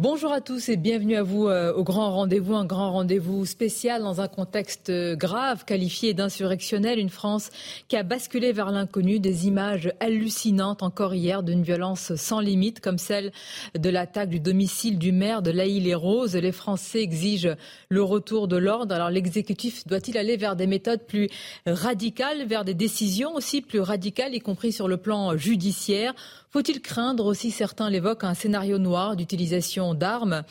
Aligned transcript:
Bonjour 0.00 0.32
à 0.32 0.40
tous 0.40 0.68
et 0.68 0.76
bienvenue 0.76 1.16
à 1.16 1.24
vous 1.24 1.48
euh, 1.48 1.72
au 1.72 1.82
grand 1.82 2.12
rendez-vous, 2.12 2.54
un 2.54 2.64
grand 2.64 2.92
rendez-vous 2.92 3.44
spécial 3.44 4.00
dans 4.00 4.20
un 4.20 4.28
contexte 4.28 4.92
grave 4.92 5.64
qualifié 5.64 6.14
d'insurrectionnel, 6.14 7.00
une 7.00 7.08
France 7.08 7.50
qui 7.88 7.96
a 7.96 8.04
basculé 8.04 8.52
vers 8.52 8.70
l'inconnu, 8.70 9.18
des 9.18 9.48
images 9.48 9.92
hallucinantes 9.98 10.84
encore 10.84 11.16
hier 11.16 11.42
d'une 11.42 11.64
violence 11.64 12.14
sans 12.14 12.38
limite 12.38 12.78
comme 12.78 12.96
celle 12.96 13.32
de 13.76 13.90
l'attaque 13.90 14.28
du 14.28 14.38
domicile 14.38 15.00
du 15.00 15.10
maire 15.10 15.42
de 15.42 15.50
l'Aïle-et-Rose. 15.50 16.36
Les 16.36 16.52
Français 16.52 17.02
exigent 17.02 17.56
le 17.88 18.02
retour 18.04 18.46
de 18.46 18.56
l'ordre. 18.56 18.94
Alors 18.94 19.10
l'exécutif 19.10 19.84
doit-il 19.84 20.16
aller 20.16 20.36
vers 20.36 20.54
des 20.54 20.68
méthodes 20.68 21.08
plus 21.08 21.28
radicales, 21.66 22.46
vers 22.46 22.64
des 22.64 22.74
décisions 22.74 23.34
aussi 23.34 23.62
plus 23.62 23.80
radicales, 23.80 24.32
y 24.32 24.38
compris 24.38 24.70
sur 24.70 24.86
le 24.86 24.98
plan 24.98 25.36
judiciaire? 25.36 26.14
Faut-il 26.50 26.80
craindre 26.80 27.26
aussi, 27.26 27.50
certains 27.50 27.90
l'évoquent, 27.90 28.24
un 28.24 28.34
scénario 28.34 28.78
noir 28.78 29.16
d'utilisation 29.16 29.94
d'armes? 29.94 30.42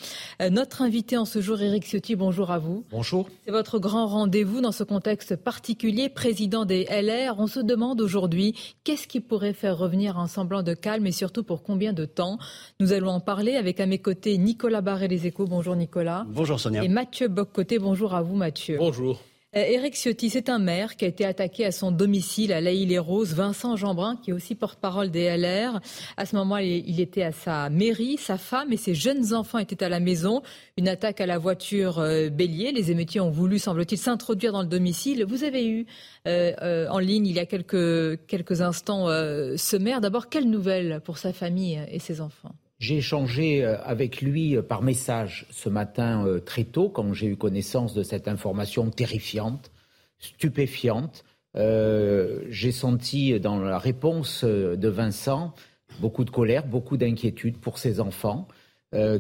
Euh, 0.42 0.50
Notre 0.50 0.82
invité 0.82 1.18
en 1.18 1.26
ce 1.26 1.42
jour, 1.42 1.62
Éric 1.62 1.84
Ciotti, 1.86 2.16
bonjour 2.16 2.52
à 2.52 2.60
vous. 2.60 2.86
Bonjour. 2.92 3.28
C'est 3.46 3.52
votre 3.52 3.80
grand 3.80 4.08
rendez-vous 4.08 4.62
dans 4.62 4.72
ce 4.72 4.84
contexte 4.84 5.36
particulier, 5.36 6.10
président 6.10 6.66
des 6.66 6.86
LR. 6.86 7.36
On 7.40 7.48
se 7.48 7.60
demande 7.60 8.02
aujourd'hui 8.02 8.56
qu'est-ce 8.84 9.08
qui 9.08 9.20
pourrait 9.20 9.54
faire 9.54 9.78
revenir 9.78 10.18
un 10.20 10.28
semblant 10.28 10.64
de 10.64 10.74
calme 10.74 11.08
et 11.08 11.12
surtout 11.12 11.44
pour 11.44 11.64
combien 11.64 11.94
de 11.94 12.06
temps? 12.06 12.38
Nous 12.80 12.94
allons 12.94 13.10
en 13.12 13.20
parler 13.20 13.56
avec 13.56 13.80
à 13.80 13.86
mes 13.86 14.00
côtés 14.00 14.38
Nicolas 14.38 14.82
Barré 14.82 15.08
les 15.08 15.28
Échos. 15.28 15.46
Bonjour 15.46 15.76
Nicolas. 15.76 16.26
Bonjour 16.30 16.60
Sonia. 16.60 16.84
Et 16.84 16.88
Mathieu 16.88 17.28
Boccoté. 17.28 17.80
Bonjour 17.80 18.14
à 18.14 18.22
vous 18.22 18.36
Mathieu. 18.36 18.78
Bonjour. 18.78 19.20
Euh, 19.58 19.64
Éric 19.64 19.96
Ciotti, 19.96 20.30
c'est 20.30 20.50
un 20.50 20.60
maire 20.60 20.96
qui 20.96 21.06
a 21.06 21.08
été 21.08 21.26
attaqué 21.26 21.66
à 21.66 21.72
son 21.72 21.92
domicile 21.92 22.54
à 22.54 22.62
l'Aïle-et-Rose. 22.62 23.34
Vincent 23.34 23.76
Jeanbrun, 23.76 24.18
qui 24.18 24.30
est 24.30 24.34
aussi 24.34 24.54
porte-parole 24.54 25.10
des 25.10 25.36
LR. 25.36 25.80
À 26.16 26.26
ce 26.26 26.36
moment, 26.36 26.58
il 26.58 27.00
était 27.00 27.24
à 27.24 27.32
sa 27.32 27.70
mairie. 27.70 28.18
Sa 28.18 28.38
femme 28.38 28.72
et 28.72 28.78
ses 28.78 28.94
jeunes 28.94 29.34
enfants 29.34 29.58
étaient 29.58 29.84
à 29.84 29.90
la 29.90 30.00
maison. 30.00 30.44
Une 30.78 30.88
attaque 30.88 31.22
à 31.22 31.26
la 31.26 31.40
voiture 31.40 32.00
euh, 32.00 32.30
bélier. 32.30 32.72
Les 32.72 32.92
émeutiers 32.92 33.22
ont 33.22 33.32
voulu, 33.32 33.58
semble-t-il, 33.58 33.98
s'introduire 33.98 34.52
dans 34.52 34.62
le 34.62 34.68
domicile. 34.68 35.26
Vous 35.26 35.44
avez 35.44 35.68
eu 35.68 35.86
euh, 36.28 36.88
en 36.90 37.00
ligne, 37.00 37.26
il 37.26 37.36
y 37.36 37.40
a 37.40 37.46
quelques 37.46 38.62
instants, 38.62 39.08
ce 39.08 39.78
maire. 39.78 40.02
D'abord, 40.02 40.30
quelles 40.30 40.50
nouvelles 40.50 41.02
pour 41.04 41.18
sa 41.18 41.34
famille 41.34 41.82
et 41.92 42.00
ses 42.00 42.22
enfants? 42.22 42.54
J'ai 42.80 42.98
échangé 42.98 43.64
euh, 43.64 43.82
avec 43.84 44.22
lui 44.22 44.56
euh, 44.56 44.62
par 44.62 44.82
message 44.82 45.48
ce 45.50 45.70
matin 45.70 46.26
euh, 46.26 46.40
très 46.40 46.64
tôt, 46.64 46.90
quand 46.90 47.14
j'ai 47.14 47.28
eu 47.28 47.36
connaissance 47.36 47.94
de 47.94 48.04
cette 48.04 48.28
information 48.28 48.90
terrifiante, 48.90 49.72
stupéfiante. 50.20 51.24
j'ai 51.56 52.72
senti 52.72 53.40
dans 53.40 53.60
la 53.60 53.80
réponse 53.80 54.44
de 54.44 54.88
Vincent 54.88 55.54
beaucoup 56.00 56.24
de 56.24 56.30
colère, 56.30 56.66
beaucoup 56.68 56.98
d'inquiétude 56.98 57.58
pour 57.58 57.78
ses 57.78 58.00
enfants, 58.00 58.48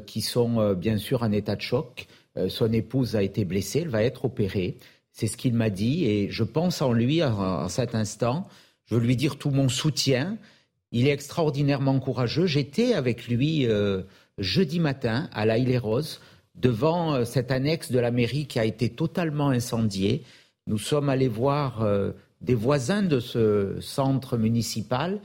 qui 0.05 0.21
sont 0.21 0.73
bien 0.73 0.97
sûr 0.97 1.21
en 1.21 1.31
état 1.31 1.55
de 1.55 1.61
choc. 1.61 2.07
son 2.47 2.71
épouse 2.73 3.15
a 3.15 3.21
été 3.21 3.45
blessée, 3.45 3.81
elle 3.81 3.89
va 3.89 4.03
être 4.03 4.25
opérée. 4.25 4.77
C'est 5.11 5.27
ce 5.27 5.37
qu'il 5.37 5.53
m'a 5.53 5.69
dit 5.69 6.05
et 6.05 6.29
je 6.31 6.43
pense 6.43 6.81
en 6.81 6.93
lui 6.93 7.23
en 7.23 7.69
cet 7.69 7.93
instant. 7.93 8.47
Je 8.85 8.95
veux 8.95 9.01
lui 9.01 9.15
dire 9.15 9.37
tout 9.37 9.51
mon 9.51 9.69
soutien. 9.69 10.37
Il 10.91 11.07
est 11.07 11.11
extraordinairement 11.11 11.99
courageux. 11.99 12.45
J'étais 12.45 12.93
avec 12.93 13.27
lui 13.27 13.67
euh, 13.67 14.03
jeudi 14.37 14.79
matin 14.79 15.29
à 15.33 15.45
la 15.45 15.57
île 15.57 15.77
Rose 15.77 16.21
devant 16.55 17.13
euh, 17.13 17.25
cette 17.25 17.51
annexe 17.51 17.91
de 17.91 17.99
la 17.99 18.11
mairie 18.11 18.47
qui 18.47 18.59
a 18.59 18.65
été 18.65 18.89
totalement 18.89 19.49
incendiée. 19.49 20.23
Nous 20.65 20.77
sommes 20.77 21.09
allés 21.09 21.27
voir 21.27 21.81
euh, 21.81 22.11
des 22.41 22.55
voisins 22.55 23.03
de 23.03 23.19
ce 23.19 23.77
centre 23.81 24.37
municipal 24.37 25.19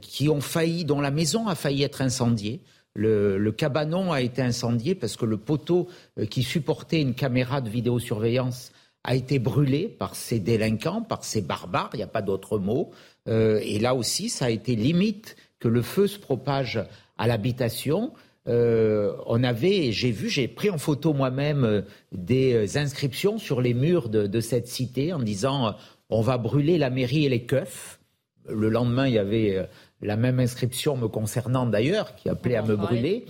qui 0.00 0.28
ont 0.28 0.40
failli, 0.40 0.84
dont 0.84 1.00
la 1.00 1.12
maison 1.12 1.46
a 1.46 1.54
failli 1.54 1.84
être 1.84 2.02
incendiée. 2.02 2.62
Le, 2.94 3.38
le, 3.38 3.52
cabanon 3.52 4.10
a 4.10 4.22
été 4.22 4.42
incendié 4.42 4.96
parce 4.96 5.16
que 5.16 5.24
le 5.24 5.36
poteau 5.36 5.86
qui 6.30 6.42
supportait 6.42 7.00
une 7.00 7.14
caméra 7.14 7.60
de 7.60 7.70
vidéosurveillance 7.70 8.72
a 9.04 9.14
été 9.14 9.38
brûlé 9.38 9.88
par 9.88 10.14
ces 10.14 10.40
délinquants, 10.40 11.02
par 11.02 11.24
ces 11.24 11.40
barbares, 11.40 11.90
il 11.94 11.98
n'y 11.98 12.02
a 12.02 12.08
pas 12.08 12.22
d'autre 12.22 12.58
mot. 12.58 12.90
Euh, 13.28 13.60
et 13.62 13.78
là 13.78 13.94
aussi, 13.94 14.28
ça 14.28 14.46
a 14.46 14.50
été 14.50 14.74
limite 14.74 15.36
que 15.58 15.68
le 15.68 15.82
feu 15.82 16.06
se 16.06 16.18
propage 16.18 16.82
à 17.18 17.26
l'habitation. 17.26 18.12
Euh, 18.46 19.12
on 19.26 19.44
avait, 19.44 19.92
j'ai 19.92 20.10
vu, 20.10 20.28
j'ai 20.28 20.48
pris 20.48 20.70
en 20.70 20.78
photo 20.78 21.12
moi-même 21.12 21.64
euh, 21.64 21.82
des 22.12 22.78
inscriptions 22.78 23.38
sur 23.38 23.60
les 23.60 23.74
murs 23.74 24.08
de, 24.08 24.40
cette 24.40 24.68
cité 24.68 25.12
en 25.12 25.18
disant 25.18 25.74
on 26.08 26.22
va 26.22 26.38
brûler 26.38 26.78
la 26.78 26.90
mairie 26.90 27.26
et 27.26 27.28
les 27.28 27.44
keufs. 27.44 28.00
Le 28.48 28.70
lendemain, 28.70 29.06
il 29.06 29.14
y 29.14 29.18
avait 29.18 29.68
la 30.00 30.16
même 30.16 30.40
inscription 30.40 30.96
me 30.96 31.08
concernant 31.08 31.66
d'ailleurs, 31.66 32.14
qui 32.14 32.28
appelait 32.28 32.56
à 32.56 32.62
me 32.62 32.76
brûler. 32.76 33.24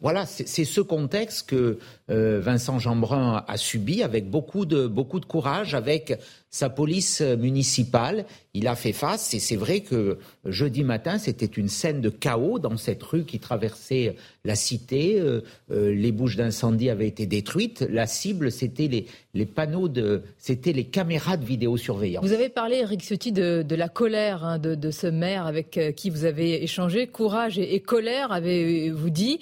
voilà, 0.00 0.26
c'est 0.26 0.64
ce 0.64 0.80
contexte 0.80 1.48
que 1.48 1.78
Vincent 2.08 2.78
Jeanbrun 2.78 3.44
a 3.46 3.56
subi 3.56 4.02
avec 4.02 4.30
beaucoup 4.30 4.66
de, 4.66 4.86
beaucoup 4.86 5.20
de 5.20 5.26
courage, 5.26 5.74
avec 5.74 6.18
sa 6.50 6.68
police 6.68 7.20
municipale 7.20 8.26
il 8.54 8.68
a 8.68 8.76
fait 8.76 8.92
face 8.92 9.32
et 9.32 9.38
c'est 9.38 9.56
vrai 9.56 9.80
que 9.80 10.18
jeudi 10.44 10.84
matin, 10.84 11.16
c'était 11.16 11.46
une 11.46 11.68
scène 11.68 12.02
de 12.02 12.10
chaos 12.10 12.58
dans 12.58 12.76
cette 12.76 13.02
rue 13.02 13.24
qui 13.24 13.38
traversait 13.38 14.14
la 14.44 14.54
cité. 14.56 15.18
Euh, 15.18 15.40
euh, 15.70 15.94
les 15.94 16.12
bouches 16.12 16.36
d'incendie 16.36 16.90
avaient 16.90 17.08
été 17.08 17.24
détruites. 17.24 17.86
La 17.88 18.06
cible, 18.06 18.52
c'était 18.52 18.88
les, 18.88 19.06
les, 19.32 19.46
panneaux 19.46 19.88
de, 19.88 20.22
c'était 20.36 20.74
les 20.74 20.84
caméras 20.84 21.38
de 21.38 21.46
vidéosurveillance. 21.46 22.26
Vous 22.26 22.34
avez 22.34 22.50
parlé, 22.50 22.80
Eric 22.80 23.00
Ciotti, 23.00 23.32
de, 23.32 23.64
de 23.66 23.74
la 23.74 23.88
colère 23.88 24.44
hein, 24.44 24.58
de, 24.58 24.74
de, 24.74 24.90
ce 24.90 25.06
maire 25.06 25.41
avec 25.46 25.78
euh, 25.78 25.92
qui 25.92 26.10
vous 26.10 26.24
avez 26.24 26.62
échangé. 26.62 27.06
Courage 27.06 27.58
et, 27.58 27.80
colère, 27.80 28.32
avez-vous 28.32 29.10
dit. 29.10 29.40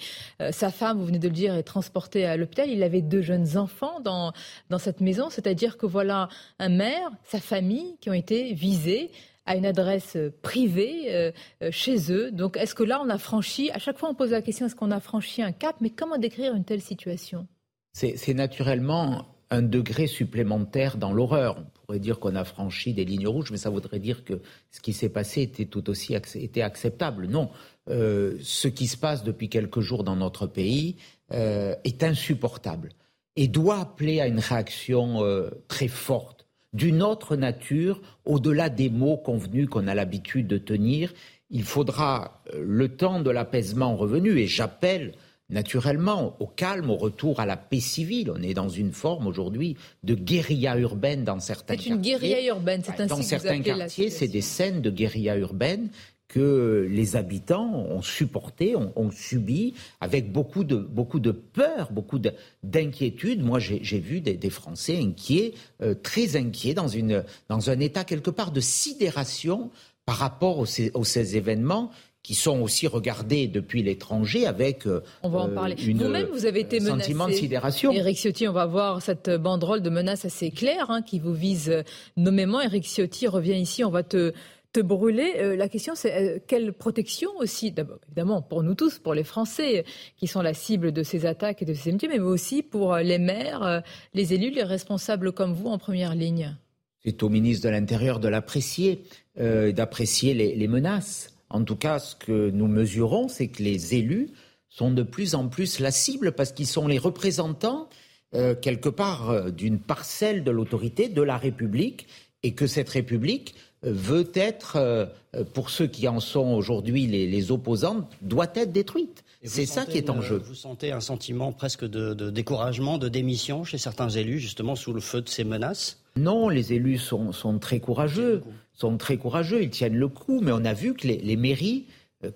sa 0.51 0.69
femme, 0.69 0.97
vous 0.99 1.05
venez 1.05 1.19
de 1.19 1.27
le 1.27 1.33
dire, 1.33 1.55
est 1.55 1.63
transportée 1.63 2.25
à 2.25 2.37
l'hôpital. 2.37 2.69
Il 2.69 2.83
avait 2.83 3.01
deux 3.01 3.21
jeunes 3.21 3.57
enfants 3.57 3.99
dans, 3.99 4.33
dans 4.69 4.79
cette 4.79 5.01
maison. 5.01 5.29
C'est-à-dire 5.29 5.77
que 5.77 5.85
voilà 5.85 6.29
un 6.59 6.69
maire, 6.69 7.09
sa 7.23 7.39
famille 7.39 7.97
qui 7.99 8.09
ont 8.09 8.13
été 8.13 8.53
visés 8.53 9.11
à 9.45 9.55
une 9.55 9.65
adresse 9.65 10.17
privée 10.41 11.13
euh, 11.13 11.31
euh, 11.61 11.69
chez 11.71 12.11
eux. 12.11 12.31
Donc 12.31 12.57
est-ce 12.57 12.75
que 12.75 12.83
là, 12.83 13.01
on 13.03 13.09
a 13.09 13.17
franchi, 13.17 13.71
à 13.71 13.79
chaque 13.79 13.97
fois 13.97 14.09
on 14.09 14.13
pose 14.13 14.31
la 14.31 14.41
question, 14.41 14.65
est-ce 14.65 14.75
qu'on 14.75 14.91
a 14.91 14.99
franchi 14.99 15.41
un 15.41 15.51
cap, 15.51 15.75
mais 15.81 15.89
comment 15.89 16.17
décrire 16.17 16.55
une 16.55 16.63
telle 16.63 16.81
situation? 16.81 17.47
C'est 17.93 18.33
naturellement 18.33 19.25
un 19.49 19.61
degré 19.61 20.07
supplémentaire 20.07 20.95
dans 20.95 21.11
l'horreur. 21.11 21.57
Pourrait 21.91 21.99
dire 21.99 22.19
qu'on 22.19 22.35
a 22.35 22.45
franchi 22.45 22.93
des 22.93 23.03
lignes 23.03 23.27
rouges, 23.27 23.51
mais 23.51 23.57
ça 23.57 23.69
voudrait 23.69 23.99
dire 23.99 24.23
que 24.23 24.39
ce 24.71 24.79
qui 24.79 24.93
s'est 24.93 25.09
passé 25.09 25.41
était 25.41 25.65
tout 25.65 25.89
aussi 25.89 26.15
était 26.35 26.61
acceptable. 26.61 27.27
Non, 27.27 27.49
euh, 27.89 28.37
ce 28.41 28.69
qui 28.69 28.87
se 28.87 28.95
passe 28.95 29.25
depuis 29.25 29.49
quelques 29.49 29.81
jours 29.81 30.05
dans 30.05 30.15
notre 30.15 30.47
pays 30.47 30.95
est 31.29 32.03
insupportable 32.03 32.89
et 33.35 33.47
doit 33.47 33.79
appeler 33.79 34.19
à 34.19 34.27
une 34.27 34.39
réaction 34.39 35.21
très 35.67 35.87
forte 35.87 36.41
d'une 36.73 37.03
autre 37.03 37.35
nature, 37.35 38.01
au-delà 38.25 38.69
des 38.69 38.89
mots 38.89 39.17
convenus 39.17 39.67
qu'on 39.67 39.87
a 39.87 39.95
l'habitude 39.95 40.47
de 40.47 40.57
tenir. 40.57 41.13
Il 41.49 41.63
faudra 41.63 42.41
euh, 42.53 42.63
le 42.65 42.95
temps 42.95 43.19
de 43.19 43.29
l'apaisement 43.29 43.95
revenu, 43.95 44.39
et 44.39 44.47
j'appelle 44.47 45.13
naturellement 45.51 46.35
au 46.39 46.47
calme, 46.47 46.89
au 46.89 46.95
retour 46.95 47.39
à 47.39 47.45
la 47.45 47.57
paix 47.57 47.79
civile. 47.79 48.31
On 48.35 48.41
est 48.41 48.53
dans 48.53 48.69
une 48.69 48.91
forme 48.91 49.27
aujourd'hui 49.27 49.77
de 50.03 50.15
guérilla 50.15 50.77
urbaine 50.77 51.23
dans 51.23 51.39
certains 51.39 51.75
quartiers. 51.75 51.91
C'est 51.91 51.95
une 51.95 52.01
guérilla 52.01 52.45
urbaine, 52.47 52.81
c'est 52.83 53.07
Dans 53.07 53.21
certains 53.21 53.61
quartiers, 53.61 54.09
c'est 54.09 54.27
des 54.27 54.41
scènes 54.41 54.81
de 54.81 54.89
guérilla 54.89 55.37
urbaine 55.37 55.89
que 56.31 56.87
les 56.89 57.17
habitants 57.17 57.73
ont 57.73 58.01
supporté, 58.01 58.73
ont, 58.77 59.11
subi, 59.11 59.73
avec 59.99 60.31
beaucoup 60.31 60.63
de, 60.63 60.77
beaucoup 60.77 61.19
de 61.19 61.31
peur, 61.31 61.91
beaucoup 61.91 62.19
d'inquiétude. 62.63 63.43
Moi, 63.43 63.59
j'ai 63.59 63.99
vu 63.99 64.21
des, 64.21 64.49
Français 64.49 64.97
inquiets, 64.97 65.53
euh, 65.81 65.93
très 65.93 66.37
inquiets, 66.37 66.73
dans, 66.73 66.87
une, 66.87 67.25
dans 67.49 67.69
un 67.69 67.81
état 67.81 68.05
quelque 68.05 68.29
part 68.29 68.53
de 68.53 68.61
sidération 68.61 69.71
par 70.05 70.15
rapport 70.15 70.59
aux, 70.59 70.65
ces 70.65 71.35
événements 71.35 71.91
qui 72.23 72.35
sont 72.35 72.61
aussi 72.61 72.87
regardés 72.87 73.47
depuis 73.47 73.81
l'étranger 73.81 74.45
avec 74.45 74.85
euh, 74.85 75.01
on 75.23 75.29
va 75.29 75.39
en 75.39 75.49
euh, 75.49 75.55
parler. 75.55 75.75
Vous-même, 75.75 76.27
vous 76.27 76.45
avez 76.45 76.59
été 76.59 76.79
menacé. 76.79 77.01
sentiment 77.01 77.27
de 77.27 77.33
sidération. 77.33 77.91
Éric 77.91 78.17
Ciotti, 78.17 78.47
on 78.47 78.53
va 78.53 78.65
voir 78.65 79.01
cette 79.01 79.29
banderole 79.29 79.81
de 79.81 79.89
menace 79.89 80.25
assez 80.25 80.51
claire 80.51 80.91
hein, 80.91 81.01
qui 81.01 81.19
vous 81.19 81.33
vise 81.33 81.83
nommément. 82.17 82.61
Éric 82.61 82.83
Ciotti 82.83 83.27
revient 83.27 83.59
ici, 83.59 83.83
on 83.83 83.89
va 83.89 84.03
te 84.03 84.33
brûler. 84.79 85.33
Euh, 85.37 85.55
la 85.55 85.67
question, 85.67 85.95
c'est 85.95 86.13
euh, 86.13 86.39
quelle 86.47 86.73
protection 86.73 87.31
aussi, 87.39 87.71
d'abord, 87.71 87.97
évidemment, 88.07 88.43
pour 88.43 88.61
nous 88.61 88.75
tous, 88.75 88.99
pour 88.99 89.15
les 89.15 89.23
Français 89.23 89.83
qui 90.15 90.27
sont 90.27 90.41
la 90.41 90.53
cible 90.53 90.91
de 90.91 91.01
ces 91.01 91.25
attaques 91.25 91.63
et 91.63 91.65
de 91.65 91.73
ces 91.73 91.91
métiers, 91.91 92.07
mais 92.07 92.19
aussi 92.19 92.61
pour 92.61 92.95
les 92.97 93.17
maires, 93.17 93.81
les 94.13 94.33
élus, 94.33 94.51
les 94.51 94.63
responsables 94.63 95.31
comme 95.31 95.53
vous 95.53 95.69
en 95.69 95.79
première 95.79 96.13
ligne. 96.13 96.55
C'est 97.03 97.23
au 97.23 97.29
ministre 97.29 97.65
de 97.65 97.71
l'Intérieur 97.71 98.19
de 98.19 98.27
l'apprécier, 98.27 99.03
d'apprécier 99.35 100.35
les 100.35 100.67
menaces. 100.67 101.30
En 101.51 101.63
tout 101.63 101.75
cas, 101.75 101.99
ce 101.99 102.15
que 102.15 102.49
nous 102.49 102.67
mesurons, 102.67 103.27
c'est 103.27 103.47
que 103.47 103.61
les 103.61 103.95
élus 103.95 104.29
sont 104.69 104.91
de 104.91 105.03
plus 105.03 105.35
en 105.35 105.49
plus 105.49 105.79
la 105.79 105.91
cible 105.91 106.31
parce 106.31 106.53
qu'ils 106.53 106.67
sont 106.67 106.87
les 106.87 106.97
représentants, 106.97 107.89
euh, 108.33 108.55
quelque 108.55 108.89
part, 108.89 109.29
euh, 109.29 109.51
d'une 109.51 109.79
parcelle 109.79 110.43
de 110.43 110.51
l'autorité 110.51 111.09
de 111.09 111.21
la 111.21 111.37
République 111.37 112.07
et 112.43 112.53
que 112.53 112.67
cette 112.67 112.89
République 112.89 113.53
euh, 113.83 113.91
veut 113.91 114.31
être, 114.33 115.11
pour 115.53 115.69
ceux 115.69 115.87
qui 115.87 116.07
en 116.07 116.19
sont 116.19 116.53
aujourd'hui 116.53 117.05
les, 117.07 117.51
opposants, 117.51 118.07
doit 118.21 118.51
être 118.55 118.71
détruite. 118.71 119.23
C'est 119.43 119.65
ça 119.65 119.85
qui 119.85 119.97
est 119.97 120.09
en 120.09 120.21
jeu. 120.21 120.37
Vous 120.37 120.55
sentez 120.55 120.91
un 120.91 120.99
sentiment 120.99 121.51
presque 121.51 121.83
de, 121.83 122.29
découragement, 122.29 122.97
de 122.97 123.09
démission 123.09 123.63
chez 123.63 123.77
certains 123.77 124.09
élus, 124.09 124.39
justement 124.39 124.75
sous 124.75 124.93
le 124.93 125.01
feu 125.01 125.21
de 125.21 125.29
ces 125.29 125.43
menaces? 125.43 126.01
Non, 126.15 126.49
les 126.49 126.73
élus 126.73 126.97
sont, 126.97 127.59
très 127.59 127.79
courageux, 127.79 128.43
sont 128.81 128.97
très 128.97 129.17
courageux, 129.17 129.63
ils 129.63 129.69
tiennent 129.69 129.97
le 129.97 130.07
coup, 130.07 130.41
mais 130.41 130.51
on 130.51 130.65
a 130.65 130.73
vu 130.73 130.93
que 130.93 131.07
les 131.07 131.35
mairies, 131.35 131.85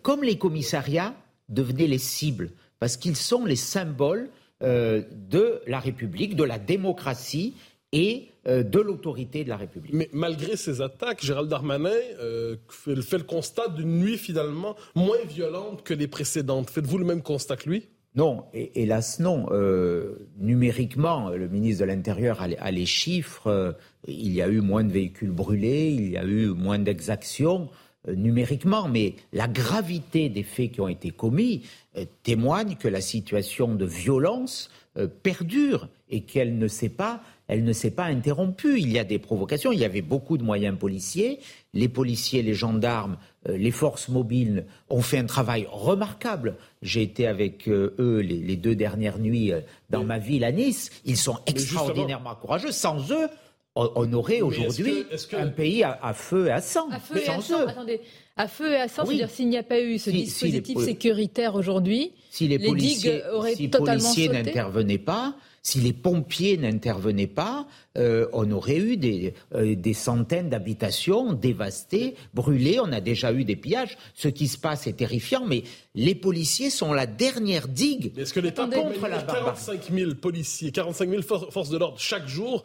comme 0.02 0.24
les 0.24 0.38
commissariats, 0.38 1.14
devenaient 1.50 1.88
les 1.88 1.98
cibles, 1.98 2.52
parce 2.80 2.98
qu'ils 2.98 3.16
sont 3.16 3.46
les 3.46 3.56
symboles 3.56 4.30
euh, 4.64 5.04
de 5.12 5.62
la 5.68 5.80
République, 5.80 6.36
de 6.36 6.44
la 6.44 6.58
démocratie 6.58 7.56
et 7.92 8.30
euh, 8.48 8.64
de 8.64 8.80
l'autorité 8.80 9.44
de 9.44 9.50
la 9.50 9.58
République. 9.58 9.94
Mais 9.94 10.10
malgré 10.14 10.56
ces 10.56 10.82
attaques, 10.82 11.24
Gérald 11.24 11.50
Darmanin 11.50 11.90
euh, 12.20 12.56
fait, 12.70 13.18
le 13.18 13.24
constat 13.24 13.68
d'une 13.68 14.00
nuit 14.00 14.18
finalement 14.18 14.76
moins 14.96 15.24
violente 15.28 15.84
que 15.84 15.94
les 15.94 16.08
précédentes. 16.08 16.70
Faites-vous 16.70 16.98
le 16.98 17.06
même 17.06 17.22
constat 17.22 17.58
que 17.58 17.70
lui? 17.70 17.88
Non, 18.16 18.46
hélas 18.54 19.20
non. 19.20 19.48
numériquement, 20.40 21.30
le 21.30 21.48
ministre 21.48 21.82
de 21.82 21.88
l'Intérieur 21.88 22.42
a, 22.42 22.72
les 22.72 22.86
chiffres. 22.86 23.76
il 24.08 24.32
y 24.32 24.42
a 24.42 24.48
eu 24.48 24.62
moins 24.62 24.84
de 24.84 24.92
véhicules 24.92 25.32
brûlés, 25.32 25.90
il 25.90 26.12
y 26.12 26.18
a 26.18 26.24
eu 26.24 26.48
moins 26.48 26.80
d'exactions. 26.80 27.70
Euh, 28.08 28.16
numériquement, 28.16 28.88
mais 28.88 29.16
la 29.34 29.48
gravité 29.48 30.30
des 30.30 30.44
faits 30.44 30.74
qui 30.74 30.82
ont 30.82 30.88
été 30.88 31.12
commis 31.12 31.64
euh, 31.98 32.06
témoigne 32.24 32.76
que 32.76 32.88
la 32.88 33.02
situation 33.02 33.74
de 33.74 33.86
violence 33.86 34.70
euh, 34.98 35.08
perdure 35.08 35.88
et 36.10 36.22
qu'elle 36.22 36.58
ne 36.58 36.68
s'est 36.68 36.90
pas, 36.90 37.22
elle 37.48 37.64
ne 37.64 37.74
s'est 37.74 37.92
pas 37.92 38.06
interrompue. 38.06 38.80
Il 38.80 38.92
y 38.92 39.00
a 39.00 39.04
des 39.04 39.20
provocations, 39.20 39.72
il 39.72 39.80
y 39.80 39.86
avait 39.86 40.02
beaucoup 40.02 40.38
de 40.38 40.44
moyens 40.44 40.78
policiers. 40.78 41.40
Les 41.74 41.88
policiers, 41.88 42.42
les 42.42 42.54
gendarmes, 42.54 43.18
les 43.48 43.72
forces 43.72 44.10
mobiles 44.10 44.66
ont 44.90 45.02
fait 45.02 45.20
un 45.20 45.26
travail 45.26 45.68
remarquable. 45.72 46.56
J'ai 46.82 47.04
été 47.04 47.28
avec 47.28 47.68
eux 47.68 48.20
les, 48.20 48.56
deux 48.56 48.76
dernières 48.76 49.20
nuits 49.20 49.52
dans 49.90 50.04
ma 50.04 50.18
ville 50.18 50.44
à 50.44 50.52
Nice. 50.52 50.90
Ils 51.06 51.18
sont 51.18 51.38
extraordinairement 51.46 52.36
courageux. 52.36 52.72
Sans 52.72 53.12
eux, 53.12 53.28
on 53.76 54.14
aurait 54.14 54.42
aujourd'hui 54.42 55.06
un 55.34 55.48
pays 55.48 55.84
à, 55.84 56.14
feu 56.14 56.48
et 56.48 56.52
à 56.52 56.62
sang. 56.62 56.90
À 56.92 57.00
feu 57.00 57.22
et 57.24 57.30
à 57.30 57.42
sang, 57.42 57.68
attendez. 57.68 58.02
À 58.38 58.48
feu 58.48 58.72
et 58.72 58.78
à 58.78 58.88
sang, 58.88 59.06
c'est-à-dire 59.06 59.30
s'il 59.30 59.50
n'y 59.50 59.58
a 59.58 59.64
pas 59.64 59.82
eu 59.82 59.98
ce 59.98 60.10
dispositif 60.10 60.80
sécuritaire 60.80 61.56
aujourd'hui, 61.56 62.14
si 62.32 62.48
les, 62.48 62.60
policiers, 62.60 63.22
auraient 63.32 63.56
si 63.56 63.68
policiers 63.68 64.30
n'intervenaient 64.30 64.98
pas, 64.98 65.36
si 65.66 65.80
les 65.80 65.94
pompiers 65.94 66.58
n'intervenaient 66.58 67.26
pas, 67.26 67.66
euh, 67.98 68.28
on 68.34 68.52
aurait 68.52 68.78
eu 68.78 68.98
des, 68.98 69.34
euh, 69.56 69.76
des 69.76 69.96
centaines 69.96 70.48
d'habitations 70.48 71.34
dévastées, 71.34 72.14
brûlées. 72.36 72.80
On 72.80 72.92
a 72.92 73.02
déjà 73.02 73.34
eu 73.34 73.46
des 73.46 73.56
pillages. 73.56 73.98
Ce 74.14 74.28
qui 74.28 74.48
se 74.48 74.60
passe 74.60 74.86
est 74.86 74.94
terrifiant, 74.94 75.44
mais 75.44 75.64
les 75.96 76.14
policiers 76.14 76.70
sont 76.70 76.94
la 76.94 77.08
dernière 77.08 77.68
digue 77.68 78.14
Est-ce 78.16 78.32
que 78.32 78.40
l'État 78.40 78.68
contre 78.68 79.08
la 79.08 79.24
45 79.24 79.92
000 79.92 80.14
policiers, 80.14 80.72
45 80.72 81.10
000 81.10 81.22
forces 81.24 81.70
de 81.72 81.80
l'ordre 81.80 82.00
chaque 82.00 82.28
jour 82.28 82.64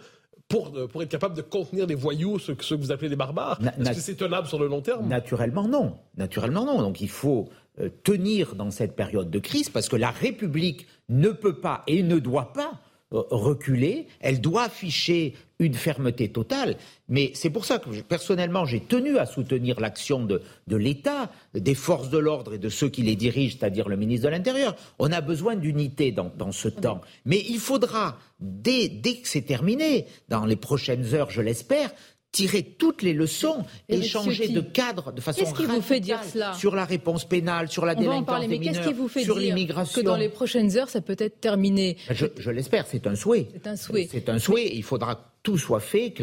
pour, 0.48 0.70
euh, 0.76 0.86
pour 0.86 1.02
être 1.02 1.08
capable 1.08 1.34
de 1.34 1.42
contenir 1.42 1.86
les 1.86 1.94
voyous, 1.94 2.38
ceux, 2.38 2.54
que 2.54 2.74
vous 2.74 2.92
appelez 2.92 3.08
des 3.08 3.16
barbares? 3.16 3.58
Est-ce 3.80 3.92
que 3.92 4.00
c'est 4.00 4.16
tenable 4.16 4.46
sur 4.46 4.58
le 4.58 4.66
long 4.66 4.82
terme? 4.82 5.08
Naturellement 5.08 5.66
non. 5.66 5.96
Naturellement 6.18 6.66
non. 6.66 6.82
Donc 6.82 7.00
il 7.00 7.08
faut 7.08 7.48
euh, 7.80 7.88
tenir 8.04 8.56
dans 8.56 8.70
cette 8.70 8.94
période 8.94 9.30
de 9.30 9.38
crise 9.38 9.70
parce 9.70 9.88
que 9.88 9.96
la 9.96 10.10
République 10.10 10.86
ne 11.08 11.30
peut 11.30 11.56
pas 11.56 11.82
et 11.86 12.02
ne 12.02 12.18
doit 12.18 12.52
pas 12.52 12.78
reculer, 13.10 14.06
elle 14.20 14.40
doit 14.40 14.64
afficher 14.64 15.34
une 15.58 15.74
fermeté 15.74 16.28
totale. 16.28 16.76
Mais 17.08 17.32
c'est 17.34 17.50
pour 17.50 17.64
ça 17.64 17.78
que 17.78 17.90
personnellement 18.02 18.64
j'ai 18.64 18.80
tenu 18.80 19.18
à 19.18 19.26
soutenir 19.26 19.80
l'action 19.80 20.24
de, 20.24 20.42
l'État, 20.68 21.30
des 21.54 21.74
forces 21.74 22.08
de 22.08 22.18
l'ordre 22.18 22.54
et 22.54 22.58
de 22.58 22.68
ceux 22.68 22.88
qui 22.88 23.02
les 23.02 23.16
dirigent, 23.16 23.56
c'est-à-dire 23.58 23.88
le 23.88 23.96
ministre 23.96 24.26
de 24.26 24.30
l'Intérieur. 24.30 24.76
On 24.98 25.10
a 25.12 25.20
besoin 25.20 25.56
d'unité 25.56 26.12
dans, 26.12 26.52
ce 26.52 26.68
temps. 26.68 27.00
Mais 27.24 27.42
il 27.48 27.58
faudra, 27.58 28.18
dès, 28.38 28.88
dès 28.88 29.16
que 29.16 29.28
c'est 29.28 29.42
terminé, 29.42 30.06
dans 30.28 30.46
les 30.46 30.56
prochaines 30.56 31.14
heures, 31.14 31.30
je 31.30 31.42
l'espère, 31.42 31.90
tirer 32.32 32.62
toutes 32.62 33.02
les 33.02 33.12
leçons, 33.12 33.64
et 33.88 34.02
changer 34.02 34.48
de 34.48 34.60
cadre 34.60 35.12
de 35.12 35.20
façon 35.20 35.44
qui 35.52 35.66
vous 35.66 35.80
fait 35.80 36.00
dire 36.00 36.22
cela 36.22 36.52
sur 36.54 36.74
la 36.74 36.84
réponse 36.84 37.24
pénale, 37.24 37.68
sur 37.68 37.84
la 37.84 37.94
délinquance 37.94 38.46
des 38.46 38.58
mineurs, 38.58 38.86
qui 38.86 38.92
vous 38.92 39.08
fait 39.08 39.24
sur 39.24 39.38
l'immigration. 39.38 40.00
Que 40.00 40.06
dans 40.06 40.16
les 40.16 40.28
prochaines 40.28 40.76
heures, 40.76 40.88
ça 40.88 41.00
peut 41.00 41.16
être 41.18 41.40
terminé. 41.40 41.96
Je, 42.10 42.50
l'espère, 42.50 42.86
c'est 42.86 43.06
un 43.06 43.14
souhait. 43.14 43.48
C'est 43.52 43.66
un 43.66 43.76
souhait. 43.76 44.08
C'est 44.10 44.28
un 44.28 44.38
souhait. 44.38 44.70
Il 44.72 44.84
faudra 44.84 45.16
que 45.16 45.20
tout 45.42 45.58
soit 45.58 45.80
fait, 45.80 46.12
que 46.12 46.22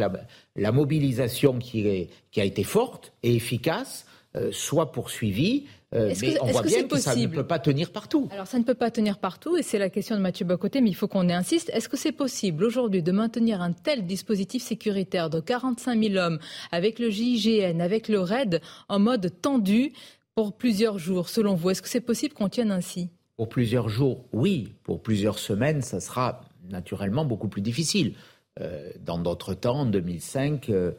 la, 0.56 0.72
mobilisation 0.72 1.58
qui, 1.58 1.88
est, 1.88 2.10
qui 2.32 2.40
a 2.40 2.46
été 2.46 2.64
forte 2.64 3.14
et 3.24 3.36
efficace 3.36 4.06
euh, 4.36 4.52
soit 4.52 4.92
poursuivie 4.92 5.66
euh, 5.96 6.14
mais 6.22 6.38
on 6.42 6.48
voit 6.48 6.64
bien 6.64 6.84
que, 6.86 6.98
ça 6.98 7.16
ne 7.16 7.28
peut 7.28 7.48
pas 7.48 7.60
tenir 7.60 7.92
partout. 7.92 8.28
Alors 8.32 8.48
ça 8.48 8.60
ne 8.60 8.64
peut 8.64 8.74
pas 8.74 8.92
tenir 8.92 9.20
partout, 9.20 9.56
et 9.56 9.64
c'est 9.64 9.80
la 9.80 9.90
question 9.90 10.18
de 10.18 10.22
Mathieu 10.22 10.46
Bocoté, 10.46 10.82
mais 10.82 10.90
il 10.90 10.96
faut 10.96 11.08
qu'on 11.08 11.30
insiste. 11.30 11.70
Est-ce 11.74 11.88
que 11.88 11.96
c'est 11.96 12.12
possible 12.12 12.66
aujourd'hui 12.66 13.02
de 13.02 13.12
maintenir 13.14 13.62
un 13.62 13.72
tel 13.72 14.06
dispositif 14.06 14.64
sécuritaire 14.64 15.30
de 15.30 15.40
45 15.40 16.04
000 16.04 16.16
hommes 16.16 16.40
avec 16.72 17.00
le 17.00 17.10
GIGN, 17.10 17.80
avec 17.80 18.10
le 18.10 18.20
RAID, 18.20 18.62
en 18.90 19.00
mode 19.00 19.34
tendu 19.42 19.94
pour 20.36 20.58
plusieurs 20.58 21.00
jours, 21.00 21.30
selon 21.30 21.56
vous? 21.56 21.70
Est-ce 21.70 21.82
que 21.82 21.90
c'est 21.90 22.02
possible 22.02 22.34
qu'on 22.34 22.50
tienne 22.50 22.72
ainsi? 22.72 23.10
Pour 23.38 23.48
plusieurs 23.48 23.88
jours, 23.88 24.26
oui. 24.34 24.74
Pour 24.84 25.02
plusieurs 25.02 25.40
semaines, 25.40 25.82
ça 25.82 26.02
sera 26.02 26.42
naturellement 26.70 27.24
beaucoup 27.24 27.48
plus 27.48 27.62
difficile. 27.62 28.14
Euh, 28.60 28.92
dans 29.00 29.20
d'autres 29.20 29.54
temps, 29.54 29.82
en 29.82 29.86
2005, 29.86 30.70
euh, 30.70 30.92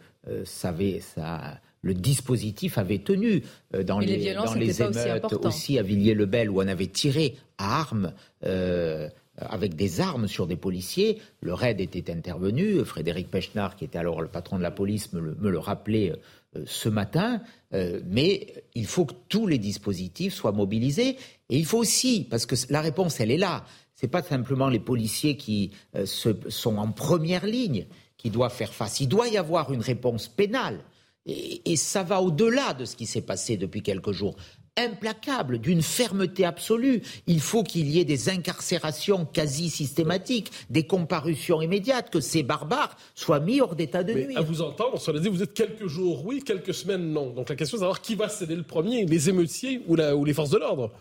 ça, 0.45 0.71
avait, 0.71 1.01
ça 1.01 1.61
le 1.83 1.95
dispositif 1.95 2.79
avait 2.79 2.99
tenu 2.99 3.43
euh, 3.75 3.83
dans 3.83 4.01
les, 4.01 4.35
dans 4.35 4.55
les 4.55 4.83
émeutes 4.83 5.33
aussi, 5.45 5.79
à 5.79 5.83
Villiers-le-Bel 5.83 6.51
où 6.51 6.61
on 6.61 6.69
avait 6.69 6.87
tiré 6.87 7.37
à 7.59 7.81
armes. 7.81 8.13
Euh, 8.45 9.09
avec 9.41 9.77
des 9.77 10.01
armes 10.01 10.27
sur 10.27 10.49
des 10.49 10.57
policiers. 10.57 11.21
Le 11.43 11.55
raid 11.55 11.81
était 11.81 12.13
intervenu. 12.13 12.85
Frédéric 12.85 13.31
Pechnard, 13.31 13.77
qui 13.77 13.85
était 13.85 13.97
alors 13.99 14.21
le 14.21 14.27
patron 14.27 14.59
de 14.59 14.65
la 14.65 14.73
police, 14.73 15.13
me 15.13 15.21
le, 15.21 15.59
rappelait 15.61 16.11
euh, 16.57 16.65
ce 16.67 16.89
matin. 16.89 17.41
mais 17.71 18.53
il 18.75 18.87
faut 18.87 19.05
que 19.05 19.15
tous 19.29 19.47
les 19.47 19.59
dispositifs 19.59 20.35
soient 20.35 20.51
mobilisés. 20.51 21.17
Et 21.51 21.57
il 21.57 21.67
faut 21.67 21.79
aussi, 21.79 22.27
parce 22.29 22.47
que 22.47 22.57
la 22.69 22.81
réponse, 22.81 23.21
elle 23.21 23.31
est 23.31 23.37
là. 23.37 23.65
Ce 23.95 24.07
n'est 24.07 24.11
pas 24.11 24.25
simplement 24.25 24.69
les 24.69 24.81
policiers 24.81 25.37
qui 25.37 25.71
sont 26.05 26.77
en 26.77 26.91
première 26.91 27.47
ligne 27.47 27.87
qui 28.17 28.31
doivent 28.31 28.53
faire 28.53 28.75
face. 28.75 28.99
Il 28.99 29.07
doit 29.07 29.29
y 29.29 29.39
avoir 29.39 29.73
une 29.73 29.83
réponse 29.83 30.27
pénale. 30.27 30.81
Et, 31.27 31.77
ça 31.77 32.03
va 32.03 32.23
au-delà 32.23 32.73
de 32.75 32.85
ce 32.85 32.97
qui 32.97 33.07
s'est 33.07 33.21
passé 33.21 33.57
depuis 33.57 33.83
quelques 33.83 34.13
jours 34.13 34.37
implacable, 34.79 35.59
d'une 35.59 35.83
fermeté 35.83 36.45
absolue. 36.45 37.03
Il 37.27 37.41
faut 37.41 37.65
qu'il 37.65 37.89
y 37.89 37.99
ait 37.99 38.05
des 38.05 38.29
incarcérations 38.29 39.25
quasi 39.27 39.71
systématiques, 39.71 40.53
des 40.71 40.87
comparutions 40.87 41.61
immédiates, 41.61 42.11
que 42.11 42.21
ces 42.21 42.45
barbares 42.45 42.97
soient 43.17 43.41
mis 43.41 43.61
hors 43.61 43.75
d'état 43.75 44.05
de 44.05 44.15
nuire. 44.15 44.39
À 44.39 44.43
vous 44.43 44.63
entendre, 44.63 45.01
se 45.01 45.11
dit, 45.11 45.29
vous 45.29 45.43
êtes 45.43 45.53
quelques 45.53 45.89
jours 45.89 46.25
oui, 46.25 46.45
quelques 46.45 46.73
semaines 46.73 47.13
non. 47.13 47.31
Donc 47.31 47.49
la 47.49 47.57
question 47.57 47.77
est 47.77 47.81
de 47.81 47.83
savoir 47.83 48.01
qui 48.01 48.15
va 48.15 48.29
céder 48.29 48.55
le 48.55 48.63
premier, 48.63 49.05
les 49.05 49.29
émeutiers 49.29 49.83
ou, 49.89 49.97
ou 49.97 50.25
les 50.25 50.33
forces 50.33 50.51
de 50.51 50.59
l'ordre 50.59 50.93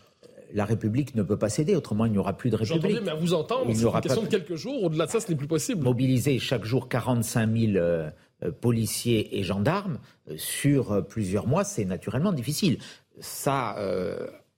la 0.54 0.66
République 0.66 1.16
ne 1.16 1.24
peut 1.24 1.38
pas 1.38 1.50
céder, 1.50 1.76
autrement 1.76 2.06
il 2.06 2.12
n'y 2.12 2.18
aura 2.18 2.34
plus 2.34 2.50
de 2.50 2.56
République. 2.56 3.02
mais 3.04 3.12
à 3.12 3.16
vous 3.16 3.34
entendre, 3.34 3.66
c'est 3.74 3.82
une 3.82 4.02
question 4.02 4.22
de 4.22 4.28
quelques 4.28 4.56
jours, 4.56 4.84
au-delà 4.84 5.06
de 5.06 5.12
ça, 5.12 5.20
ce 5.20 5.30
n'est 5.30 5.38
plus 5.38 5.48
possible. 5.48 5.84
Mobiliser 5.84 6.40
chaque 6.40 6.64
jour 6.64 6.88
45 6.88 7.54
000 7.54 7.74
euh, 7.76 8.10
policiers 8.62 9.38
et 9.38 9.44
gendarmes 9.44 10.00
euh, 10.30 10.36
sur 10.38 10.92
euh, 10.92 11.02
plusieurs 11.02 11.48
mois, 11.48 11.64
c'est 11.64 11.86
naturellement 11.86 12.34
difficile. 12.34 12.78
Ça 13.20 13.76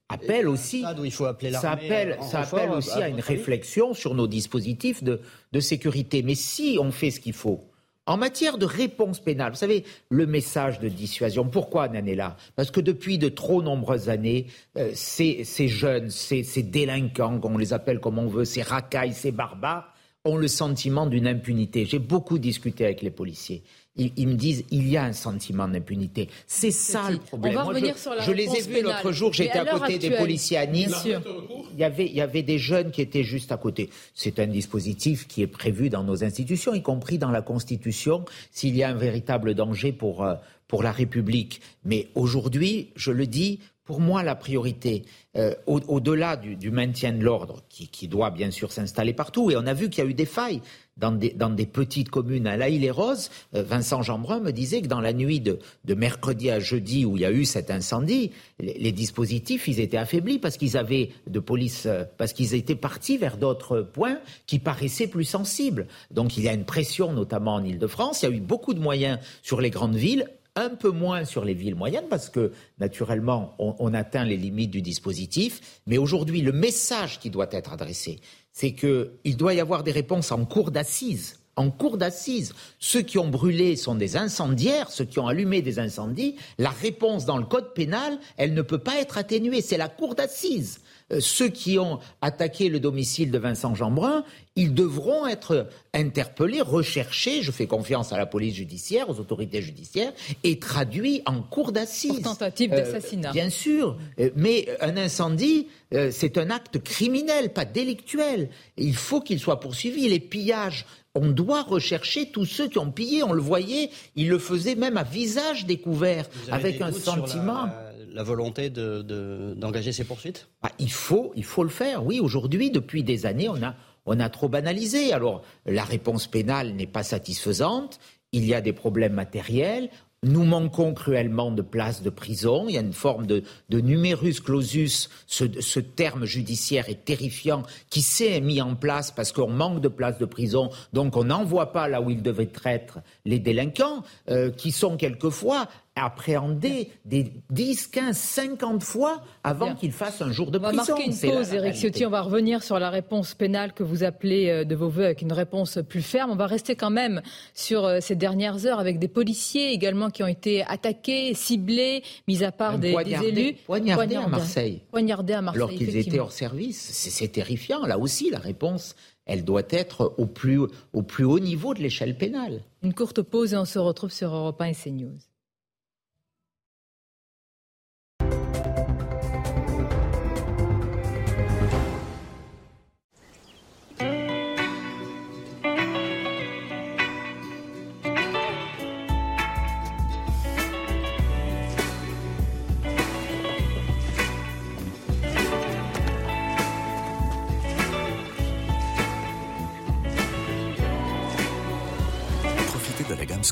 appelle 0.08 0.48
aussi, 0.48 0.82
ça 0.82 1.70
appelle, 1.70 2.18
ça 2.20 2.40
appelle 2.40 2.70
aussi 2.70 3.02
à, 3.02 3.08
une 3.08 3.20
réflexion 3.20 3.94
sur 3.94 4.14
nos 4.14 4.26
dispositifs 4.26 5.02
de, 5.02 5.20
de 5.52 5.60
sécurité. 5.60 6.22
Mais 6.22 6.34
si 6.34 6.76
on 6.78 6.92
fait 6.92 7.10
ce 7.10 7.20
qu'il 7.20 7.32
faut, 7.32 7.64
en 8.04 8.18
matière 8.18 8.58
de 8.58 8.66
réponse 8.66 9.20
pénale, 9.20 9.52
vous 9.52 9.58
savez, 9.58 9.84
le 10.10 10.26
message 10.26 10.78
de 10.80 10.88
dissuasion, 10.88 11.46
pourquoi 11.46 11.88
Nanella? 11.88 12.36
Parce 12.54 12.70
que 12.70 12.80
depuis 12.80 13.16
de 13.16 13.30
trop 13.30 13.62
nombreuses 13.62 14.10
années, 14.10 14.48
ces, 14.92 15.44
ces, 15.44 15.68
jeunes, 15.68 16.10
ces, 16.10 16.42
ces 16.42 16.62
délinquants, 16.62 17.38
qu'on 17.38 17.56
les 17.56 17.72
appelle 17.72 18.00
comme 18.00 18.18
on 18.18 18.26
veut, 18.26 18.44
ces 18.44 18.62
racailles, 18.62 19.14
ces 19.14 19.30
barbares, 19.30 19.89
ont 20.24 20.36
le 20.36 20.48
sentiment 20.48 21.06
d'une 21.06 21.26
impunité. 21.26 21.86
J'ai 21.86 21.98
beaucoup 21.98 22.38
discuté 22.38 22.84
avec 22.84 23.00
les 23.02 23.10
policiers. 23.10 23.62
ils, 23.96 24.28
me 24.28 24.34
disent 24.34 24.64
il 24.70 24.88
y 24.88 24.96
a 24.96 25.04
un 25.04 25.12
sentiment 25.12 25.66
d'impunité. 25.66 26.28
C'est 26.46 26.70
ça 26.70 27.10
le 27.10 27.18
problème. 27.18 27.52
On 27.52 27.56
va 27.56 27.62
revenir 27.64 27.94
je, 27.96 28.00
sur 28.00 28.14
la 28.14 28.22
je 28.22 28.32
les 28.32 28.44
ai 28.44 28.60
vus 28.60 28.82
l'autre 28.82 29.12
jour, 29.12 29.32
j'étais 29.32 29.58
à 29.58 29.64
côté 29.64 29.98
des 29.98 30.10
policiers 30.10 30.58
à 30.58 30.66
Nice. 30.66 31.06
Il 31.06 31.78
y, 31.78 31.84
avait, 31.84 32.06
il 32.06 32.14
y 32.14 32.20
avait 32.20 32.42
des 32.42 32.58
jeunes 32.58 32.90
qui 32.90 33.00
étaient 33.00 33.22
juste 33.22 33.50
à 33.50 33.56
côté. 33.56 33.88
C'est 34.14 34.38
un 34.38 34.46
dispositif 34.46 35.26
qui 35.26 35.42
est 35.42 35.46
prévu 35.46 35.88
dans 35.88 36.04
nos 36.04 36.22
institutions, 36.22 36.74
y 36.74 36.82
compris 36.82 37.16
dans 37.16 37.30
la 37.30 37.42
Constitution, 37.42 38.24
s'il 38.50 38.76
y 38.76 38.82
a 38.82 38.90
un 38.90 38.94
véritable 38.94 39.54
danger 39.54 39.92
pour, 39.92 40.22
euh, 40.22 40.34
pour 40.68 40.82
la 40.82 40.92
République. 40.92 41.62
Mais 41.84 42.08
aujourd'hui, 42.14 42.90
je 42.94 43.10
le 43.10 43.26
dis, 43.26 43.60
pour 43.90 43.98
moi, 44.00 44.22
la 44.22 44.36
priorité, 44.36 45.02
euh, 45.36 45.52
au-delà 45.66 46.36
du, 46.36 46.70
maintien 46.70 47.12
de 47.12 47.24
l'ordre, 47.24 47.64
qui, 47.68 48.06
doit 48.06 48.30
bien 48.30 48.52
sûr 48.52 48.70
s'installer 48.70 49.12
partout, 49.12 49.50
et 49.50 49.56
on 49.56 49.66
a 49.66 49.74
vu 49.74 49.90
qu'il 49.90 50.04
y 50.04 50.06
a 50.06 50.08
eu 50.08 50.14
des 50.14 50.26
failles 50.26 50.60
dans 50.96 51.10
des, 51.10 51.66
petites 51.66 52.08
communes. 52.08 52.46
À 52.46 52.56
La 52.56 52.68
et 52.68 52.90
rose 52.92 53.30
euh, 53.56 53.64
Vincent 53.64 54.02
Jeanbrun 54.02 54.38
me 54.38 54.52
disait 54.52 54.80
que 54.80 54.86
dans 54.86 55.00
la 55.00 55.12
nuit 55.12 55.40
de, 55.40 55.58
mercredi 55.92 56.52
à 56.52 56.60
jeudi 56.60 57.04
où 57.04 57.16
il 57.16 57.22
y 57.22 57.24
a 57.24 57.32
eu 57.32 57.44
cet 57.44 57.72
incendie, 57.72 58.30
les, 58.60 58.92
dispositifs, 58.92 59.66
ils 59.66 59.80
étaient 59.80 59.96
affaiblis 59.96 60.38
parce 60.38 60.56
qu'ils 60.56 60.76
avaient 60.76 61.10
de 61.26 61.40
police, 61.40 61.86
euh, 61.86 62.04
parce 62.16 62.32
qu'ils 62.32 62.54
étaient 62.54 62.76
partis 62.76 63.16
vers 63.16 63.38
d'autres 63.38 63.80
points 63.80 64.20
qui 64.46 64.60
paraissaient 64.60 65.08
plus 65.08 65.24
sensibles. 65.24 65.88
Donc 66.12 66.36
il 66.36 66.44
y 66.44 66.48
a 66.48 66.52
une 66.52 66.64
pression, 66.64 67.12
notamment 67.12 67.54
en 67.54 67.64
Ile-de-France. 67.64 68.22
Il 68.22 68.30
y 68.30 68.32
a 68.32 68.36
eu 68.36 68.40
beaucoup 68.40 68.72
de 68.72 68.80
moyens 68.80 69.18
sur 69.42 69.60
les 69.60 69.70
grandes 69.70 69.96
villes 69.96 70.28
un 70.56 70.70
peu 70.70 70.90
moins 70.90 71.24
sur 71.24 71.44
les 71.44 71.54
villes 71.54 71.74
moyennes 71.74 72.08
parce 72.08 72.28
que 72.28 72.52
naturellement 72.78 73.54
on, 73.58 73.94
atteint 73.94 74.24
les 74.24 74.36
limites 74.36 74.70
du 74.70 74.82
dispositif. 74.82 75.80
Mais 75.86 75.98
aujourd'hui, 75.98 76.42
le 76.42 76.52
message 76.52 77.18
qui 77.20 77.30
doit 77.30 77.48
être 77.50 77.72
adressé, 77.72 78.20
c'est 78.52 78.74
qu'il 78.74 79.36
doit 79.36 79.54
y 79.54 79.60
avoir 79.60 79.82
des 79.82 79.92
réponses 79.92 80.32
en 80.32 80.44
cours 80.44 80.70
d'assises. 80.70 81.38
En 81.56 81.70
cours 81.70 81.98
d'assises, 81.98 82.54
ceux 82.78 83.02
qui 83.02 83.18
ont 83.18 83.28
brûlé 83.28 83.76
sont 83.76 83.94
des 83.94 84.16
incendiaires, 84.16 84.90
ceux 84.90 85.04
qui 85.04 85.18
ont 85.18 85.26
allumé 85.26 85.62
des 85.62 85.78
incendies. 85.78 86.36
La 86.58 86.70
réponse 86.70 87.26
dans 87.26 87.36
le 87.36 87.44
code 87.44 87.74
pénal, 87.74 88.18
elle 88.36 88.54
ne 88.54 88.62
peut 88.62 88.78
pas 88.78 88.98
être 89.00 89.18
atténuée. 89.18 89.60
C'est 89.60 89.76
la 89.76 89.88
cour 89.88 90.14
d'assises. 90.14 90.80
Euh, 91.12 91.20
ceux 91.20 91.48
qui 91.48 91.78
ont 91.78 91.98
attaqué 92.20 92.68
le 92.68 92.80
domicile 92.80 93.30
de 93.30 93.38
Vincent 93.38 93.74
Jeanbrun, 93.74 94.24
ils 94.56 94.74
devront 94.74 95.26
être 95.26 95.68
interpellés, 95.94 96.60
recherchés, 96.60 97.42
je 97.42 97.50
fais 97.50 97.66
confiance 97.66 98.12
à 98.12 98.18
la 98.18 98.26
police 98.26 98.54
judiciaire, 98.54 99.08
aux 99.08 99.18
autorités 99.18 99.62
judiciaires, 99.62 100.12
et 100.44 100.58
traduits 100.58 101.22
en 101.26 101.40
cour 101.42 101.72
d'assises. 101.72 102.20
Pour 102.20 102.22
tentative 102.22 102.70
d'assassinat. 102.70 103.30
Euh, 103.30 103.32
bien 103.32 103.50
sûr, 103.50 103.96
euh, 104.18 104.30
mais 104.36 104.68
un 104.80 104.96
incendie, 104.96 105.68
c'est 106.12 106.38
un 106.38 106.50
acte 106.50 106.78
criminel, 106.78 107.52
pas 107.52 107.64
délictuel. 107.64 108.48
Il 108.76 108.94
faut 108.94 109.20
qu'il 109.20 109.40
soit 109.40 109.58
poursuivi. 109.58 110.08
Les 110.08 110.20
pillages, 110.20 110.86
on 111.16 111.28
doit 111.28 111.62
rechercher 111.62 112.30
tous 112.30 112.44
ceux 112.44 112.68
qui 112.68 112.78
ont 112.78 112.92
pillé. 112.92 113.24
On 113.24 113.32
le 113.32 113.42
voyait, 113.42 113.90
ils 114.14 114.28
le 114.28 114.38
faisaient 114.38 114.76
même 114.76 114.96
à 114.96 115.02
visage 115.02 115.66
découvert, 115.66 116.26
avec 116.52 116.80
un 116.80 116.92
sentiment 116.92 117.66
la 117.66 117.89
volonté 118.22 118.70
d'engager 118.70 119.92
ces 119.92 120.04
poursuites? 120.04 120.48
Ah, 120.62 120.70
il, 120.78 120.90
faut, 120.90 121.32
il 121.36 121.44
faut 121.44 121.64
le 121.64 121.70
faire, 121.70 122.04
oui. 122.04 122.20
Aujourd'hui, 122.20 122.70
depuis 122.70 123.02
des 123.02 123.26
années, 123.26 123.48
on 123.48 123.62
a, 123.62 123.74
on 124.06 124.20
a 124.20 124.28
trop 124.28 124.48
banalisé. 124.48 125.12
Alors, 125.12 125.42
la 125.66 125.84
réponse 125.84 126.26
pénale 126.26 126.72
n'est 126.72 126.86
pas 126.86 127.02
satisfaisante. 127.02 127.98
Il 128.32 128.44
y 128.44 128.54
a 128.54 128.60
des 128.60 128.72
problèmes 128.72 129.14
matériels. 129.14 129.90
Nous 130.22 130.44
manquons 130.44 130.92
cruellement 130.92 131.50
de 131.50 131.62
places 131.62 132.02
de 132.02 132.10
prison. 132.10 132.66
Il 132.68 132.74
y 132.74 132.76
a 132.76 132.82
une 132.82 132.92
forme 132.92 133.26
de, 133.26 133.42
de 133.70 133.80
numerus 133.80 134.40
clausus. 134.40 135.08
Ce, 135.26 135.44
ce, 135.62 135.80
terme 135.80 136.26
judiciaire 136.26 136.90
est 136.90 137.06
terrifiant 137.06 137.62
qui 137.88 138.02
s'est 138.02 138.38
mis 138.42 138.60
en 138.60 138.74
place 138.74 139.10
parce 139.10 139.32
qu'on 139.32 139.48
manque 139.48 139.80
de 139.80 139.88
places 139.88 140.18
de 140.18 140.26
prison. 140.26 140.68
Donc 140.92 141.16
on 141.16 141.24
n'envoie 141.24 141.72
pas 141.72 141.88
là 141.88 142.02
où 142.02 142.10
ils 142.10 142.20
devraient 142.20 142.50
être 142.66 142.98
les 143.24 143.38
délinquants, 143.38 144.02
euh, 144.28 144.50
qui 144.50 144.72
sont 144.72 144.98
quelquefois 144.98 145.68
appréhender 145.96 146.90
des 147.04 147.32
10, 147.50 147.88
15, 147.88 148.16
50 148.16 148.82
fois 148.82 149.22
avant 149.42 149.74
qu'il 149.74 149.92
fasse 149.92 150.22
un 150.22 150.30
jour 150.30 150.50
de 150.50 150.58
prison. 150.58 150.82
On 150.82 150.84
va 150.84 150.94
marquer 150.94 151.10
une 151.10 151.36
pause, 151.36 151.52
Eric 151.52 151.74
Ciotti. 151.74 152.06
On 152.06 152.10
va 152.10 152.22
revenir 152.22 152.62
sur 152.62 152.78
la 152.78 152.90
réponse 152.90 153.34
pénale 153.34 153.72
que 153.72 153.82
vous 153.82 154.04
appelez 154.04 154.48
euh, 154.48 154.64
de 154.64 154.74
vos 154.74 154.88
voeux 154.88 155.04
avec 155.04 155.22
une 155.22 155.32
réponse 155.32 155.78
plus 155.88 156.02
ferme. 156.02 156.30
On 156.30 156.36
va 156.36 156.46
rester 156.46 156.76
quand 156.76 156.90
même 156.90 157.22
sur 157.54 157.84
euh, 157.84 157.98
ces 158.00 158.14
dernières 158.14 158.66
heures 158.66 158.78
avec 158.78 158.98
des 158.98 159.08
policiers 159.08 159.72
également 159.72 160.09
qui 160.10 160.22
ont 160.22 160.28
été 160.28 160.62
attaqués, 160.62 161.34
ciblés, 161.34 162.02
mis 162.28 162.44
à 162.44 162.52
part 162.52 162.78
des, 162.78 162.94
élus. 163.24 163.56
Poignardés, 163.66 164.16
à 164.16 164.28
Marseille. 164.28 164.82
Poignardés 164.90 165.34
à 165.34 165.42
Marseille. 165.42 165.62
Alors 165.62 165.70
qu'ils 165.70 165.96
étaient 165.96 166.18
hors 166.18 166.32
service. 166.32 166.80
C'est 166.92 167.28
terrifiant. 167.28 167.86
Là 167.86 167.98
aussi, 167.98 168.30
la 168.30 168.38
réponse 168.38 168.94
elle 169.26 169.44
doit 169.44 169.62
être 169.70 170.14
au 170.18 170.26
plus, 170.26 170.60
au 170.92 171.02
plus 171.02 171.24
haut 171.24 171.38
niveau 171.38 171.72
de 171.72 171.80
l'échelle 171.80 172.16
pénale. 172.16 172.62
Une 172.82 172.94
courte 172.94 173.22
pause 173.22 173.52
et 173.52 173.56
on 173.56 173.64
se 173.64 173.78
retrouve 173.78 174.10
sur 174.10 174.34
Europe 174.34 174.60
1 174.60 174.64
et 174.64 174.74
CNews. 174.74 175.18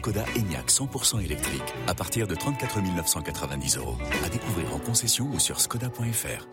Skoda 0.09 0.25
Enyaq 0.37 0.71
100% 0.71 1.23
électrique 1.23 1.75
à 1.87 1.95
partir 1.95 2.27
de 2.27 2.35
34 2.35 2.81
990 2.97 3.77
euros. 3.77 3.97
À 4.25 4.31
découvrir 4.31 4.75
en 4.75 4.79
concession 4.79 5.27
ou 5.27 5.39
sur 5.39 5.61
skoda.fr. 5.61 6.49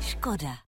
Skoda. 0.00 0.64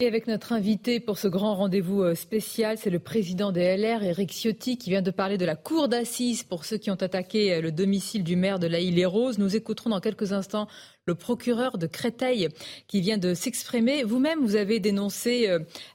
Et 0.00 0.06
avec 0.06 0.26
notre 0.26 0.52
invité 0.52 0.98
pour 0.98 1.18
ce 1.18 1.28
grand 1.28 1.54
rendez-vous 1.54 2.02
euh, 2.02 2.14
spécial, 2.14 2.76
c'est 2.76 2.90
le 2.90 2.98
président 2.98 3.52
des 3.52 3.76
LR, 3.76 4.02
Éric 4.02 4.32
Ciotti, 4.32 4.76
qui 4.76 4.90
vient 4.90 5.02
de 5.02 5.10
parler 5.10 5.38
de 5.38 5.44
la 5.44 5.54
cour 5.56 5.88
d'assises 5.88 6.42
pour 6.42 6.64
ceux 6.64 6.78
qui 6.78 6.90
ont 6.90 6.94
attaqué 6.94 7.54
euh, 7.54 7.60
le 7.60 7.70
domicile 7.70 8.24
du 8.24 8.34
maire 8.34 8.58
de 8.58 8.66
la 8.66 8.80
Île-et-Rose. 8.80 9.38
Nous 9.38 9.54
écouterons 9.54 9.90
dans 9.90 10.00
quelques 10.00 10.32
instants 10.32 10.66
le 11.06 11.14
procureur 11.14 11.78
de 11.78 11.86
Créteil 11.86 12.48
qui 12.86 13.00
vient 13.00 13.18
de 13.18 13.34
s'exprimer. 13.34 14.04
Vous-même, 14.04 14.40
vous 14.40 14.56
avez 14.56 14.80
dénoncé 14.80 15.48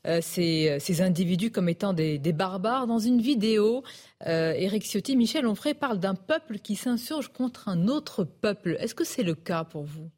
euh, 0.05 0.19
ces, 0.21 1.01
individus 1.01 1.51
comme 1.51 1.69
étant 1.69 1.93
des, 1.93 2.19
barbares. 2.33 2.87
Dans 2.87 2.99
une 2.99 3.21
vidéo, 3.21 3.83
Éric 4.25 4.83
Ciotti, 4.83 5.15
Michel 5.15 5.47
Onfray 5.47 5.73
parle 5.73 5.99
d'un 5.99 6.15
peuple 6.15 6.59
qui 6.59 6.75
s'insurge 6.75 7.29
contre 7.29 7.69
un 7.69 7.87
autre 7.87 8.23
peuple. 8.23 8.77
Est-ce 8.79 8.95
que 8.95 9.03
c'est 9.03 9.23
le 9.23 9.35
cas 9.35 9.63
pour 9.63 9.83
vous? 9.83 10.09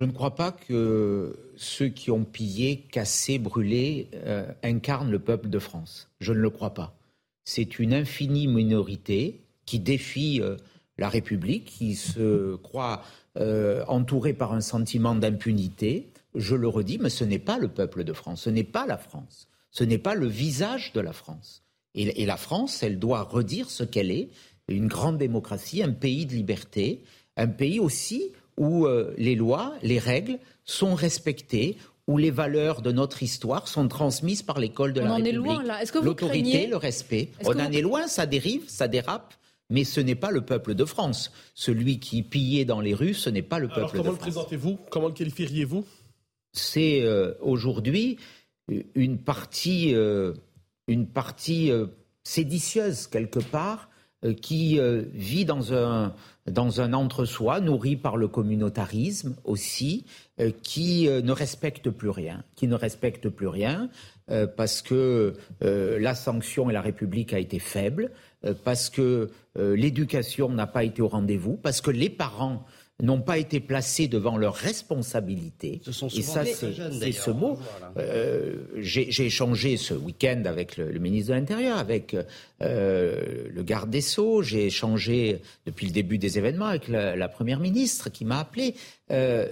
Je 0.00 0.06
ne 0.06 0.12
crois 0.12 0.34
pas 0.34 0.52
que 0.52 1.52
ceux 1.56 1.88
qui 1.88 2.10
ont 2.10 2.24
pillé, 2.24 2.78
cassé, 2.90 3.38
brûlé 3.38 4.08
euh, 4.14 4.46
incarnent 4.62 5.10
le 5.10 5.20
peuple 5.20 5.48
de 5.48 5.58
France. 5.58 6.10
Je 6.20 6.32
ne 6.32 6.38
le 6.38 6.50
crois 6.50 6.74
pas. 6.74 6.96
C'est 7.44 7.78
une 7.78 7.94
infinie 7.94 8.48
minorité 8.48 9.40
qui 9.66 9.78
défie 9.78 10.40
euh, 10.42 10.56
la 10.98 11.08
République, 11.08 11.66
qui 11.66 11.94
se 11.94 12.56
croit 12.56 13.02
euh, 13.38 13.84
entourée 13.88 14.32
par 14.32 14.52
un 14.52 14.60
sentiment 14.60 15.14
d'impunité. 15.14 16.08
Je 16.34 16.54
le 16.54 16.68
redis, 16.68 16.98
mais 16.98 17.10
ce 17.10 17.24
n'est 17.24 17.38
pas 17.38 17.58
le 17.58 17.68
peuple 17.68 18.04
de 18.04 18.12
France, 18.12 18.42
ce 18.42 18.50
n'est 18.50 18.64
pas 18.64 18.86
la 18.86 18.98
France, 18.98 19.48
ce 19.70 19.84
n'est 19.84 19.98
pas 19.98 20.14
le 20.14 20.26
visage 20.26 20.92
de 20.92 21.00
la 21.00 21.12
France. 21.12 21.62
et 21.94 22.26
la 22.26 22.36
France, 22.36 22.82
elle 22.82 22.98
doit 22.98 23.22
redire 23.22 23.70
ce 23.70 23.84
qu'elle 23.84 24.10
est, 24.10 24.30
une 24.68 24.88
grande 24.88 25.18
démocratie, 25.18 25.82
un 25.82 25.92
pays 25.92 26.26
de 26.26 26.32
liberté, 26.32 27.02
un 27.36 27.48
pays 27.48 27.80
aussi 27.80 28.32
où 28.56 28.86
euh, 28.86 29.14
les 29.18 29.34
lois, 29.34 29.74
les 29.82 29.98
règles 29.98 30.38
sont 30.64 30.94
respectées, 30.94 31.76
où 32.06 32.18
les 32.18 32.30
valeurs 32.30 32.82
de 32.82 32.92
notre 32.92 33.22
histoire 33.22 33.66
sont 33.66 33.88
transmises 33.88 34.42
par 34.42 34.58
l'école 34.58 34.92
de 34.92 35.00
la 35.00 35.14
République. 35.14 35.38
On 35.38 35.40
en 35.40 35.52
est 35.52 35.54
loin 35.54 35.62
là. 35.62 35.82
Est-ce 35.82 35.92
que 35.92 35.98
vous 35.98 36.04
L'autorité, 36.04 36.66
le 36.66 36.76
respect. 36.76 37.30
On 37.44 37.58
en 37.58 37.72
est 37.72 37.80
loin, 37.80 38.06
ça 38.06 38.26
dérive, 38.26 38.64
ça 38.68 38.88
dérape. 38.88 39.34
Mais 39.70 39.84
ce 39.84 40.00
n'est 40.00 40.14
pas 40.14 40.30
le 40.30 40.42
peuple 40.42 40.74
de 40.74 40.84
France. 40.84 41.32
Celui 41.54 41.98
qui 41.98 42.22
pillait 42.22 42.64
dans 42.64 42.80
les 42.80 42.94
rues, 42.94 43.14
ce 43.14 43.30
n'est 43.30 43.42
pas 43.42 43.58
le 43.58 43.68
peuple 43.68 43.80
de 43.80 43.86
France. 43.86 43.96
Comment 43.98 44.10
le 44.12 44.18
présentez-vous? 44.18 44.78
Comment 44.90 45.08
le 45.08 45.14
qualifieriez-vous? 45.14 45.84
C'est 46.52 47.02
euh, 47.02 47.34
aujourd'hui 47.40 48.18
une 48.94 49.18
partie, 49.18 49.94
euh, 49.94 50.34
une 50.86 51.06
partie 51.06 51.70
séditieuse 52.22 53.06
quelque 53.06 53.40
part, 53.40 53.90
qui 54.40 54.80
vit 55.12 55.44
dans 55.44 55.74
un, 55.74 56.14
dans 56.50 56.80
un 56.80 56.92
entre-soi 56.92 57.60
nourri 57.60 57.96
par 57.96 58.16
le 58.16 58.28
communautarisme 58.28 59.36
aussi, 59.44 60.04
euh, 60.40 60.50
qui 60.62 61.08
euh, 61.08 61.22
ne 61.22 61.32
respecte 61.32 61.90
plus 61.90 62.10
rien, 62.10 62.44
qui 62.54 62.66
ne 62.66 62.74
respecte 62.74 63.28
plus 63.28 63.48
rien. 63.48 63.88
parce 64.56 64.80
que 64.80 65.34
la 65.60 66.14
sanction 66.14 66.70
et 66.70 66.72
la 66.72 66.80
République 66.80 67.34
a 67.34 67.38
été 67.38 67.58
faible, 67.58 68.10
parce 68.64 68.90
que 68.90 69.30
l'éducation 69.56 70.48
n'a 70.48 70.66
pas 70.66 70.84
été 70.84 71.00
au 71.00 71.08
rendez-vous, 71.08 71.56
parce 71.56 71.80
que 71.80 71.90
les 71.90 72.10
parents 72.10 72.64
n'ont 73.02 73.20
pas 73.20 73.38
été 73.38 73.58
placés 73.58 74.06
devant 74.06 74.36
leurs 74.36 74.54
responsabilités. 74.54 75.80
et 75.86 76.22
ça, 76.22 76.44
c'est 76.44 77.12
ce 77.12 77.30
mot. 77.30 77.58
Euh, 77.96 78.54
j'ai 78.78 79.26
échangé 79.26 79.76
ce 79.76 79.94
week-end 79.94 80.42
avec 80.46 80.76
le, 80.76 80.98
ministre 81.00 81.30
de 81.30 81.34
l'Intérieur, 81.38 81.78
avec 81.78 82.16
euh, 82.62 83.48
le 83.52 83.62
garde 83.62 83.90
des 83.90 84.00
Sceaux. 84.00 84.42
J'ai 84.42 84.66
échangé 84.66 85.40
depuis 85.66 85.86
le 85.86 85.92
début 85.92 86.18
des 86.18 86.38
événements 86.38 86.66
avec 86.66 86.86
la, 86.88 87.28
première 87.28 87.58
ministre 87.58 88.10
qui 88.10 88.24
m'a 88.24 88.38
appelé. 88.38 88.74
Euh, 89.10 89.48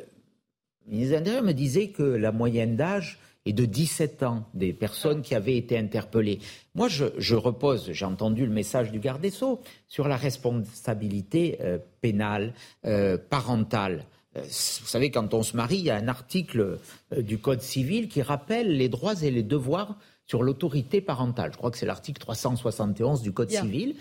le 0.87 0.93
ministre 0.93 1.13
de 1.13 1.19
l'Intérieur 1.19 1.43
me 1.43 1.53
disait 1.53 1.89
que 1.89 2.03
la 2.03 2.31
moyenne 2.31 2.77
d'âge 2.77 3.19
et 3.47 3.53
de 3.53 3.65
17 3.65 4.23
ans 4.23 4.45
des 4.55 4.73
personnes 4.73 5.23
qui 5.23 5.35
avaient 5.35 5.57
été 5.57 5.77
interpellées. 5.77 6.39
Moi, 6.75 6.89
je, 6.89 7.35
repose, 7.35 7.91
j'ai 7.93 8.05
entendu 8.05 8.47
le 8.47 8.53
message 8.53 8.93
du 8.93 9.01
garde 9.01 9.21
des 9.21 9.31
Sceaux, 9.31 9.61
sur 9.89 10.09
la 10.09 10.17
responsabilité 10.17 11.59
euh, 11.61 11.79
pénale, 12.01 12.55
euh, 12.85 13.19
parentale. 13.19 14.05
Euh, 14.37 14.43
vous 14.43 14.87
savez, 14.87 15.11
quand 15.11 15.35
on 15.35 15.43
se 15.43 15.57
marie, 15.57 15.79
il 15.79 15.85
y 15.85 15.91
a 15.91 15.97
un 15.97 16.09
article 16.09 16.79
du 17.17 17.39
Code 17.39 17.61
civil 17.61 18.09
qui 18.09 18.23
rappelle 18.23 18.77
les 18.77 18.89
droits 18.89 19.21
et 19.23 19.31
les 19.31 19.43
devoirs 19.43 19.97
sur 20.25 20.43
l'autorité 20.43 21.01
parentale. 21.01 21.51
Je 21.53 21.59
crois 21.59 21.71
que 21.71 21.77
c'est 21.77 21.85
l'article 21.85 22.21
371 22.21 23.23
du 23.23 23.33
Code 23.33 23.51
civil. 23.51 23.97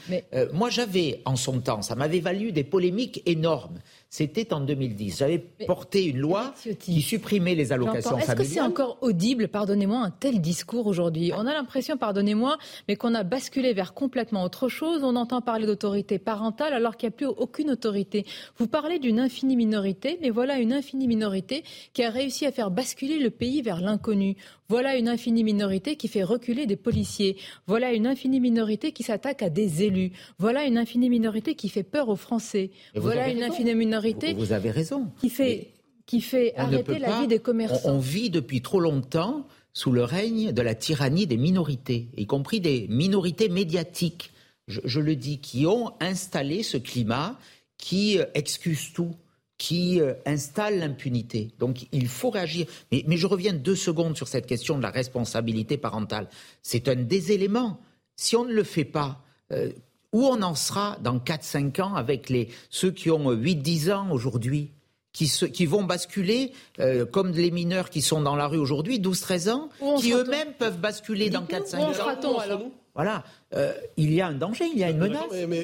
moi, 0.53 0.69
j'avais, 0.69 1.21
en 1.25 1.35
son 1.35 1.59
temps, 1.59 1.81
ça 1.81 1.95
m'avait 1.95 2.19
valu 2.19 2.51
des 2.51 2.63
polémiques 2.63 3.23
énormes. 3.25 3.79
C'était 4.13 4.53
en 4.53 4.59
2010. 4.59 5.19
J'avais 5.19 5.39
porté 5.39 6.03
une 6.03 6.17
loi 6.17 6.53
qui 6.79 7.01
supprimait 7.01 7.55
les 7.55 7.71
allocations 7.71 8.17
familiales. 8.17 8.41
Est-ce 8.41 8.49
que 8.49 8.55
c'est 8.55 8.59
encore 8.59 8.97
audible, 8.99 9.47
pardonnez-moi, 9.47 9.99
un 9.99 10.11
tel 10.11 10.41
discours 10.41 10.87
aujourd'hui? 10.87 11.31
On 11.33 11.47
a 11.47 11.53
l'impression, 11.53 11.95
pardonnez-moi, 11.95 12.57
mais 12.89 12.97
qu'on 12.97 13.15
a 13.15 13.23
basculé 13.23 13.71
vers 13.71 13.93
complètement 13.93 14.43
autre 14.43 14.67
chose. 14.67 15.05
On 15.05 15.15
entend 15.15 15.39
parler 15.39 15.65
d'autorité 15.65 16.19
parentale 16.19 16.73
alors 16.73 16.97
qu'il 16.97 17.07
n'y 17.07 17.13
a 17.13 17.15
plus 17.15 17.25
aucune 17.25 17.71
autorité. 17.71 18.25
Vous 18.57 18.67
parlez 18.67 18.99
d'une 18.99 19.17
infinie 19.17 19.55
minorité, 19.55 20.19
mais 20.21 20.29
voilà 20.29 20.59
une 20.59 20.73
infinie 20.73 21.07
minorité 21.07 21.63
qui 21.93 22.03
a 22.03 22.09
réussi 22.09 22.45
à 22.45 22.51
faire 22.51 22.69
basculer 22.69 23.17
le 23.17 23.29
pays 23.29 23.61
vers 23.61 23.79
l'inconnu. 23.79 24.35
Voilà 24.67 24.97
une 24.97 25.07
infinie 25.07 25.45
minorité 25.45 25.95
qui 25.95 26.09
fait 26.09 26.23
reculer 26.23 26.65
des 26.65 26.77
policiers. 26.77 27.37
Voilà 27.65 27.93
une 27.93 28.07
infinie 28.07 28.41
minorité 28.41 28.91
qui 28.91 29.03
s'attaque 29.03 29.41
à 29.41 29.49
des 29.49 29.83
élus. 29.83 30.11
Voilà 30.37 30.65
une 30.65 30.77
infinie 30.77 31.09
minorité 31.09 31.55
qui 31.55 31.69
fait 31.69 31.83
peur 31.83 32.09
aux 32.09 32.15
Français. 32.17 32.71
Voilà 32.93 33.29
une 33.29 33.43
infinie 33.43 33.73
minorité 33.73 34.00
vous, 34.35 34.51
avez 34.51 34.71
raison. 34.71 35.11
Qui 35.19 35.29
fait, 35.29 35.69
qui 36.05 36.21
fait 36.21 36.55
arrêter 36.55 36.99
la 36.99 37.21
vie 37.21 37.27
des 37.27 37.39
commerçants. 37.39 37.89
On, 37.89 37.99
vit 37.99 38.29
depuis 38.29 38.61
trop 38.61 38.79
longtemps 38.79 39.47
sous 39.73 39.91
le 39.91 40.03
règne 40.03 40.51
de 40.51 40.61
la 40.61 40.75
tyrannie 40.75 41.27
des 41.27 41.37
minorités, 41.37 42.09
y 42.17 42.25
compris 42.25 42.59
des 42.59 42.87
minorités 42.89 43.49
médiatiques, 43.49 44.31
je, 44.67 44.99
le 44.99 45.15
dis, 45.15 45.39
qui 45.39 45.65
ont 45.65 45.93
installé 45.99 46.63
ce 46.63 46.77
climat 46.77 47.37
qui 47.77 48.19
euh, 48.19 48.25
excuse 48.35 48.93
tout 48.93 49.15
qui 49.61 50.01
euh, 50.01 50.15
installe 50.25 50.79
l'impunité. 50.79 51.51
Donc 51.59 51.85
il 51.91 52.07
faut 52.07 52.31
réagir. 52.31 52.65
Mais, 52.91 53.05
je 53.15 53.27
reviens 53.27 53.53
deux 53.53 53.75
secondes 53.75 54.17
sur 54.17 54.27
cette 54.27 54.47
question 54.47 54.75
de 54.75 54.81
la 54.81 54.89
responsabilité 54.89 55.77
parentale. 55.77 56.27
C'est 56.63 56.87
un 56.87 56.95
des 56.95 57.31
éléments. 57.31 57.79
Si 58.15 58.35
on 58.35 58.43
ne 58.43 58.53
le 58.53 58.63
fait 58.63 58.85
pas, 58.85 59.23
euh, 59.51 59.71
où 60.13 60.25
on 60.25 60.41
en 60.41 60.55
sera 60.55 60.97
dans 61.01 61.17
4-5 61.17 61.81
ans 61.81 61.95
avec 61.95 62.29
les, 62.29 62.49
ceux 62.69 62.91
qui 62.91 63.09
ont 63.09 63.31
8-10 63.31 63.93
ans 63.93 64.11
aujourd'hui 64.11 64.71
qui, 65.13 65.29
qui, 65.51 65.65
vont 65.65 65.83
basculer, 65.83 66.53
euh, 66.79 67.05
comme 67.05 67.31
les 67.31 67.51
mineurs 67.51 67.89
qui 67.89 68.01
sont 68.01 68.21
dans 68.21 68.35
la 68.35 68.47
rue 68.47 68.57
aujourd'hui, 68.57 68.99
12-13 68.99 69.51
ans, 69.51 69.69
qui 69.97 70.13
eux-mêmes 70.13 70.53
peuvent 70.57 70.79
basculer 70.79 71.29
dans 71.29 71.43
4-5 71.43 72.25
ans. 72.25 72.37
alors 72.39 72.61
voilà, 72.93 73.23
euh, 73.53 73.73
il 73.95 74.13
y 74.13 74.19
a 74.19 74.27
un 74.27 74.33
danger, 74.33 74.65
il 74.71 74.77
y 74.77 74.83
a 74.83 74.89
une 74.89 74.97
menace. 74.97 75.23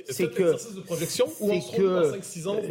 C'est 0.09 0.29
que, 0.29 0.55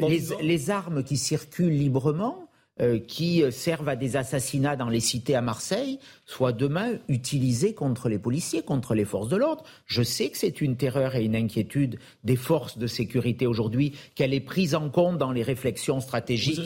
les, 0.09 0.23
les, 0.41 0.71
armes 0.71 1.05
qui 1.05 1.19
circulent 1.19 1.77
librement, 1.77 2.46
euh, 2.81 2.99
qui 2.99 3.43
servent 3.51 3.89
à 3.89 3.97
des 3.97 4.17
assassinats 4.17 4.77
dans 4.77 4.89
les 4.89 5.01
cités 5.01 5.35
à 5.35 5.41
Marseille 5.41 5.99
soient 6.27 6.53
demain 6.53 6.99
utilisés 7.09 7.73
contre 7.73 8.09
les 8.09 8.19
policiers, 8.19 8.63
contre 8.63 8.95
les 8.95 9.05
forces 9.05 9.29
de 9.29 9.37
l'ordre. 9.37 9.65
Je 9.87 10.03
sais 10.03 10.29
que 10.29 10.37
c'est 10.37 10.61
une 10.61 10.77
terreur 10.77 11.15
et 11.15 11.25
une 11.25 11.37
inquiétude 11.37 11.99
des 12.25 12.37
forces 12.37 12.79
de 12.79 12.87
sécurité 12.87 13.47
aujourd'hui, 13.47 13.95
qu'elle 14.15 14.35
est 14.35 14.41
prise 14.41 14.75
en 14.75 14.91
compte 14.91 15.19
dans 15.19 15.33
les 15.33 15.43
réflexions 15.43 16.01
stratégiques 16.01 16.61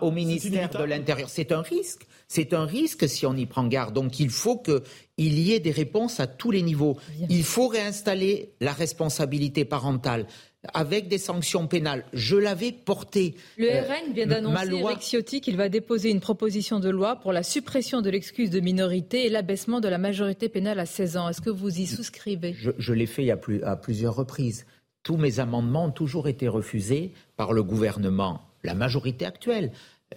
au, 0.00 0.10
ministère 0.10 0.70
de 0.70 0.84
l'Intérieur. 0.84 1.28
C'est 1.28 1.52
un 1.52 1.62
risque. 1.62 2.06
C'est 2.28 2.54
un 2.54 2.64
risque 2.64 3.08
si 3.08 3.26
on 3.26 3.34
y 3.34 3.46
prend 3.46 3.66
garde. 3.66 3.94
Donc 3.94 4.20
il 4.20 4.30
faut 4.30 4.58
qu'il 4.58 5.38
y 5.38 5.52
ait 5.52 5.60
des 5.60 5.72
réponses 5.72 6.20
à 6.20 6.26
tous 6.26 6.50
les 6.50 6.62
niveaux. 6.62 6.96
Il 7.28 7.42
faut 7.42 7.66
réinstaller 7.66 8.52
la 8.60 8.72
responsabilité 8.72 9.64
parentale 9.64 10.26
avec 10.74 11.08
des 11.08 11.18
sanctions 11.18 11.66
pénales. 11.66 12.04
Je 12.12 12.36
l'avais 12.36 12.72
porté. 12.72 13.34
Le 13.56 13.70
euh, 13.70 13.82
RN 13.82 14.12
vient 14.12 14.26
d'annoncer, 14.26 14.66
loi... 14.66 14.96
Ciotti, 15.00 15.40
qu'il 15.40 15.56
va 15.56 15.68
déposer 15.68 16.10
une 16.10 16.20
proposition 16.20 16.80
de 16.80 16.90
loi 16.90 17.16
pour 17.16 17.32
la 17.32 17.42
suppression 17.42 18.02
de 18.02 18.10
l'excuse 18.10 18.50
de 18.50 18.60
minorité 18.60 19.26
et 19.26 19.30
l'abaissement 19.30 19.80
de 19.80 19.88
la 19.88 19.98
majorité 19.98 20.48
pénale 20.48 20.78
à 20.78 20.86
16 20.86 21.16
ans. 21.16 21.28
Est-ce 21.28 21.40
que 21.40 21.50
vous 21.50 21.80
y 21.80 21.86
souscrivez? 21.86 22.54
Je, 22.54 22.92
l'ai 22.92 23.06
fait 23.06 23.30
à, 23.30 23.76
plusieurs 23.76 24.14
reprises. 24.14 24.66
Tous 25.02 25.16
mes 25.16 25.40
amendements 25.40 25.86
ont 25.86 25.92
toujours 25.92 26.28
été 26.28 26.46
refusés 26.46 27.12
par 27.36 27.54
le 27.54 27.62
gouvernement, 27.62 28.42
la 28.62 28.74
majorité 28.74 29.24
actuelle, 29.24 29.72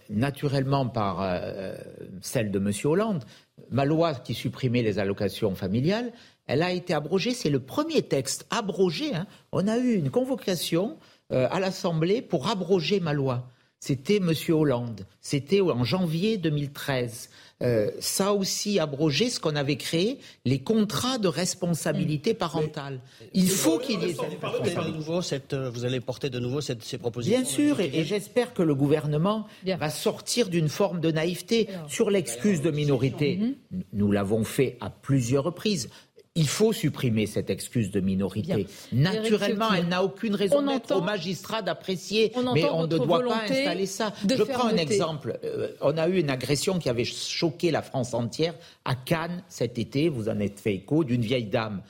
naturellement 0.09 0.87
par 0.87 1.21
euh, 1.21 1.75
celle 2.21 2.51
de 2.51 2.59
M. 2.59 2.71
Hollande. 2.83 3.23
Ma 3.69 3.85
loi 3.85 4.13
qui 4.13 4.33
supprimait 4.33 4.81
les 4.81 4.99
allocations 4.99 5.55
familiales, 5.55 6.11
elle 6.47 6.61
a 6.61 6.71
été 6.71 6.93
abrogée. 6.93 7.33
C'est 7.33 7.49
le 7.49 7.59
premier 7.59 8.01
texte 8.01 8.45
abrogé. 8.49 9.13
Hein. 9.13 9.27
On 9.51 9.67
a 9.67 9.77
eu 9.77 9.93
une 9.93 10.09
convocation 10.09 10.97
euh, 11.31 11.47
à 11.51 11.59
l'Assemblée 11.59 12.21
pour 12.21 12.49
abroger 12.49 12.99
ma 12.99 13.13
loi. 13.13 13.49
C'était 13.79 14.17
M. 14.17 14.31
Hollande. 14.49 15.05
C'était 15.19 15.59
en 15.59 15.83
janvier 15.83 16.37
2013. 16.37 17.29
Euh, 17.61 17.91
ça 17.99 18.33
aussi 18.33 18.79
abrogé 18.79 19.29
ce 19.29 19.39
qu'on 19.39 19.55
avait 19.55 19.77
créé, 19.77 20.19
les 20.43 20.59
contrats 20.59 21.17
de 21.17 21.27
responsabilité 21.27 22.33
mm. 22.33 22.37
parentale. 22.37 22.99
Il 23.33 23.49
faut 23.49 23.79
qu'il 23.79 24.01
y 24.01 24.11
ait 24.11 24.15
cette, 25.21 25.53
euh, 25.53 25.69
vous 25.69 25.85
allez 25.85 25.99
porter 26.01 26.29
de 26.29 26.39
nouveau 26.39 26.61
cette, 26.61 26.83
ces 26.83 26.97
propositions 26.97 27.39
Bien 27.39 27.47
sûr, 27.47 27.79
et, 27.79 28.03
j'espère 28.03 28.53
que 28.53 28.63
le 28.63 28.75
gouvernement 28.75 29.47
va 29.65 29.89
sortir 29.89 30.49
d'une 30.49 30.69
forme 30.69 30.99
de 30.99 31.11
naïveté 31.11 31.69
sur 31.87 32.09
l'excuse 32.09 32.61
de 32.61 32.71
minorité. 32.71 33.37
Mm-hmm. 33.37 33.83
Nous 33.93 34.11
l'avons 34.11 34.43
fait 34.43 34.77
à 34.81 34.89
plusieurs 34.89 35.45
reprises. 35.45 35.89
Il 36.35 36.47
faut 36.47 36.73
supprimer 36.73 37.27
cette 37.27 37.51
excuse 37.51 37.91
de 37.91 37.99
minorité. 37.99 38.65
Naturellement, 38.91 39.71
elle 39.71 39.87
n'a 39.87 40.03
aucune 40.03 40.33
raison 40.33 40.63
d'être 40.65 40.95
au 40.95 41.01
magistrat 41.01 41.61
d'apprécier, 41.61 42.31
mais 42.55 42.65
on 42.71 42.83
ne 42.83 42.87
doit 42.87 43.23
pas 43.23 43.43
installer 43.43 43.85
ça. 43.85 44.13
Je 44.27 44.41
prends 44.41 44.67
un 44.67 44.77
exemple. 44.77 45.39
Euh, 45.43 45.73
on 45.81 45.95
a 45.95 46.07
eu 46.07 46.19
une 46.19 46.31
agression 46.31 46.79
qui 46.79 46.89
avait 46.89 47.05
choqué 47.05 47.69
la 47.69 47.83
France 47.83 48.15
entière 48.15 48.55
à 48.83 48.95
Cannes 48.95 49.43
cet 49.47 49.77
été, 49.77 50.09
vous 50.09 50.27
en 50.27 50.39
êtes 50.39 50.59
fait 50.59 50.73
écho, 50.73 51.03
d'une 51.03 51.21
vieille 51.21 51.45
dame 51.45 51.83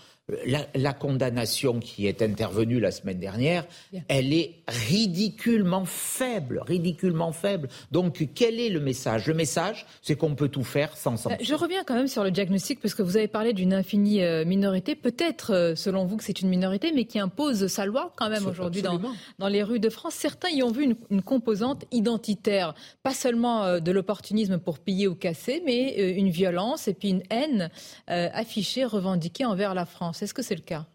la, 0.46 0.94
condamnation 0.94 1.80
qui 1.80 2.08
est 2.08 2.22
intervenue 2.22 2.80
la 2.80 2.92
semaine 2.92 3.20
dernière, 3.20 3.66
elle 4.08 4.34
est 4.34 4.56
ridiculement 4.68 5.86
faible, 5.86 6.62
ridiculement 6.66 7.32
faible. 7.32 7.70
Donc, 7.92 8.28
quel 8.34 8.60
est 8.60 8.70
le 8.70 8.80
message? 8.80 9.28
Le 9.28 9.34
message, 9.34 9.86
c'est 10.02 10.16
qu'on 10.16 10.36
peut 10.36 10.50
tout 10.50 10.64
faire 10.64 10.96
sans 10.96 11.18
sanction. 11.18 11.44
Je 11.44 11.56
reviens 11.56 11.84
quand 11.84 11.96
même 11.96 12.08
sur 12.08 12.24
le 12.24 12.32
diagnostic, 12.32 12.80
parce 12.80 12.94
que 12.96 13.02
vous 13.02 13.18
avez 13.18 13.28
parlé 13.28 13.54
d'une 13.54 13.74
infinie 13.74 14.24
euh, 14.24 14.46
minorité, 14.46 14.96
peut-être, 14.96 15.54
euh, 15.54 15.76
selon 15.76 16.06
vous, 16.06 16.18
que 16.18 16.24
c'est 16.24 16.42
une 16.42 16.50
minorité, 16.50 16.92
mais 16.94 17.06
qui 17.06 17.20
impose 17.20 17.68
sa 17.68 17.86
loi 17.86 18.14
quand 18.16 18.30
même 18.30 18.46
aujourd'hui 18.46 18.82
dans, 18.82 19.00
dans, 19.40 19.48
les 19.48 19.64
rues 19.64 19.80
de 19.80 19.90
France. 19.90 20.14
Certains 20.14 20.50
y 20.50 20.64
ont 20.64 20.72
vu 20.72 20.96
une, 21.10 21.22
composante 21.22 21.86
identitaire, 21.92 22.74
pas 23.02 23.14
seulement 23.14 23.64
euh, 23.64 23.80
de 23.80 23.92
l'opportunisme 23.92 24.58
pour 24.58 24.80
piller 24.80 25.08
ou 25.08 25.16
casser, 25.16 25.62
mais 25.66 26.14
une 26.14 26.30
violence 26.30 26.88
et 26.88 26.94
puis 26.94 27.10
une 27.10 27.24
haine 27.30 27.70
affichée, 28.08 28.86
revendiquée 28.86 29.46
envers 29.46 29.74
la 29.74 29.86
France. 29.86 30.23
Est-ce 30.24 30.34
que 30.34 30.42
c'est 30.42 30.56
le 30.56 30.62
cas? 30.62 30.86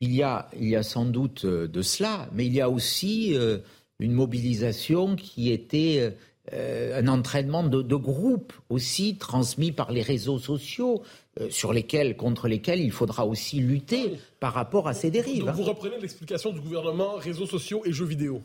Il 0.00 0.12
y, 0.12 0.24
a, 0.24 0.50
il 0.58 0.68
y 0.68 0.74
a 0.74 0.82
sans 0.82 1.04
doute 1.04 1.44
euh, 1.44 1.68
de 1.68 1.80
cela, 1.80 2.28
mais 2.32 2.44
il 2.44 2.52
y 2.52 2.60
a 2.60 2.68
aussi 2.68 3.36
euh, 3.36 3.58
une 4.00 4.12
mobilisation 4.12 5.14
qui 5.14 5.52
était 5.52 6.12
euh, 6.52 7.00
un 7.00 7.06
entraînement 7.06 7.62
de, 7.62 7.94
groupe 7.94 8.52
aussi 8.68 9.16
transmis 9.16 9.70
par 9.70 9.92
les 9.92 10.02
réseaux 10.02 10.40
sociaux. 10.40 11.02
sur 11.50 11.72
lesquels, 11.72 12.16
contre 12.16 12.48
lesquels 12.48 12.80
il 12.80 12.90
faudra 12.90 13.24
aussi 13.24 13.60
lutter 13.60 14.18
par 14.40 14.52
rapport 14.52 14.88
à 14.88 14.92
ces 14.92 15.10
dérives. 15.10 15.46
Donc 15.46 15.54
vous 15.54 15.62
reprenez 15.62 15.98
l'explication 16.00 16.52
du 16.52 16.60
gouvernement 16.60 17.14
réseaux 17.14 17.46
sociaux 17.46 17.82
et 17.86 17.92
jeux 17.92 18.04
vidéo? 18.04 18.42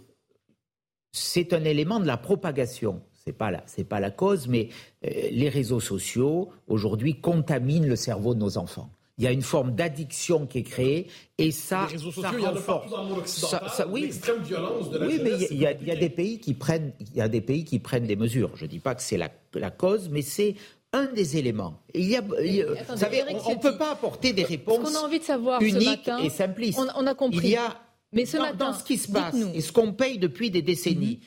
C'est 1.11 1.51
un 1.53 1.65
élément 1.65 1.99
de 1.99 2.05
la 2.05 2.17
propagation. 2.17 3.01
C'est 3.25 3.33
pas 3.33 3.51
c'est 3.65 3.83
pas 3.83 3.99
la 3.99 4.11
cause, 4.11 4.47
mais 4.47 4.69
les 5.01 5.49
réseaux 5.49 5.81
sociaux 5.81 6.49
aujourd'hui 6.67 7.19
contaminent 7.19 7.87
le 7.87 7.97
cerveau 7.97 8.35
de 8.35 8.39
nos 8.39 8.57
enfants 8.57 8.89
il 9.17 9.23
y 9.23 9.27
a 9.27 9.31
une 9.31 9.41
forme 9.41 9.73
d'addiction 9.73 10.45
qui 10.45 10.59
est 10.59 10.63
créée 10.63 11.07
et 11.37 11.51
ça, 11.51 11.87
les 11.87 11.93
réseaux 11.93 12.11
sociaux, 12.11 12.37
il 12.37 12.43
y 12.43 12.47
en 12.47 12.55
a 12.55 12.61
partout 12.61 12.89
dans 12.89 13.03
le 13.03 13.09
monde 13.09 13.17
occidental, 13.19 13.69
ça, 13.75 13.87
oui, 13.87 14.01
l'extrême 14.01 14.43
violence 14.43 14.91
de 14.91 14.99
la 14.99 15.07
Oui, 15.07 15.19
mais 15.23 15.31
il 15.49 15.57
y, 15.57 15.65
a, 15.65 15.73
des 15.73 16.09
pays 16.09 16.39
qui 16.39 16.53
prennent, 16.53 16.93
il 16.99 17.15
y 17.15 17.21
a 17.21 17.27
des 17.27 17.41
pays 17.41 17.63
qui 17.63 17.79
prennent 17.79 18.05
des 18.05 18.15
mesures. 18.15 18.55
Je 18.55 18.65
ne 18.65 18.69
dis 18.69 18.79
pas 18.79 18.93
que 18.93 19.01
c'est 19.01 19.17
la, 19.17 19.29
la, 19.53 19.71
cause, 19.71 20.09
mais 20.09 20.21
c'est 20.21 20.55
un 20.93 21.05
des 21.05 21.37
éléments. 21.37 21.81
Il 21.95 22.05
y 22.05 22.15
a, 22.15 22.21
vous 22.21 22.97
savez, 22.97 23.23
on 23.45 23.55
ne 23.55 23.59
peut 23.59 23.77
pas 23.77 23.91
apporter 23.91 24.33
des 24.33 24.43
réponses 24.43 24.95
a 24.95 24.99
envie 25.03 25.19
de 25.19 25.23
savoir 25.23 25.61
uniques 25.61 26.09
et 26.23 26.29
simplistes. 26.29 26.79
On, 26.95 27.07
a 27.07 27.15
compris. 27.15 27.39
Il 27.43 27.49
y 27.49 27.55
a, 27.55 27.75
Mais 28.13 28.25
ce 28.25 28.37
dans, 28.37 28.43
matin, 28.43 28.57
dans 28.57 28.73
ce 28.73 28.83
qui 28.83 28.97
se 28.97 29.11
passe 29.11 29.35
et 29.53 29.61
ce 29.61 29.71
qu'on 29.71 29.93
paye 29.93 30.19
depuis 30.19 30.51
des 30.51 30.61
décennies, 30.61 31.19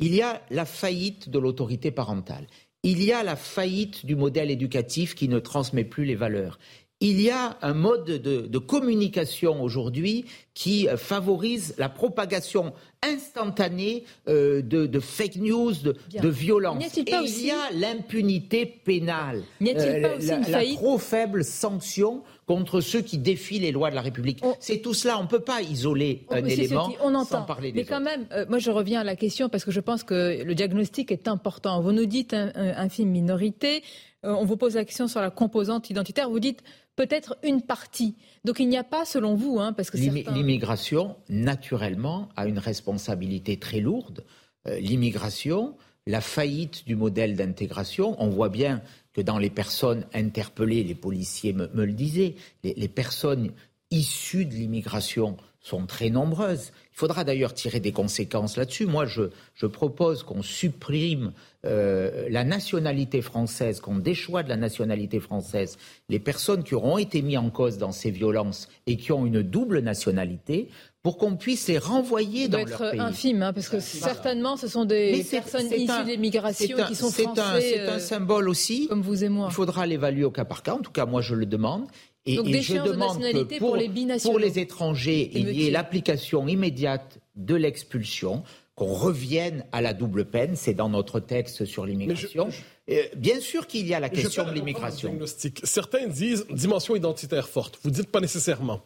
mhm. 0.00 0.06
il 0.06 0.14
y 0.14 0.20
a 0.20 0.42
la 0.50 0.66
faillite 0.66 1.30
de 1.30 1.38
l'autorité 1.38 1.90
parentale. 1.90 2.46
Il 2.82 3.02
y 3.02 3.10
a 3.12 3.22
la 3.22 3.36
faillite 3.36 4.06
du 4.06 4.16
modèle 4.16 4.50
éducatif 4.50 5.14
qui 5.14 5.28
ne 5.28 5.40
transmet 5.40 5.84
plus 5.84 6.04
les 6.04 6.14
valeurs 6.14 6.58
il 7.00 7.20
y 7.20 7.30
a 7.30 7.56
un 7.62 7.74
mode 7.74 8.06
de, 8.06 8.58
communication 8.58 9.62
aujourd'hui 9.62 10.24
qui 10.52 10.88
euh, 10.88 10.96
favorise 10.96 11.74
la 11.78 11.88
propagation 11.88 12.72
instantanée 13.02 14.04
euh, 14.28 14.60
de, 14.62 14.98
fake 14.98 15.36
news, 15.36 15.72
de, 15.74 16.28
violence. 16.28 16.98
Et 16.98 17.04
il 17.06 17.46
y 17.46 17.50
a 17.52 17.70
l'impunité 17.72 18.66
pénale, 18.66 19.44
euh, 19.62 20.18
la, 20.48 20.64
trop 20.74 20.98
faible 20.98 21.44
sanction 21.44 22.24
contre 22.46 22.80
ceux 22.80 23.00
qui 23.00 23.18
défient 23.18 23.60
les 23.60 23.70
lois 23.70 23.90
de 23.90 23.94
la 23.94 24.00
République. 24.00 24.42
C'est 24.58 24.78
tout 24.78 24.94
cela. 24.94 25.20
On 25.20 25.22
ne 25.22 25.28
peut 25.28 25.38
pas 25.38 25.62
isoler 25.62 26.26
un 26.30 26.44
élément 26.44 26.92
on 27.00 27.14
entend. 27.14 27.24
sans 27.24 27.42
parler 27.42 27.70
des 27.70 27.80
Mais 27.80 27.84
quand 27.84 28.00
même, 28.00 28.26
moi 28.48 28.58
je 28.58 28.72
reviens 28.72 29.02
à 29.02 29.04
la 29.04 29.14
question 29.14 29.48
parce 29.48 29.64
que 29.64 29.70
je 29.70 29.80
pense 29.80 30.02
que 30.02 30.42
le 30.42 30.54
diagnostic 30.56 31.12
est 31.12 31.28
important. 31.28 31.80
Vous 31.80 31.92
nous 31.92 32.06
dites 32.06 32.34
un, 32.34 32.50
infime 32.56 33.10
minorité. 33.10 33.84
on 34.24 34.44
vous 34.44 34.56
pose 34.56 34.74
la 34.74 34.84
question 34.84 35.06
sur 35.06 35.20
la 35.20 35.30
composante 35.30 35.88
identitaire. 35.90 36.28
Vous 36.28 36.40
dites 36.40 36.62
peut-être 36.98 37.38
une 37.44 37.62
partie. 37.62 38.16
Donc 38.44 38.58
il 38.58 38.68
n'y 38.68 38.76
a 38.76 38.82
pas, 38.82 39.04
selon 39.04 39.36
vous, 39.36 39.60
hein, 39.60 39.72
parce 39.72 39.88
que 39.88 39.96
l'immigration 39.96 41.14
naturellement 41.28 42.28
a 42.34 42.48
une 42.48 42.58
responsabilité 42.58 43.56
très 43.56 43.78
lourde. 43.78 44.24
Euh, 44.66 44.80
l'immigration, 44.80 45.76
la 46.08 46.20
faillite 46.20 46.88
du 46.88 46.96
modèle 46.96 47.36
d'intégration, 47.36 48.16
on 48.18 48.28
voit 48.30 48.48
bien 48.48 48.82
que 49.12 49.20
dans 49.20 49.38
les 49.38 49.48
personnes 49.48 50.06
interpellées, 50.12 50.82
les 50.82 50.96
policiers 50.96 51.52
me, 51.52 51.68
le 51.72 51.92
disaient, 51.92 52.34
les 52.64 52.88
personnes 52.88 53.52
issues 53.92 54.44
de 54.44 54.54
l'immigration 54.54 55.36
sont 55.60 55.86
très 55.86 56.10
nombreuses. 56.10 56.72
Il 56.92 56.98
faudra 56.98 57.24
d'ailleurs 57.24 57.54
tirer 57.54 57.80
des 57.80 57.92
conséquences 57.92 58.56
là-dessus. 58.56 58.86
Moi, 58.86 59.06
je, 59.06 59.66
propose 59.66 60.22
qu'on 60.22 60.42
supprime 60.42 61.32
euh, 61.64 62.26
la 62.30 62.44
nationalité 62.44 63.22
française, 63.22 63.80
qu'on 63.80 63.96
déchoie 63.96 64.42
de 64.42 64.48
la 64.48 64.56
nationalité 64.56 65.20
française 65.20 65.76
les 66.08 66.18
personnes 66.18 66.64
qui 66.64 66.74
auront 66.74 66.98
été 66.98 67.22
mises 67.22 67.38
en 67.38 67.50
cause 67.50 67.78
dans 67.78 67.92
ces 67.92 68.10
violences 68.10 68.68
et 68.86 68.96
qui 68.96 69.12
ont 69.12 69.26
une 69.26 69.42
double 69.42 69.80
nationalité 69.80 70.68
pour 71.02 71.16
qu'on 71.16 71.36
puisse 71.36 71.68
les 71.68 71.78
renvoyer 71.78 72.48
dans 72.48 72.58
leur 72.58 72.78
pays. 72.78 72.88
être 72.94 73.00
infime, 73.00 73.42
hein, 73.42 73.52
parce 73.52 73.68
que 73.68 73.80
certainement, 73.80 74.56
ce 74.56 74.66
sont 74.66 74.84
des 74.84 75.24
personnes 75.30 75.66
issues 75.66 76.04
de 76.04 76.10
l'immigration 76.10 76.76
qui 76.86 76.94
sont 76.94 77.10
français. 77.10 77.60
C'est 77.60 77.80
un, 77.80 77.92
euh, 77.94 77.98
symbole 77.98 78.48
aussi. 78.48 78.88
Comme 78.88 79.02
vous 79.02 79.22
et 79.22 79.28
moi. 79.28 79.48
Il 79.50 79.54
faudra 79.54 79.86
l'évaluer 79.86 80.24
au 80.24 80.30
cas 80.30 80.44
par 80.44 80.62
cas. 80.62 80.74
En 80.74 80.80
tout 80.80 80.90
cas, 80.90 81.06
moi, 81.06 81.20
je 81.20 81.34
le 81.34 81.46
demande. 81.46 81.86
Et, 82.28 82.62
je 82.62 82.74
demande 82.74 83.20
que 83.20 83.58
pour, 83.58 83.76
pour, 84.22 84.38
les 84.38 84.58
étrangers, 84.58 85.30
il 85.32 85.50
y 85.50 85.66
ait 85.66 85.70
l'application 85.70 86.46
immédiate 86.46 87.18
de 87.36 87.54
l'expulsion, 87.54 88.42
qu'on 88.74 88.92
revienne 88.92 89.64
à 89.72 89.80
la 89.80 89.94
double 89.94 90.24
peine. 90.26 90.54
C'est 90.54 90.74
dans 90.74 90.88
notre 90.88 91.20
texte 91.20 91.64
sur 91.64 91.86
l'immigration. 91.86 92.50
Euh, 92.90 93.02
bien 93.16 93.40
sûr 93.40 93.66
qu'il 93.66 93.86
y 93.86 93.94
a 93.94 94.00
la 94.00 94.08
question 94.08 94.44
de 94.44 94.52
l'immigration. 94.52 95.18
Certains 95.64 96.06
disent 96.06 96.46
dimension 96.50 96.94
identitaire 96.94 97.48
forte. 97.48 97.78
Vous 97.82 97.90
dites 97.90 98.10
pas 98.10 98.20
nécessairement. 98.20 98.82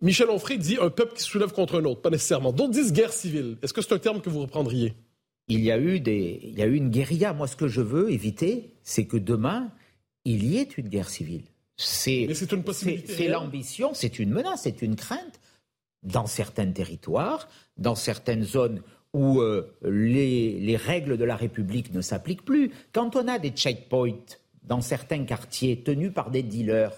Michel 0.00 0.30
Onfray 0.30 0.58
dit 0.58 0.76
un 0.80 0.90
peuple 0.90 1.14
qui 1.14 1.22
se 1.22 1.30
soulève 1.30 1.52
contre 1.52 1.80
un 1.80 1.84
autre, 1.84 2.02
pas 2.02 2.10
nécessairement. 2.10 2.52
D'autres 2.52 2.72
disent 2.72 2.92
guerre 2.92 3.12
civile. 3.12 3.56
Est-ce 3.62 3.72
que 3.72 3.82
c'est 3.82 3.94
un 3.94 3.98
terme 3.98 4.20
que 4.20 4.28
vous 4.28 4.40
reprendriez? 4.40 4.94
Il 5.48 5.60
y, 5.60 5.70
a 5.70 5.78
eu 5.78 6.00
des, 6.00 6.40
il 6.42 6.58
y 6.58 6.62
a 6.62 6.66
eu 6.66 6.74
une 6.74 6.90
guérilla. 6.90 7.32
Moi, 7.32 7.46
ce 7.46 7.54
que 7.54 7.68
je 7.68 7.80
veux 7.80 8.10
éviter, 8.10 8.74
c'est 8.82 9.04
que 9.04 9.16
demain, 9.16 9.70
il 10.24 10.44
y 10.44 10.58
ait 10.58 10.68
une 10.76 10.88
guerre 10.88 11.08
civile. 11.08 11.44
C'est 11.76 13.28
l'ambition, 13.28 13.92
c'est 13.94 14.18
une 14.18 14.30
menace, 14.30 14.62
c'est 14.62 14.82
une 14.82 14.96
crainte. 14.96 15.40
Dans 16.02 16.26
certains 16.26 16.70
territoires, 16.70 17.48
dans 17.76 17.96
certaines 17.96 18.44
zones 18.44 18.82
où 19.12 19.40
euh, 19.40 19.76
les, 19.82 20.60
les, 20.60 20.76
règles 20.76 21.16
de 21.16 21.24
la 21.24 21.36
République 21.36 21.92
ne 21.92 22.00
s'appliquent 22.00 22.44
plus, 22.44 22.70
quand 22.92 23.16
on 23.16 23.26
a 23.26 23.38
des 23.38 23.50
checkpoints 23.50 24.36
dans 24.62 24.80
certains 24.80 25.24
quartiers 25.24 25.82
tenus 25.82 26.12
par 26.12 26.30
des 26.30 26.42
dealers, 26.42 26.92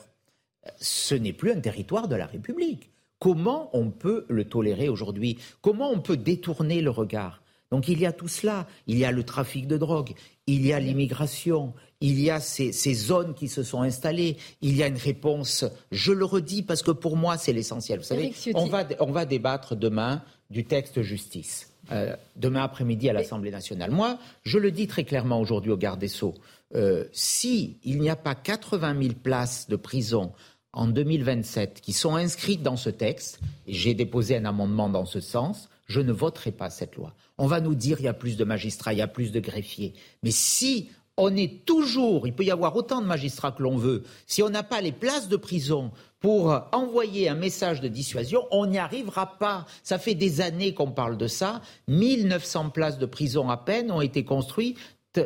ce 0.80 1.14
n'est 1.14 1.32
plus 1.32 1.52
un 1.52 1.60
territoire 1.60 2.08
de 2.08 2.16
la 2.16 2.26
République. 2.26 2.90
Comment 3.18 3.70
on 3.72 3.90
peut 3.90 4.26
le 4.28 4.44
tolérer 4.44 4.88
aujourd'hui? 4.88 5.38
Comment 5.60 5.90
on 5.90 6.00
peut 6.00 6.16
détourner 6.16 6.82
le 6.82 6.90
regard? 6.90 7.42
Donc 7.70 7.88
il 7.88 7.98
y 8.00 8.06
a 8.06 8.12
tout 8.12 8.28
cela. 8.28 8.66
Il 8.86 8.98
y 8.98 9.04
a 9.04 9.12
le 9.12 9.22
trafic 9.22 9.66
de 9.66 9.76
drogue, 9.76 10.12
il 10.46 10.66
y 10.66 10.72
a 10.72 10.80
l'immigration, 10.80 11.74
il 12.00 12.20
y 12.20 12.30
a 12.30 12.40
ces, 12.40 12.72
zones 12.94 13.34
qui 13.34 13.48
se 13.48 13.62
sont 13.62 13.82
installées, 13.82 14.36
il 14.62 14.76
y 14.76 14.82
a 14.82 14.86
une 14.86 14.96
réponse, 14.96 15.64
je 15.90 16.12
le 16.12 16.24
redis 16.24 16.62
parce 16.62 16.82
que 16.82 16.90
pour 16.90 17.16
moi 17.16 17.36
c'est 17.36 17.52
l'essentiel. 17.52 17.98
Vous 17.98 18.04
savez, 18.04 18.32
on 18.54 18.66
va, 18.66 18.84
on 19.00 19.12
va 19.12 19.24
débattre 19.24 19.76
demain 19.76 20.22
du 20.50 20.64
texte 20.64 21.02
justice, 21.02 21.72
euh, 21.92 22.16
demain 22.36 22.62
après-midi 22.62 23.10
à 23.10 23.12
l'Assemblée 23.12 23.50
nationale. 23.50 23.90
Moi, 23.90 24.18
je 24.44 24.58
le 24.58 24.70
dis 24.70 24.86
très 24.86 25.04
clairement 25.04 25.40
aujourd'hui 25.40 25.72
au 25.72 25.76
garde 25.76 26.00
des 26.00 26.08
Sceaux, 26.08 26.34
euh, 26.74 27.04
si 27.12 27.78
il 27.84 28.00
n'y 28.00 28.10
a 28.10 28.16
pas 28.16 28.34
80 28.34 29.02
000 29.02 29.14
places 29.22 29.68
de 29.68 29.76
prison 29.76 30.32
en 30.72 30.86
2027 30.86 31.80
qui 31.80 31.92
sont 31.92 32.16
inscrites 32.16 32.62
dans 32.62 32.76
ce 32.76 32.90
texte, 32.90 33.40
et 33.66 33.72
j'ai 33.72 33.94
déposé 33.94 34.36
un 34.36 34.44
amendement 34.44 34.88
dans 34.88 35.06
ce 35.06 35.20
sens, 35.20 35.68
je 35.88 36.00
ne 36.00 36.12
voterai 36.12 36.52
pas 36.52 36.70
cette 36.70 36.96
loi. 36.96 37.14
On 37.38 37.46
va 37.46 37.60
nous 37.60 37.74
dire 37.74 37.98
il 38.00 38.04
y 38.04 38.08
a 38.08 38.14
plus 38.14 38.36
de 38.36 38.44
magistrats, 38.44 38.92
il 38.92 38.98
y 38.98 39.02
a 39.02 39.08
plus 39.08 39.32
de 39.32 39.40
greffiers. 39.40 39.94
Mais 40.22 40.30
si 40.30 40.90
on 41.16 41.34
est 41.34 41.64
toujours, 41.64 42.26
il 42.26 42.34
peut 42.34 42.44
y 42.44 42.50
avoir 42.50 42.76
autant 42.76 43.00
de 43.00 43.06
magistrats 43.06 43.50
que 43.52 43.62
l'on 43.62 43.76
veut, 43.76 44.04
si 44.26 44.42
on 44.42 44.50
n'a 44.50 44.62
pas 44.62 44.80
les 44.80 44.92
places 44.92 45.28
de 45.28 45.36
prison 45.36 45.90
pour 46.20 46.68
envoyer 46.72 47.28
un 47.28 47.34
message 47.34 47.80
de 47.80 47.88
dissuasion, 47.88 48.46
on 48.50 48.66
n'y 48.66 48.78
arrivera 48.78 49.38
pas. 49.38 49.66
Ça 49.82 49.98
fait 49.98 50.14
des 50.14 50.40
années 50.40 50.74
qu'on 50.74 50.92
parle 50.92 51.16
de 51.16 51.26
ça. 51.26 51.60
1900 51.88 52.70
places 52.70 52.98
de 52.98 53.06
prison 53.06 53.50
à 53.50 53.56
peine 53.56 53.90
ont 53.90 54.00
été 54.00 54.24
construites 54.24 54.78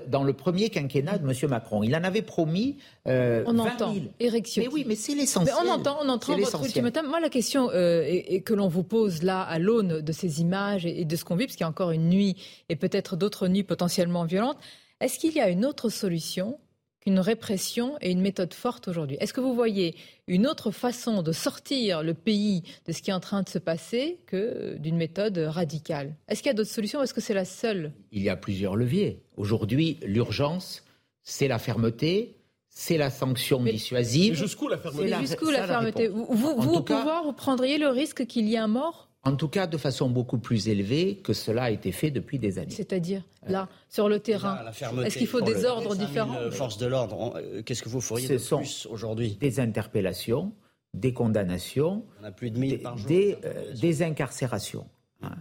dans 0.06 0.22
le 0.22 0.32
premier 0.32 0.70
quinquennat 0.70 1.18
de 1.18 1.28
M. 1.28 1.50
Macron. 1.50 1.82
Il 1.82 1.94
en 1.96 2.04
avait 2.04 2.22
promis 2.22 2.78
euh, 3.08 3.42
on 3.46 3.58
entend. 3.58 3.94
Mais 4.20 4.68
oui, 4.68 4.84
mais 4.86 4.94
c'est 4.94 5.14
l'essentiel. 5.14 5.54
on 5.64 5.68
entend, 5.68 5.98
on 6.00 6.08
entend 6.08 6.36
votre 6.36 6.64
ultimatum. 6.64 7.06
Moi, 7.06 7.20
la 7.20 7.28
question 7.28 7.70
euh, 7.72 8.40
que 8.44 8.54
l'on 8.54 8.68
vous 8.68 8.84
pose 8.84 9.22
là, 9.22 9.42
à 9.42 9.58
l'aune 9.58 10.00
de 10.00 10.12
ces 10.12 10.40
images 10.40 10.86
et, 10.86 11.04
de 11.04 11.16
ce 11.16 11.24
qu'on 11.24 11.36
vit, 11.36 11.46
parce 11.46 11.56
qu'il 11.56 11.64
y 11.64 11.66
a 11.66 11.68
encore 11.68 11.90
une 11.90 12.08
nuit 12.08 12.36
et 12.68 12.76
peut-être 12.76 13.16
d'autres 13.16 13.48
nuits 13.48 13.64
potentiellement 13.64 14.24
violentes, 14.24 14.58
est-ce 15.00 15.18
qu'il 15.18 15.32
y 15.32 15.40
a 15.40 15.48
une 15.48 15.64
autre 15.64 15.88
solution 15.88 16.58
qu'une 17.02 17.18
répression 17.18 17.96
et 18.00 18.10
une 18.10 18.20
méthode 18.20 18.54
forte 18.54 18.86
aujourd'hui. 18.86 19.16
Est-ce 19.20 19.32
que 19.32 19.40
vous 19.40 19.54
voyez 19.54 19.96
une 20.28 20.46
autre 20.46 20.70
façon 20.70 21.22
de 21.22 21.32
sortir 21.32 22.02
le 22.02 22.14
pays 22.14 22.62
de 22.86 22.92
ce 22.92 23.02
qui 23.02 23.10
est 23.10 23.12
en 23.12 23.20
train 23.20 23.42
de 23.42 23.48
se 23.48 23.58
passer 23.58 24.18
que 24.26 24.76
d'une 24.78 24.96
méthode 24.96 25.36
radicale? 25.38 26.14
Est-ce 26.28 26.42
qu'il 26.42 26.50
y 26.50 26.54
a 26.54 26.54
d'autres 26.54 26.70
solutions 26.70 27.00
ou 27.00 27.02
est-ce 27.02 27.14
que 27.14 27.20
c'est 27.20 27.34
la 27.34 27.44
seule? 27.44 27.92
Il 28.12 28.22
y 28.22 28.28
a 28.28 28.36
plusieurs 28.36 28.76
leviers. 28.76 29.20
Aujourd'hui, 29.36 29.98
l'urgence, 30.04 30.84
c'est 31.24 31.48
la 31.48 31.58
fermeté, 31.58 32.36
c'est 32.68 32.96
la 32.96 33.10
sanction 33.10 33.62
dissuasive. 33.62 34.34
Jusqu'où 34.34 34.68
la 34.68 34.78
fermeté? 34.78 35.14
Jusqu'où 35.20 35.50
la, 35.50 35.66
fermeté? 35.66 36.06
Vous, 36.06 36.26
vous 36.30 36.74
au 36.74 36.82
pouvoir, 36.82 37.24
vous 37.24 37.32
prendriez 37.32 37.78
le 37.78 37.88
risque 37.88 38.26
qu'il 38.26 38.48
y 38.48 38.54
ait 38.54 38.58
un 38.58 38.68
mort? 38.68 39.08
En 39.24 39.36
tout 39.36 39.48
cas 39.48 39.66
de 39.66 39.76
façon 39.76 40.10
beaucoup 40.10 40.38
plus 40.38 40.68
élevée 40.68 41.16
que 41.16 41.32
cela 41.32 41.64
a 41.64 41.70
été 41.70 41.92
fait 41.92 42.10
depuis 42.10 42.38
des 42.38 42.58
années. 42.58 42.70
C'est-à-dire, 42.70 43.22
là, 43.46 43.68
sur 43.88 44.08
le 44.08 44.18
terrain, 44.18 44.58
est-ce 45.04 45.18
qu'il 45.18 45.28
faut 45.28 45.40
des 45.40 45.64
ordres 45.64 45.94
différents? 45.94 46.34
euh, 46.36 46.50
Force 46.50 46.78
de 46.78 46.86
l'ordre, 46.86 47.34
euh, 47.36 47.62
qu'est-ce 47.62 47.82
que 47.82 47.88
vous 47.88 48.00
feriez 48.00 48.28
de 48.28 48.36
plus 48.38 48.86
aujourd'hui? 48.90 49.36
Des 49.40 49.60
interpellations, 49.60 50.52
des 50.92 51.12
condamnations, 51.12 52.04
plus 52.36 52.50
de 52.50 52.58
des, 53.06 53.38
euh, 53.44 53.72
des, 53.74 54.02
incarcérations. 54.02 54.86
Hein. 55.22 55.36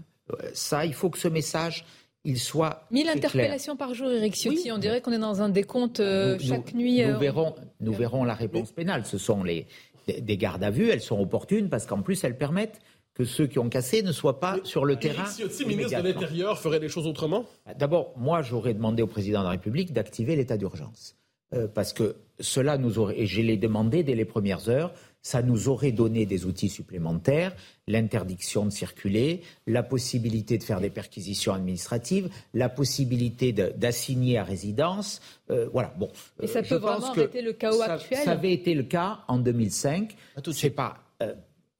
Ça, 0.54 0.86
il 0.86 0.94
faut 0.94 1.10
que 1.10 1.18
ce 1.18 1.28
message 1.28 1.86
il 2.24 2.38
soit 2.38 2.86
1000 2.92 3.10
interpellations 3.10 3.76
par 3.76 3.96
jour, 3.96 4.12
Eric 4.12 4.36
Ciotti. 4.36 4.72
On 4.72 4.78
dirait 4.78 5.02
qu'on 5.02 5.12
est 5.12 5.18
dans 5.18 5.42
un 5.42 5.50
décompte 5.50 6.00
chaque 6.40 6.76
nuit. 6.76 7.04
Nous, 7.04 7.18
verrons, 7.18 7.56
nous 7.80 7.94
verrons 7.94 8.24
la 8.24 8.36
réponse 8.36 8.72
pénale. 8.72 9.08
Ce 9.08 9.18
sont 9.18 9.44
les, 9.44 9.66
des 10.08 10.38
gardes 10.38 10.64
à 10.64 10.70
vue. 10.70 10.90
Elles 10.92 11.02
sont 11.02 11.20
opportunes 11.20 11.68
parce 11.68 11.88
qu'en 11.88 12.04
plus, 12.04 12.24
elles 12.24 12.38
permettent 12.38 12.80
que 13.14 13.26
ceux 13.26 13.48
qui 13.48 13.60
ont 13.60 13.70
cassé 13.70 14.04
ne 14.04 14.12
soient 14.12 14.40
pas 14.40 14.58
sur 14.64 14.86
le 14.86 14.96
terrain. 14.96 15.26
Si 15.26 15.44
le 15.44 15.68
ministre 15.68 16.02
de 16.02 16.08
l'Intérieur 16.08 16.60
ferait 16.60 16.80
les 16.80 16.90
choses 16.90 17.08
autrement? 17.08 17.46
D'abord, 17.78 18.14
moi, 18.18 18.42
j'aurais 18.42 18.74
demandé 18.74 19.04
au 19.04 19.08
président 19.08 19.40
de 19.40 19.46
la 19.46 19.52
République 19.52 19.94
d'activer 19.94 20.36
l'état 20.36 20.58
d'urgence. 20.58 21.16
Euh, 21.54 21.68
parce 21.68 21.92
que 21.92 22.16
cela 22.40 22.78
nous 22.78 22.98
aurait, 22.98 23.20
et 23.20 23.26
je 23.26 23.42
l'ai 23.42 23.58
demandé 23.58 24.04
dès 24.04 24.16
les 24.16 24.24
premières 24.24 24.70
heures, 24.70 24.94
ça 25.22 25.42
nous 25.42 25.68
aurait 25.68 25.92
donné 25.92 26.26
des 26.26 26.46
outils 26.46 26.70
supplémentaires, 26.70 27.54
l'interdiction 27.88 28.66
de 28.66 28.72
circuler, 28.72 29.42
la 29.68 29.84
possibilité 29.84 30.58
de 30.58 30.64
faire 30.64 30.80
des 30.80 30.90
perquisitions 30.90 31.54
administratives, 31.54 32.30
la 32.54 32.70
possibilité 32.70 33.52
d'assigner 33.52 34.38
à 34.38 34.44
résidence. 34.44 35.22
Euh, 35.52 35.68
voilà. 35.74 35.94
Bon. 35.98 36.10
Et 36.42 36.48
ça 36.48 36.64
peut 36.64 36.76
vraiment 36.76 37.08
arrêter 37.08 37.42
le 37.42 37.54
chaos 37.54 37.82
actuel. 37.82 38.20
Ça 38.20 38.32
avait 38.32 38.54
été 38.54 38.74
le 38.74 38.84
cas 38.84 39.20
en 39.28 39.38
2005. 39.38 40.16
C'est 40.54 40.70
pas 40.70 41.04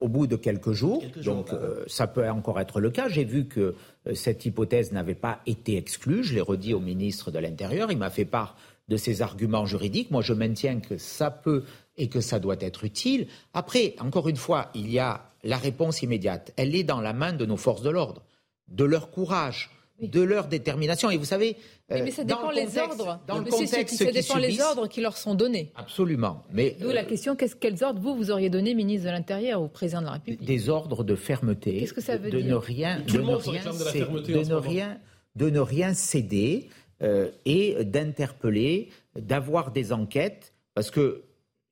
au 0.02 0.08
bout 0.08 0.26
de 0.26 0.36
quelques 0.36 0.72
jours. 0.72 1.02
donc 1.24 1.52
euh, 1.52 1.84
ça 1.86 2.06
peut 2.06 2.28
encore 2.28 2.60
être 2.60 2.80
le 2.80 2.90
cas. 2.90 3.08
J'ai 3.08 3.24
vu 3.24 3.46
que 3.46 3.74
euh, 4.06 4.14
cette 4.14 4.44
hypothèse 4.44 4.92
n'avait 4.92 5.14
pas 5.14 5.40
été 5.46 5.76
exclue. 5.76 6.24
Je 6.24 6.34
l'ai 6.34 6.40
redit 6.40 6.74
au 6.74 6.80
ministre 6.80 7.30
de 7.30 7.38
l'Intérieur. 7.38 7.90
Il 7.90 7.98
m'a 7.98 8.10
fait 8.10 8.24
part 8.24 8.56
de 8.88 8.96
ces 8.96 9.22
arguments 9.22 9.64
juridiques. 9.64 10.10
Moi, 10.10 10.22
je 10.22 10.34
maintiens 10.34 10.80
que 10.80 10.98
ça 10.98 11.30
peut 11.30 11.62
et 11.96 12.08
que 12.08 12.20
ça 12.20 12.40
doit 12.40 12.56
être 12.60 12.84
utile. 12.84 13.28
Après, 13.54 13.94
encore 14.00 14.28
une 14.28 14.36
fois, 14.36 14.70
il 14.74 14.90
y 14.90 14.98
a 14.98 15.30
la 15.44 15.56
réponse 15.56 16.02
immédiate. 16.02 16.52
Elle 16.56 16.74
est 16.74 16.84
dans 16.84 17.00
la 17.00 17.12
main 17.12 17.32
de 17.32 17.46
nos 17.46 17.56
forces 17.56 17.82
de 17.82 17.90
l'ordre, 17.90 18.22
de 18.68 18.84
leur 18.84 19.10
courage, 19.10 19.70
de 20.02 20.20
leur 20.20 20.48
détermination. 20.48 21.10
Et 21.10 21.16
vous 21.16 21.24
savez, 21.24 21.56
mais 21.90 22.10
ça 22.10 22.24
dépend 22.24 22.50
les 22.50 22.78
ordres. 22.78 23.20
Dans 23.26 23.38
le 23.38 23.44
contexte, 23.44 23.96
ça 23.96 24.12
dépend 24.12 24.36
les 24.36 24.60
ordres 24.60 24.88
qui 24.88 25.00
leur 25.00 25.16
sont 25.16 25.34
donnés. 25.34 25.72
Absolument. 25.76 26.44
Mais 26.52 26.76
d'où 26.80 26.90
la 26.90 27.04
question 27.04 27.36
quels 27.36 27.84
ordres 27.84 28.00
vous 28.00 28.14
vous 28.14 28.30
auriez 28.30 28.50
donné, 28.50 28.74
ministre 28.74 29.06
de 29.06 29.12
l'Intérieur 29.12 29.62
ou 29.62 29.68
président 29.68 30.00
de 30.00 30.06
la 30.06 30.12
République? 30.12 30.44
Des 30.44 30.68
ordres 30.68 31.04
de 31.04 31.14
fermeté. 31.14 31.78
Qu'est-ce 31.78 31.92
que 31.92 32.00
ça 32.00 32.16
veut 32.16 32.30
de 32.30 32.40
dire? 32.40 32.50
ne 32.50 32.54
rien, 32.54 33.00
de 33.00 33.18
ne 33.18 33.34
rien, 33.34 33.62
de 33.64 34.44
ne 34.44 34.54
rien, 34.54 34.98
de 35.36 35.50
ne 35.50 35.60
rien 35.60 35.94
céder 35.94 36.68
euh, 37.02 37.30
et 37.44 37.84
d'interpeller, 37.84 38.90
d'avoir 39.16 39.72
des 39.72 39.92
enquêtes, 39.92 40.54
parce 40.74 40.90
que 40.90 41.22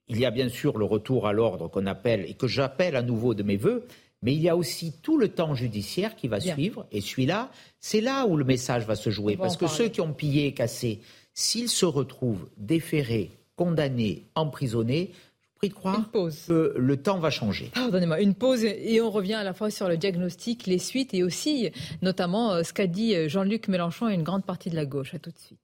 il 0.08 0.18
y 0.18 0.26
a 0.26 0.32
bien 0.32 0.48
sûr 0.48 0.76
le 0.76 0.84
retour 0.84 1.28
à 1.28 1.32
l'ordre 1.32 1.68
qu'on 1.68 1.86
appelle 1.86 2.24
et 2.28 2.34
que 2.34 2.48
j'appelle 2.48 2.96
à 2.96 3.02
nouveau 3.02 3.32
de 3.32 3.44
mes 3.44 3.56
voeux, 3.56 3.86
mais 4.22 4.34
il 4.34 4.40
y 4.40 4.48
a 4.48 4.56
aussi 4.56 4.92
tout 5.02 5.18
le 5.18 5.28
temps 5.28 5.54
judiciaire 5.54 6.14
qui 6.14 6.28
va 6.28 6.40
suivre. 6.40 6.86
Et 6.92 7.00
celui-là, 7.00 7.50
c'est 7.78 8.00
là 8.00 8.26
où 8.26 8.36
le 8.36 8.44
message 8.44 8.86
va 8.86 8.96
se 8.96 9.10
jouer. 9.10 9.36
Parce 9.36 9.56
que 9.56 9.66
ceux 9.66 9.88
qui 9.88 10.00
ont 10.00 10.12
pillé 10.12 10.46
et 10.46 10.52
cassé, 10.52 11.00
s'ils 11.32 11.68
se 11.68 11.86
retrouvent 11.86 12.48
déférés, 12.56 13.30
condamnés, 13.56 14.26
emprisonnés, 14.34 15.12
je 15.42 15.48
prie 15.56 15.68
de 15.68 15.74
croire 15.74 16.10
que 16.10 16.74
le 16.76 16.96
temps 16.96 17.18
va 17.18 17.30
changer. 17.30 17.70
Pardonnez-moi, 17.74 18.20
une 18.20 18.34
pause 18.34 18.64
et 18.64 19.00
on 19.00 19.10
revient 19.10 19.34
à 19.34 19.44
la 19.44 19.52
fois 19.52 19.70
sur 19.70 19.88
le 19.88 19.96
diagnostic, 19.96 20.66
les 20.66 20.78
suites 20.78 21.12
et 21.12 21.22
aussi 21.22 21.70
notamment 22.00 22.52
euh, 22.52 22.62
ce 22.62 22.72
qu'a 22.72 22.86
dit 22.86 23.14
euh, 23.14 23.28
Jean-Luc 23.28 23.68
Mélenchon 23.68 24.08
et 24.08 24.14
une 24.14 24.22
grande 24.22 24.44
partie 24.44 24.70
de 24.70 24.76
la 24.76 24.86
gauche. 24.86 25.14
À 25.14 25.18
tout 25.18 25.30
de 25.30 25.38
suite. 25.38 25.60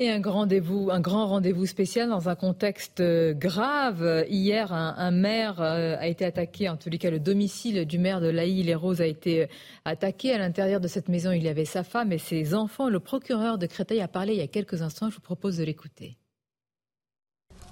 Et 0.00 0.10
un 0.10 0.18
grand 0.18 0.32
rendez-vous, 0.32 0.90
un 0.90 0.98
grand 0.98 1.28
rendez-vous 1.28 1.66
spécial 1.66 2.08
dans 2.08 2.28
un 2.28 2.34
contexte 2.34 2.98
euh, 2.98 3.32
grave. 3.32 4.24
Hier, 4.28 4.72
un, 4.72 5.10
maire 5.12 5.62
euh, 5.62 5.94
a 5.96 6.08
été 6.08 6.24
attaqué, 6.24 6.68
en 6.68 6.76
tous 6.76 6.90
les 6.90 6.98
cas, 6.98 7.12
le 7.12 7.20
domicile 7.20 7.84
du 7.84 8.00
maire 8.00 8.20
de 8.20 8.26
Laï-les-Roses 8.26 9.00
a 9.00 9.06
été 9.06 9.44
euh, 9.44 9.46
attaqué. 9.84 10.32
À 10.32 10.38
l'intérieur 10.38 10.80
de 10.80 10.88
cette 10.88 11.08
maison, 11.08 11.30
il 11.30 11.44
y 11.44 11.48
avait 11.48 11.64
sa 11.64 11.84
femme 11.84 12.10
et 12.10 12.18
ses 12.18 12.54
enfants. 12.54 12.88
Le 12.88 12.98
procureur 12.98 13.56
de 13.56 13.66
Créteil 13.66 14.00
a 14.00 14.08
parlé 14.08 14.32
il 14.32 14.38
y 14.38 14.42
a 14.42 14.48
quelques 14.48 14.82
instants. 14.82 15.10
Je 15.10 15.14
vous 15.14 15.20
propose 15.20 15.58
de 15.58 15.64
l'écouter. 15.64 16.16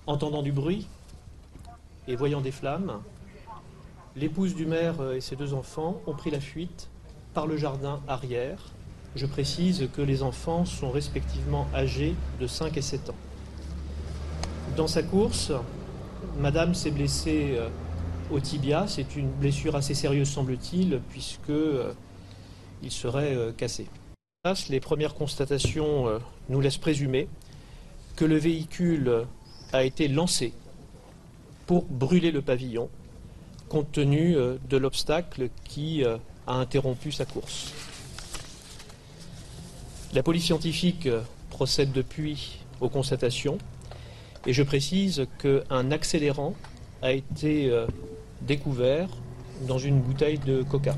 Entendant 0.06 0.42
du 0.42 0.52
bruit 0.52 0.87
et 2.06 2.14
voyant 2.14 2.40
des 2.40 2.52
flammes, 2.52 3.02
l'épouse 4.14 4.54
du 4.54 4.64
maire 4.64 5.12
et 5.12 5.20
ses 5.20 5.35
deux 5.35 5.54
enfants 5.54 6.00
ont 6.06 6.14
pris 6.14 6.30
la 6.30 6.40
fuite 6.40 6.88
par 7.35 7.48
le 7.48 7.56
jardin 7.56 8.00
arrière 8.06 8.62
je 9.14 9.27
précise 9.27 9.88
que 9.94 10.03
les 10.03 10.22
enfants 10.22 10.64
sont 10.64 10.90
respectivement 10.90 11.66
âgés 11.75 12.14
de 12.40 12.46
5 12.46 12.77
et 12.77 12.83
7 12.83 13.11
ans. 13.11 13.14
Dans 14.77 14.87
sa 14.87 15.03
course, 15.03 15.53
Madame 16.38 16.75
s'est 16.75 16.90
blessée 16.90 17.57
euh, 17.57 17.68
au 18.31 18.40
tibia. 18.40 18.87
C'est 18.88 19.16
une 19.16 19.29
blessure 19.29 19.77
assez 19.77 19.94
sérieuse, 19.94 20.29
semble-t-il, 20.29 21.01
puisque 21.11 21.51
euh, 21.51 21.92
il 22.83 22.90
serait 22.90 23.35
euh, 23.35 23.53
cassé. 23.53 23.87
Les 24.70 24.81
premières 24.81 25.14
constatations 25.14 26.20
nous 26.48 26.61
laissent 26.61 26.77
présumer 26.77 27.29
que 28.16 28.25
le 28.25 28.37
véhicule 28.37 29.25
a 29.72 29.85
été 29.85 30.09
lancé 30.09 30.53
pour 31.66 31.85
brûler 31.85 32.33
le 32.33 32.42
pavillon, 32.42 32.88
compte 33.68 33.92
tenu 33.92 34.35
de 34.35 34.77
l'obstacle 34.77 35.48
qui 35.62 36.03
a 36.05 36.55
interrompu 36.55 37.12
sa 37.12 37.25
course. 37.25 37.72
La 40.14 40.22
police 40.22 40.44
scientifique 40.44 41.07
euh, 41.07 41.22
procède 41.48 41.90
depuis 41.90 42.59
aux 42.83 42.90
constatations 42.90 43.57
et 44.46 44.53
je 44.53 44.62
précise 44.62 45.27
qu'un 45.38 45.90
accélérant 45.90 46.53
a 47.01 47.12
été 47.12 47.70
euh, 47.70 47.87
découvert 48.42 49.09
dans 49.66 49.79
une 49.79 50.01
bouteille 50.01 50.38
de 50.38 50.62
coca. 50.64 50.96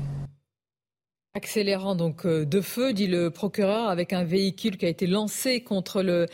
Accélérant 1.37 1.95
donc 1.95 2.25
euh, 2.25 2.45
de 2.45 2.61
feu, 2.61 2.93
dit 2.93 3.07
le 3.07 3.29
procureur, 3.29 3.89
avec 3.89 4.13
un 4.13 4.23
véhicule 4.23 4.77
qui 4.77 4.85
a 4.85 4.87
été 4.87 5.05
lancé 5.05 5.59
contre 5.59 6.01
le, 6.01 6.27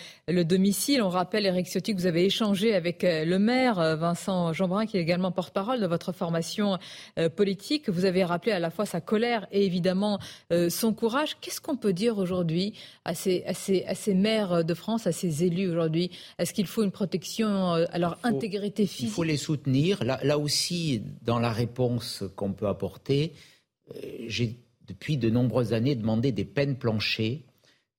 domicile. 0.44 1.02
On 1.02 1.10
rappelle, 1.10 1.48
Eric 1.48 1.66
Ciotti, 1.66 1.96
que 1.96 2.00
vous 2.00 2.06
avez 2.06 2.24
échangé 2.24 2.76
avec 2.76 3.04
euh, 3.04 3.26
le 3.26 3.40
maire, 3.40 3.80
euh, 3.80 3.96
Vincent 3.96 4.54
Jeanbrun, 4.54 4.86
qui 4.86 4.98
est 4.98 5.02
également 5.02 5.32
porte-parole 5.32 5.82
de 5.82 5.88
votre 5.88 6.12
formation 6.12 6.78
politique. 7.36 7.90
Vous 7.90 8.06
avez 8.06 8.24
rappelé 8.24 8.52
à 8.52 8.60
la 8.60 8.70
fois 8.70 8.86
sa 8.86 9.02
colère 9.02 9.48
et 9.52 9.66
évidemment 9.66 10.20
son 10.70 10.94
courage. 10.94 11.38
Qu'est-ce 11.42 11.62
qu'on 11.62 11.78
peut 11.78 11.94
dire 11.94 12.18
aujourd'hui 12.20 12.74
à 13.06 13.16
ces, 13.16 13.44
maires 14.14 14.64
de 14.64 14.74
France, 14.74 15.08
à 15.08 15.12
ces 15.12 15.44
élus 15.44 15.70
aujourd'hui? 15.70 16.12
Est-ce 16.38 16.54
qu'il 16.54 16.68
faut 16.68 16.84
une 16.84 16.92
protection 16.92 17.72
à 17.74 17.98
leur 17.98 18.20
intégrité 18.24 18.86
physique 18.86 19.10
Il 19.10 19.14
faut 19.14 19.24
les 19.24 19.38
soutenir. 19.38 20.04
Là, 20.04 20.20
là 20.24 20.38
aussi, 20.38 21.02
dans 21.24 21.40
la 21.40 21.52
réponse 21.52 22.24
qu'on 22.36 22.54
peut 22.54 22.68
apporter, 22.68 23.34
j'ai 24.28 24.58
depuis 24.91 25.17
de 25.17 25.30
nombreuses 25.30 25.73
années 25.73 25.95
demander 25.95 26.32
des 26.32 26.43
peines 26.43 26.75
planchées 26.75 27.45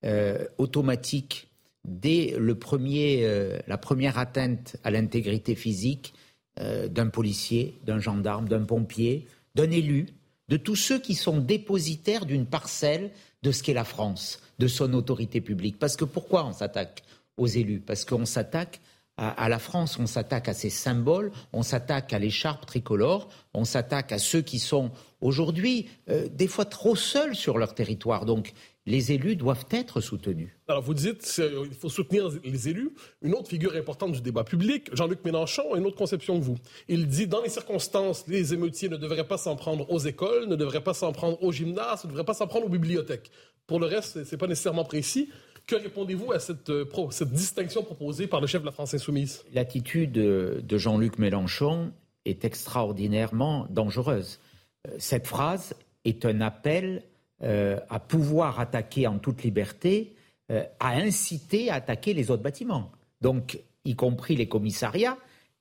euh, 0.04 0.44
automatiques 0.58 1.48
dès 1.84 2.34
le 2.38 2.54
premier, 2.54 3.20
euh, 3.24 3.58
la 3.66 3.78
première 3.78 4.18
atteinte 4.18 4.76
à 4.84 4.90
l'intégrité 4.90 5.54
physique 5.54 6.12
euh, 6.60 6.88
d'un 6.88 7.08
policier, 7.08 7.78
d'un 7.84 7.98
gendarme, 7.98 8.46
d'un 8.46 8.64
pompier, 8.64 9.26
d'un 9.54 9.70
élu, 9.70 10.06
de 10.48 10.58
tous 10.58 10.76
ceux 10.76 11.00
qui 11.00 11.14
sont 11.14 11.38
dépositaires 11.38 12.26
d'une 12.26 12.46
parcelle 12.46 13.10
de 13.42 13.52
ce 13.52 13.62
qu'est 13.62 13.72
la 13.72 13.84
France, 13.84 14.40
de 14.58 14.68
son 14.68 14.92
autorité 14.92 15.40
publique. 15.40 15.78
Parce 15.78 15.96
que 15.96 16.04
pourquoi 16.04 16.44
on 16.44 16.52
s'attaque 16.52 17.02
aux 17.38 17.46
élus? 17.46 17.80
Parce 17.80 18.04
qu'on 18.04 18.26
s'attaque 18.26 18.80
à, 19.16 19.48
la 19.48 19.58
France, 19.58 19.98
on 19.98 20.06
s'attaque 20.06 20.48
à 20.48 20.54
ses 20.54 20.70
symboles, 20.70 21.32
on 21.52 21.62
s'attaque 21.62 22.12
à 22.12 22.18
l'écharpe 22.18 22.66
tricolore, 22.66 23.28
on 23.54 23.64
s'attaque 23.64 24.10
à 24.10 24.18
ceux 24.18 24.40
qui 24.40 24.58
sont 24.58 24.90
aujourd'hui 25.22 25.88
euh, 26.10 26.28
des 26.30 26.46
fois 26.46 26.66
trop 26.66 26.96
seuls 26.96 27.34
sur 27.34 27.56
leur 27.56 27.74
territoire. 27.74 28.26
Donc 28.26 28.52
les 28.84 29.12
élus 29.12 29.36
doivent 29.36 29.64
être 29.70 30.00
soutenus. 30.00 30.50
Alors 30.66 30.82
vous 30.82 30.94
dites 30.94 31.22
qu'il 31.22 31.74
faut 31.78 31.88
soutenir 31.88 32.28
les 32.44 32.68
élus. 32.68 32.90
Une 33.22 33.34
autre 33.34 33.48
figure 33.48 33.74
importante 33.76 34.12
du 34.12 34.20
débat 34.20 34.44
public, 34.44 34.90
Jean-Luc 34.92 35.24
Mélenchon, 35.24 35.74
a 35.74 35.78
une 35.78 35.86
autre 35.86 35.96
conception 35.96 36.38
que 36.38 36.44
vous. 36.44 36.58
Il 36.88 37.06
dit 37.06 37.28
dans 37.28 37.42
les 37.42 37.48
circonstances, 37.48 38.24
les 38.26 38.52
émeutiers 38.52 38.88
ne 38.88 38.96
devraient 38.96 39.26
pas 39.26 39.38
s'en 39.38 39.56
prendre 39.56 39.90
aux 39.90 40.00
écoles, 40.00 40.48
ne 40.48 40.56
devraient 40.56 40.82
pas 40.82 40.94
s'en 40.94 41.12
prendre 41.12 41.42
aux 41.42 41.52
gymnases, 41.52 42.04
ne 42.04 42.10
devraient 42.10 42.24
pas 42.24 42.34
s'en 42.34 42.48
prendre 42.48 42.66
aux 42.66 42.70
bibliothèques. 42.70 43.30
Pour 43.68 43.78
le 43.78 43.86
reste, 43.86 44.24
ce 44.24 44.30
n'est 44.30 44.38
pas 44.38 44.48
nécessairement 44.48 44.84
précis. 44.84 45.30
Que 45.68 45.76
répondez-vous 45.76 46.32
à 46.32 46.38
euh, 46.68 47.10
cette, 47.10 47.32
distinction 47.32 47.84
proposée 47.84 48.26
par 48.26 48.40
le 48.40 48.48
chef 48.48 48.62
de 48.62 48.66
la 48.66 48.72
France 48.72 48.94
insoumise? 48.94 49.44
L'attitude 49.54 50.10
de 50.12 50.78
Jean-Luc 50.78 51.20
Mélenchon 51.20 51.92
est 52.24 52.44
extraordinairement 52.44 53.66
dangereuse. 53.70 54.40
Euh, 54.88 54.94
cette 54.98 55.26
phrase 55.26 55.74
est 56.04 56.24
un 56.24 56.40
appel 56.40 57.02
euh, 57.42 57.78
à 57.88 58.00
pouvoir 58.00 58.60
attaquer 58.60 59.06
en 59.06 59.18
toute 59.18 59.42
liberté, 59.42 60.14
à 60.80 60.96
inciter 60.96 61.70
à 61.70 61.76
attaquer 61.76 62.12
les 62.12 62.30
autres 62.30 62.42
bâtiments, 62.42 62.92
donc 63.22 63.58
y 63.86 63.94
compris 63.94 64.36
les 64.36 64.48
commissariats 64.48 65.16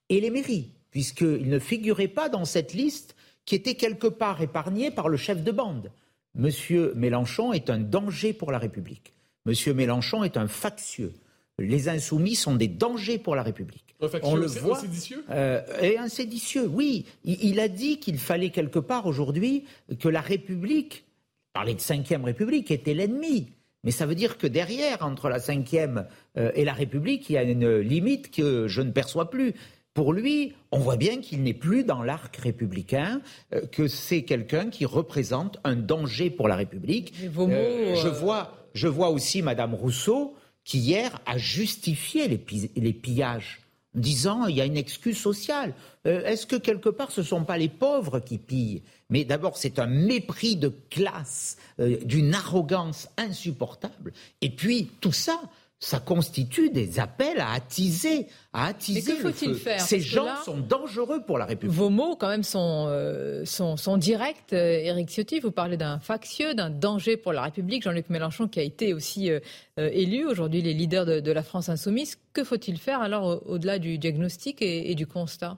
et 0.10 0.20
les 0.20 0.30
mairies, 0.30 0.74
puisqu'ils 0.90 1.48
ne 1.48 1.60
figuraient 1.60 2.10
pas 2.10 2.28
dans 2.28 2.44
cette 2.44 2.74
liste 2.74 3.16
qui 3.46 3.56
était 3.56 3.76
quelque 3.76 4.08
part 4.08 4.42
épargnée 4.42 4.92
par 4.92 5.08
le 5.08 5.16
chef 5.16 5.44
de 5.44 5.52
bande. 5.52 5.92
Monsieur 6.36 6.94
Mélenchon 6.96 7.54
est 7.54 7.70
un 7.70 7.80
danger 7.80 8.34
pour 8.34 8.52
la 8.52 8.58
République. 8.58 9.14
M. 9.46 9.54
Mélenchon 9.76 10.24
est 10.24 10.38
un 10.38 10.48
factieux. 10.48 11.14
Les 11.62 11.90
insoumis 11.90 12.36
sont 12.36 12.56
des 12.56 12.68
dangers 12.68 13.18
pour 13.18 13.36
la 13.36 13.44
République. 13.44 13.96
On 14.24 14.36
le 14.36 14.48
voit. 14.48 14.78
Un 14.78 14.82
séditieux 14.82 15.24
euh, 15.30 15.62
Et 15.82 15.98
un 15.98 16.08
séditieux, 16.08 16.68
oui. 16.68 17.06
Il, 17.24 17.60
a 17.60 17.68
dit 17.68 18.00
qu'il 18.00 18.18
fallait 18.18 18.50
quelque 18.50 18.80
part 18.80 19.06
aujourd'hui 19.06 19.66
que 20.00 20.10
la 20.10 20.22
République, 20.22 21.06
parler 21.54 21.76
de 21.76 21.80
cinquième 21.80 22.24
République, 22.24 22.72
était 22.72 22.94
l'ennemi. 22.94 23.50
Mais 23.84 23.92
ça 23.92 24.06
veut 24.06 24.16
dire 24.16 24.38
que 24.38 24.48
derrière, 24.48 25.06
entre 25.06 25.30
la 25.30 25.40
cinquième 25.40 26.08
euh, 26.38 26.52
et 26.56 26.66
la 26.66 26.74
République, 26.74 27.30
il 27.30 27.34
y 27.34 27.38
a 27.38 27.44
une 27.44 27.78
limite 27.78 28.32
que 28.32 28.68
je 28.68 28.82
ne 28.82 28.92
perçois 28.92 29.30
plus. 29.30 29.54
Pour 29.94 30.14
lui, 30.14 30.54
on 30.72 30.80
voit 30.80 30.98
bien 30.98 31.20
qu'il 31.20 31.44
n'est 31.44 31.54
plus 31.54 31.84
dans 31.84 32.02
l'arc 32.02 32.36
républicain, 32.38 33.22
euh, 33.54 33.66
que 33.66 33.88
c'est 33.88 34.24
quelqu'un 34.24 34.70
qui 34.70 34.86
représente 34.86 35.60
un 35.64 35.76
danger 35.76 36.30
pour 36.30 36.48
la 36.48 36.56
République. 36.56 37.14
je 37.22 38.08
vois 38.08 38.58
je 38.74 38.88
vois 38.88 39.10
aussi 39.10 39.42
Madame 39.42 39.74
Rousseau 39.74 40.36
qui 40.64 40.80
hier 40.80 41.20
a 41.26 41.38
justifié 41.38 42.28
les, 42.28 42.94
pillages 42.94 43.62
disant 43.94 44.46
il 44.46 44.56
y 44.56 44.62
a 44.62 44.66
une 44.66 44.78
excuse 44.78 45.18
sociale. 45.18 45.74
Euh, 46.06 46.24
est-ce 46.24 46.46
que 46.46 46.56
quelque 46.56 46.90
part 46.90 47.12
ce 47.12 47.22
ne 47.22 47.26
sont 47.26 47.44
pas 47.44 47.58
les 47.58 47.70
pauvres 47.70 48.20
qui 48.20 48.38
pillent? 48.38 48.84
Mais 49.10 49.26
d'abord 49.26 49.58
c'est 49.58 49.80
un 49.80 49.88
mépris 49.88 50.56
de 50.56 50.72
classe, 50.90 51.58
euh, 51.80 51.98
d'une 52.06 52.34
arrogance 52.34 53.10
insupportable. 53.18 54.14
Et 54.42 54.50
puis 54.50 54.90
tout 55.02 55.12
ça, 55.12 55.42
ça 55.84 56.00
constitue 56.00 56.70
des 56.70 57.00
appels 57.00 57.40
à 57.40 57.54
attiser, 57.54 58.28
à 58.54 58.68
attiser. 58.68 59.14
Mais 59.14 59.18
que 59.18 59.32
faut-il 59.32 59.56
faire 59.56 59.82
Ces 59.82 60.00
gens 60.00 60.28
sont 60.46 60.60
dangereux 60.60 61.24
pour 61.26 61.40
la 61.40 61.46
République. 61.46 61.76
Vos 61.76 61.90
mots, 61.90 62.16
quand 62.16 62.28
même, 62.28 62.44
sont, 62.44 62.86
euh, 62.88 63.44
sont, 63.46 63.78
sont, 63.78 63.98
directs. 63.98 64.54
Éric 64.54 65.10
Ciotti, 65.10 65.40
vous 65.40 65.50
parlez 65.50 65.78
d'un 65.78 65.98
factieux, 65.98 66.54
d'un 66.54 66.70
danger 66.70 67.18
pour 67.18 67.34
la 67.34 67.42
République. 67.42 67.82
Jean-Luc 67.82 68.12
Mélenchon, 68.12 68.48
qui 68.48 68.60
a 68.60 68.64
été 68.64 68.94
aussi 68.94 69.32
euh, 69.32 69.40
euh, 69.80 69.90
élu, 69.92 70.24
aujourd'hui 70.28 70.62
les 70.62 70.76
leaders 70.76 71.08
de, 71.08 71.20
de, 71.20 71.32
la 71.32 71.42
France 71.42 71.68
insoumise. 71.68 72.16
Que 72.32 72.44
faut-il 72.44 72.78
faire 72.78 73.02
alors 73.02 73.42
au-delà 73.48 73.80
du 73.80 73.98
diagnostic 73.98 74.62
et, 74.62 74.92
et 74.92 74.96
du 74.96 75.08
constat? 75.08 75.58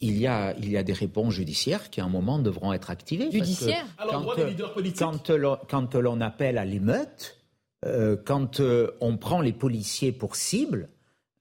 Il 0.00 0.18
y, 0.18 0.26
a, 0.26 0.54
il 0.58 0.70
y 0.70 0.78
a 0.78 0.82
des 0.82 0.92
réponses 0.94 1.34
judiciaires 1.34 1.90
qui, 1.90 2.00
à 2.00 2.04
un 2.04 2.08
moment, 2.08 2.38
devront 2.38 2.72
être 2.72 2.90
activées. 2.90 3.30
Judiciaires? 3.30 3.86
Alors, 3.98 4.24
quand, 4.24 4.34
des 4.34 4.50
leaders 4.50 4.72
politiques? 4.72 5.06
Quand 5.68 5.94
l'on 5.94 6.20
appelle 6.22 6.56
à 6.58 6.64
l'émeute, 6.64 7.41
euh, 7.84 8.16
quand 8.24 8.60
euh, 8.60 8.92
on 9.00 9.16
prend 9.16 9.40
les 9.40 9.52
policiers 9.52 10.12
pour 10.12 10.36
cible, 10.36 10.88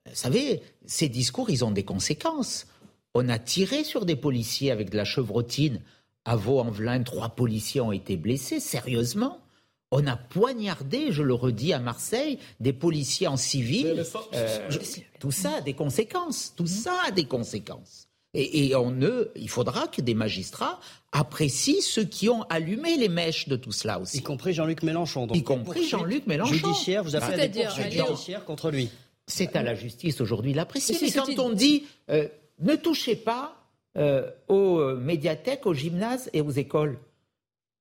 vous 0.08 0.16
savez, 0.16 0.62
ces 0.86 1.10
discours, 1.10 1.50
ils 1.50 1.64
ont 1.64 1.72
des 1.72 1.84
conséquences. 1.84 2.68
On 3.14 3.30
a 3.30 3.40
tiré 3.40 3.84
sur 3.84 4.06
des 4.06 4.16
policiers 4.16 4.72
avec 4.72 4.90
de 4.90 4.98
la 4.98 5.06
chevrotine. 5.06 5.82
À 6.26 6.36
Vaux-en-Velin, 6.36 7.04
trois 7.04 7.30
policiers 7.30 7.82
ont 7.82 7.92
été 7.92 8.18
blessés, 8.18 8.60
sérieusement. 8.60 9.40
On 9.92 10.08
a 10.08 10.16
poignardé, 10.16 11.12
je 11.12 11.22
le 11.22 11.34
redis, 11.34 11.74
à 11.74 11.80
Marseille, 11.80 12.40
des 12.60 12.74
policiers 12.74 13.28
en 13.28 13.38
civil. 13.38 14.06
Euh, 14.34 14.70
tout 15.20 15.32
ça 15.32 15.58
a 15.58 15.62
des 15.62 15.74
conséquences. 15.74 16.54
Tout 16.56 16.68
ça 16.68 16.94
a 17.08 17.12
des 17.12 17.26
conséquences. 17.26 18.08
Et, 18.34 18.74
on 18.76 18.92
ne, 18.92 19.28
il 19.36 19.50
faudra 19.50 19.88
que 19.88 20.02
des 20.02 20.14
magistrats 20.14 20.80
apprécient 21.12 21.82
ceux 21.82 22.06
qui 22.06 22.30
ont 22.30 22.44
allumé 22.44 22.96
les 22.96 23.10
mèches 23.10 23.50
de 23.50 23.58
tout 23.58 23.74
cela 23.74 24.00
aussi. 24.00 24.20
Y 24.20 24.24
compris 24.24 24.54
Jean-Luc 24.54 24.84
Mélenchon. 24.84 25.28
y 25.34 25.44
compris 25.44 25.86
Jean-Luc 25.86 26.28
Mélenchon. 26.28 26.54
Judiciaire, 26.54 27.04
vous 27.04 27.18
appelez 27.18 27.42
à 27.42 27.48
des 27.50 27.64
poursuites 27.64 27.92
judiciaires 27.92 28.46
contre 28.46 28.72
lui. 28.72 28.90
C'est 29.28 29.56
à 29.58 29.64
la 29.64 29.76
justice 29.76 30.22
aujourd'hui 30.22 30.54
l'apprécier. 30.54 30.98
Mais 31.02 31.12
quand 31.12 31.40
on 31.40 31.52
dit 31.52 31.84
euh, 32.10 32.28
ne 32.60 32.76
touchez 32.76 33.18
pas 33.18 33.58
euh, 33.98 34.30
aux 34.48 34.80
euh, 34.80 34.96
médiathèques, 34.96 35.66
aux 35.66 35.74
gymnases 35.74 36.30
et 36.32 36.40
aux 36.40 36.52
écoles, 36.52 37.00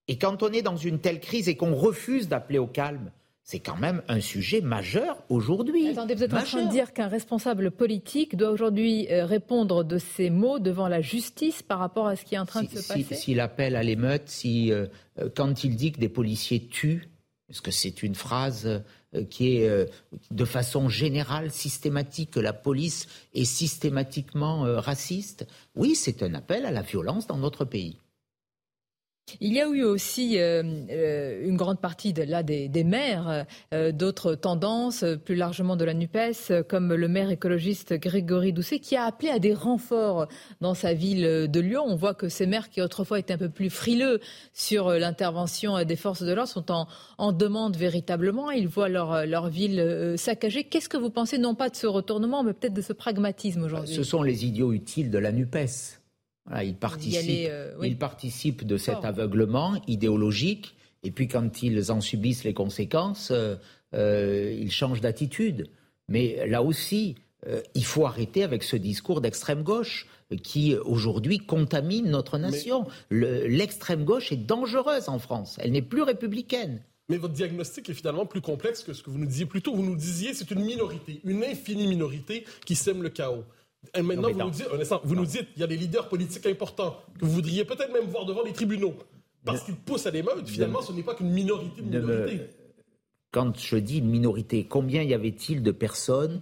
et 0.09 0.19
quand 0.19 0.43
on 0.43 0.51
est 0.51 0.63
dans 0.63 0.77
une 0.77 0.99
telle 0.99 1.21
crise 1.21 1.49
et 1.49 1.57
qu'on 1.57 1.75
refuse 1.75 2.27
d'appeler 2.27 2.59
au 2.59 2.67
calme, 2.67 3.13
c'est 3.51 3.59
quand 3.59 3.77
même 3.77 4.01
un 4.07 4.21
sujet 4.21 4.61
majeur 4.61 5.25
aujourd'hui. 5.29 5.89
Attendez, 5.89 6.15
vous 6.15 6.23
êtes 6.23 6.35
en 6.35 6.43
train 6.43 6.67
de 6.67 6.71
dire 6.71 6.93
qu'un 6.93 7.09
responsable 7.09 7.73
politique 7.73 8.37
doit 8.37 8.51
aujourd'hui 8.51 9.09
euh, 9.11 9.27
répondre 9.27 9.83
de 9.83 9.99
ces 9.99 10.31
mots 10.31 10.61
devant 10.61 10.87
la 10.87 11.01
justice 11.01 11.61
par 11.61 11.81
rapport 11.81 12.07
à 12.07 12.15
ce 12.15 12.25
qui 12.25 12.37
est 12.37 12.39
en 12.39 12.47
train 12.47 12.63
de 12.63 12.69
se 12.69 12.87
passer 12.87 13.17
S'il 13.17 13.41
appelle 13.41 13.75
à 13.75 13.83
l'émeute, 13.83 14.29
si, 14.29 14.71
euh, 14.71 14.87
euh, 15.19 15.29
quand 15.35 15.65
il 15.65 15.75
dit 15.75 15.91
que 15.91 15.99
des 15.99 16.09
policiers 16.09 16.69
tuent, 16.69 17.09
est-ce 17.49 17.61
que 17.61 17.73
c'est 17.73 18.05
une 18.05 18.15
phrase 18.15 18.85
qui 19.29 19.57
est 19.57 19.91
de 20.31 20.45
façon 20.45 20.89
générale 20.89 21.51
systématique, 21.51 22.31
que 22.31 22.39
la 22.39 22.53
police 22.53 23.09
est 23.35 23.45
systématiquement 23.45 24.63
raciste 24.81 25.49
Oui, 25.75 25.97
c'est 25.97 26.23
un 26.23 26.35
appel 26.35 26.65
à 26.65 26.71
la 26.71 26.83
violence 26.83 27.27
dans 27.27 27.39
notre 27.39 27.65
pays. 27.65 27.97
Il 29.41 29.53
y 29.53 29.61
a 29.61 29.69
eu 29.69 29.83
aussi 29.83 30.39
euh, 30.39 30.63
euh, 30.91 31.47
une 31.47 31.57
grande 31.57 31.81
partie 31.81 32.13
là, 32.13 32.43
des, 32.43 32.85
maires, 32.85 33.47
euh, 33.75 33.93
d'autres 33.93 34.35
tendances, 34.35 35.05
plus 35.25 35.35
largement 35.35 35.77
de 35.77 35.85
la 35.85 35.95
NUPES, 35.95 36.65
comme 36.69 36.95
le 36.95 37.09
maire 37.09 37.31
écologiste 37.31 37.95
Grégory 37.95 38.53
Doucet, 38.53 38.79
qui 38.79 38.97
a 38.97 39.05
appelé 39.05 39.31
à 39.31 39.39
des 39.39 39.55
renforts 39.55 40.27
dans 40.61 40.75
sa 40.75 40.95
ville 40.95 41.49
de 41.49 41.61
Lyon. 41.61 41.85
On 41.87 41.97
voit 41.97 42.15
que 42.15 42.29
ces 42.29 42.47
maires 42.47 42.71
qui 42.71 42.83
autrefois 42.83 43.19
étaient 43.19 43.35
un 43.35 43.39
peu 43.39 43.49
plus 43.49 43.71
frileux 43.71 44.21
sur 44.53 44.91
l'intervention 44.91 45.83
des 45.85 45.97
forces 45.97 46.23
de 46.23 46.33
l'ordre 46.33 46.51
sont 46.51 46.73
en, 47.19 47.33
demande 47.33 47.77
véritablement. 47.77 48.51
Ils 48.51 48.69
voient 48.69 48.89
leur, 48.89 49.27
leur 49.27 49.49
ville 49.49 50.15
saccagée. 50.17 50.65
Qu'est-ce 50.65 50.89
que 50.89 50.97
vous 50.97 51.11
pensez, 51.11 51.39
non 51.39 51.55
pas 51.55 51.69
de 51.69 51.77
ce 51.77 51.87
retournement, 51.87 52.43
mais 52.43 52.53
peut-être 52.53 52.75
de 52.75 52.83
ce 52.83 52.93
pragmatisme 52.93 53.63
aujourd'hui? 53.63 53.95
Ce 53.95 54.03
sont 54.03 54.23
les 54.23 54.45
idiots 54.45 54.73
utiles 54.73 55.11
de 55.11 55.19
la 55.19 55.33
NUPES. 55.33 56.00
Voilà, 56.51 56.65
il, 56.65 56.75
participe, 56.75 57.49
euh, 57.49 57.95
participe 57.95 58.67
de 58.67 58.77
cet 58.77 59.05
aveuglement 59.05 59.81
idéologique. 59.87 60.75
Et 61.05 61.13
puis 61.13 61.29
quand 61.29 61.63
ils 61.63 61.93
en 61.93 62.01
subissent 62.01 62.45
les 62.45 62.55
conséquences, 62.55 63.31
euh, 63.31 63.55
euh, 63.95 64.53
ils 64.59 64.73
changent 64.73 65.01
d'attitude. 65.01 65.71
Mais 66.09 66.45
là 66.49 66.63
aussi, 66.63 67.15
il 67.75 67.85
faut 67.85 68.05
arrêter 68.05 68.43
avec 68.43 68.65
ce 68.65 68.77
discours 68.77 69.21
d'extrême 69.21 69.63
gauche 69.63 70.07
qui 70.43 70.75
aujourd'hui 70.77 71.39
contamine 71.39 72.11
notre 72.11 72.37
nation. 72.37 72.87
L'extrême 73.11 74.05
gauche 74.05 74.33
est 74.33 74.37
dangereuse 74.37 75.09
en 75.09 75.19
France. 75.19 75.57
Elle 75.61 75.71
n'est 75.71 75.83
plus 75.83 76.03
républicaine. 76.03 76.83
Mais 77.09 77.17
votre 77.17 77.35
diagnostic 77.35 77.89
est 77.89 77.95
finalement 77.95 78.27
plus 78.27 78.41
complexe 78.41 78.83
que 78.83 78.93
ce 78.93 79.03
que 79.03 79.11
vous 79.11 79.19
nous 79.19 79.27
disiez 79.27 79.47
plus 79.47 79.63
tôt. 79.63 79.75
Vous 79.75 79.85
nous 79.85 79.97
disiez 79.97 80.35
c'est 80.35 80.51
une 80.51 80.65
minorité, 80.65 81.21
une 81.25 81.43
infinie 81.45 81.87
minorité 81.87 82.45
qui 82.67 82.75
sème 82.75 83.03
le 83.03 83.09
chaos. 83.09 83.45
Et 83.95 84.03
maintenant, 84.03 84.31
vous, 84.31 84.39
nous 84.39 84.51
dites, 84.51 84.67
vous 85.05 85.15
nous 85.15 85.27
dites, 85.27 85.49
il 85.57 85.61
y 85.61 85.63
a 85.65 85.67
des 85.67 85.77
leaders 85.77 86.09
politiques 86.09 86.47
importants 86.47 86.97
que 87.19 87.25
vous 87.25 87.33
voudriez 87.33 87.65
peut-être 87.65 87.93
même 87.93 88.05
voir 88.05 88.27
devant 88.27 88.43
les 88.43 88.53
tribunaux 88.53 88.95
parce 89.45 89.63
qu'ils 89.65 89.77
poussent 89.77 90.07
à 90.07 90.11
l'émeute. 90.11 90.49
Finalement, 90.49 90.83
ce 90.83 90.93
n'est 90.93 91.03
pas 91.03 91.15
qu'une 91.15 91.31
minorité 91.31 91.83
de 91.83 91.99
minorité. 91.99 92.41
Quand 93.33 93.57
je 93.57 93.77
dis 93.77 93.99
une 93.99 94.11
minorité, 94.11 94.65
combien 94.65 95.03
y 95.03 95.15
avait-il 95.15 95.63
de 95.63 95.71
personnes 95.71 96.41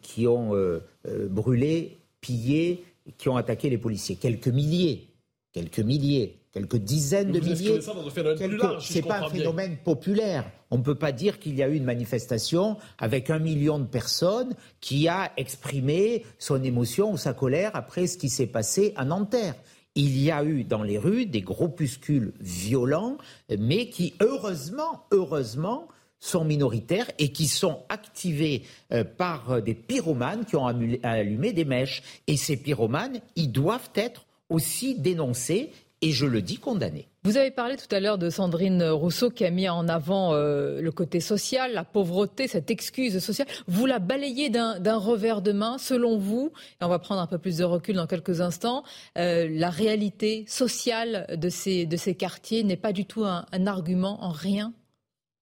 qui 0.00 0.26
ont 0.26 0.54
euh, 0.54 0.80
euh, 1.06 1.28
brûlé, 1.28 1.98
pillé, 2.20 2.84
qui 3.18 3.28
ont 3.28 3.36
attaqué 3.36 3.68
les 3.68 3.78
policiers? 3.78 4.16
Quelques 4.16 4.48
milliers. 4.48 5.08
Quelques 5.52 5.80
milliers 5.80 6.41
quelques 6.52 6.76
dizaines 6.76 7.32
de 7.32 7.40
milliers. 7.40 7.80
Ce 7.80 8.94
n'est 8.94 9.02
pas 9.02 9.20
un 9.20 9.30
phénomène 9.30 9.76
populaire. 9.82 10.44
On 10.70 10.78
ne 10.78 10.82
peut 10.82 10.94
pas 10.94 11.12
dire 11.12 11.38
qu'il 11.38 11.54
y 11.54 11.62
a 11.62 11.68
eu 11.68 11.74
une 11.74 11.84
manifestation 11.84 12.76
avec 12.98 13.30
un 13.30 13.38
million 13.38 13.78
de 13.78 13.86
personnes 13.86 14.54
qui 14.80 15.08
a 15.08 15.32
exprimé 15.36 16.24
son 16.38 16.62
émotion 16.62 17.12
ou 17.12 17.16
sa 17.16 17.32
colère 17.32 17.70
après 17.74 18.06
ce 18.06 18.18
qui 18.18 18.28
s'est 18.28 18.46
passé 18.46 18.92
à 18.96 19.04
Nanterre. 19.04 19.54
Il 19.94 20.18
y 20.18 20.30
a 20.30 20.44
eu 20.44 20.64
dans 20.64 20.82
les 20.82 20.98
rues 20.98 21.26
des 21.26 21.42
groupuscules 21.42 22.32
violents, 22.40 23.18
mais 23.58 23.90
qui, 23.90 24.14
heureusement, 24.20 25.04
heureusement, 25.10 25.88
sont 26.18 26.44
minoritaires 26.44 27.10
et 27.18 27.32
qui 27.32 27.48
sont 27.48 27.80
activés 27.88 28.62
euh, 28.92 29.04
par 29.04 29.60
des 29.60 29.74
pyromanes 29.74 30.44
qui 30.44 30.56
ont 30.56 30.66
allumé 30.66 31.52
des 31.52 31.64
mèches. 31.64 32.02
Et 32.26 32.36
ces 32.36 32.56
pyromanes, 32.56 33.20
ils 33.36 33.50
doivent 33.50 33.90
être 33.96 34.24
aussi 34.48 34.94
dénoncés 34.94 35.72
et 36.02 36.10
je 36.10 36.26
le 36.26 36.42
dis 36.42 36.58
condamné. 36.58 37.08
Vous 37.22 37.36
avez 37.36 37.52
parlé 37.52 37.76
tout 37.76 37.94
à 37.94 38.00
l'heure 38.00 38.18
de 38.18 38.28
Sandrine 38.28 38.82
Rousseau 38.82 39.30
qui 39.30 39.44
a 39.44 39.50
mis 39.50 39.68
en 39.68 39.86
avant 39.88 40.34
euh, 40.34 40.80
le 40.80 40.90
côté 40.90 41.20
social, 41.20 41.72
la 41.72 41.84
pauvreté, 41.84 42.48
cette 42.48 42.72
excuse 42.72 43.20
sociale. 43.20 43.46
Vous 43.68 43.86
la 43.86 44.00
balayez 44.00 44.50
d'un 44.50 44.96
revers 44.96 45.40
de 45.40 45.52
main, 45.52 45.78
selon 45.78 46.18
vous, 46.18 46.52
et 46.80 46.84
on 46.84 46.88
va 46.88 46.98
prendre 46.98 47.20
un 47.20 47.28
peu 47.28 47.38
plus 47.38 47.58
de 47.58 47.64
recul 47.64 47.94
dans 47.94 48.08
quelques 48.08 48.40
instants, 48.40 48.82
euh, 49.16 49.48
la 49.48 49.70
réalité 49.70 50.44
sociale 50.48 51.26
de 51.36 51.48
ces, 51.48 51.86
de 51.86 51.96
ces 51.96 52.16
quartiers 52.16 52.64
n'est 52.64 52.76
pas 52.76 52.92
du 52.92 53.06
tout 53.06 53.24
un, 53.24 53.46
argument 53.66 54.22
en 54.24 54.30
rien? 54.30 54.74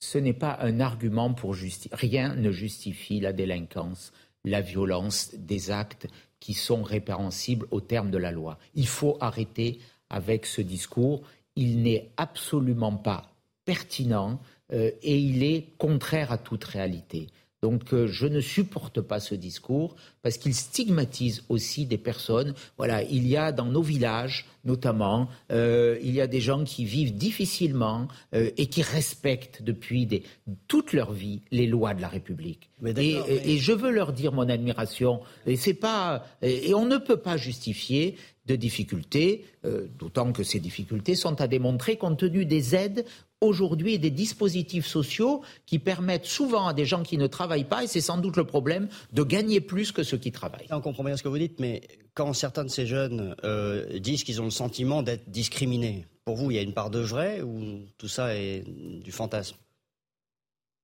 Ce 0.00 0.18
n'est 0.18 0.34
pas 0.34 0.58
un 0.60 0.80
argument 0.80 1.32
pour 1.32 1.54
justifier. 1.54 1.96
Rien 1.96 2.34
ne 2.34 2.50
justifie 2.50 3.20
la 3.20 3.32
délinquance, 3.32 4.12
la 4.44 4.60
violence, 4.60 5.30
des 5.34 5.70
actes 5.70 6.06
qui 6.38 6.52
sont 6.52 6.82
répréhensibles 6.82 7.66
au 7.70 7.80
terme 7.80 8.10
de 8.10 8.18
la 8.18 8.32
loi. 8.32 8.58
Il 8.74 8.86
faut 8.86 9.16
arrêter 9.20 9.78
avec 10.10 10.46
ce 10.46 10.60
discours. 10.60 11.22
Il 11.56 11.82
n'est 11.82 12.10
absolument 12.16 12.96
pas 12.96 13.30
pertinent 13.64 14.40
euh, 14.72 14.90
et 15.02 15.18
il 15.18 15.42
est 15.42 15.66
contraire 15.78 16.32
à 16.32 16.38
toute 16.38 16.64
réalité. 16.64 17.28
Donc 17.62 17.92
euh, 17.92 18.06
je 18.06 18.26
ne 18.26 18.40
supporte 18.40 19.02
pas 19.02 19.20
ce 19.20 19.34
discours 19.34 19.94
parce 20.22 20.38
qu'il 20.38 20.54
stigmatise 20.54 21.44
aussi 21.48 21.84
des 21.84 21.98
personnes. 21.98 22.54
Voilà, 22.78 23.02
il 23.02 23.28
y 23.28 23.36
a 23.36 23.52
dans 23.52 23.66
nos 23.66 23.82
villages 23.82 24.46
notamment, 24.64 25.28
euh, 25.52 25.98
il 26.02 26.12
y 26.12 26.20
a 26.20 26.26
des 26.26 26.40
gens 26.40 26.64
qui 26.64 26.84
vivent 26.84 27.14
difficilement 27.14 28.08
et 28.32 28.66
qui 28.66 28.82
respectent 28.82 29.62
depuis 29.62 30.04
des, 30.04 30.22
toute 30.68 30.92
leur 30.92 31.12
vie 31.12 31.40
les 31.50 31.66
lois 31.66 31.94
de 31.94 32.02
la 32.02 32.08
République. 32.08 32.70
et, 32.84 33.16
et, 33.44 33.58
je 33.58 33.72
veux 33.72 33.90
leur 33.90 34.12
dire 34.12 34.32
mon 34.32 34.48
admiration. 34.50 35.20
Et 35.46 35.56
c'est 35.56 35.74
pas 35.74 36.26
et 36.42 36.74
on 36.74 36.84
ne 36.84 36.98
peut 36.98 37.16
pas 37.16 37.38
justifier 37.38 38.16
de 38.50 38.56
difficultés, 38.56 39.44
euh, 39.64 39.86
d'autant 39.98 40.32
que 40.32 40.42
ces 40.42 40.60
difficultés 40.60 41.14
sont 41.14 41.40
à 41.40 41.46
démontrer 41.46 41.96
compte 41.96 42.18
tenu 42.18 42.44
des 42.44 42.74
aides 42.74 43.04
aujourd'hui 43.40 43.94
et 43.94 43.98
des 43.98 44.10
dispositifs 44.10 44.86
sociaux 44.86 45.42
qui 45.66 45.78
permettent 45.78 46.26
souvent 46.26 46.66
à 46.66 46.74
des 46.74 46.84
gens 46.84 47.02
qui 47.02 47.16
ne 47.16 47.26
travaillent 47.26 47.68
pas, 47.68 47.84
et 47.84 47.86
c'est 47.86 48.00
sans 48.00 48.18
doute 48.18 48.36
le 48.36 48.44
problème, 48.44 48.88
de 49.12 49.22
gagner 49.22 49.60
plus 49.60 49.92
que 49.92 50.02
ceux 50.02 50.18
qui 50.18 50.32
travaillent. 50.32 50.66
On 50.70 50.80
comprend 50.80 51.04
bien 51.04 51.16
ce 51.16 51.22
que 51.22 51.28
vous 51.28 51.38
dites, 51.38 51.60
mais 51.60 51.82
quand 52.14 52.32
certains 52.32 52.64
de 52.64 52.70
ces 52.70 52.86
jeunes 52.86 53.34
euh, 53.44 53.98
disent 53.98 54.24
qu'ils 54.24 54.40
ont 54.40 54.46
le 54.46 54.50
sentiment 54.50 55.02
d'être 55.02 55.30
discriminés, 55.30 56.06
pour 56.24 56.36
vous, 56.36 56.50
il 56.50 56.56
y 56.56 56.58
a 56.58 56.62
une 56.62 56.74
part 56.74 56.90
de 56.90 57.00
vrai 57.00 57.40
ou 57.40 57.80
tout 57.96 58.08
ça 58.08 58.36
est 58.36 58.64
du 59.02 59.12
fantasme? 59.12 59.56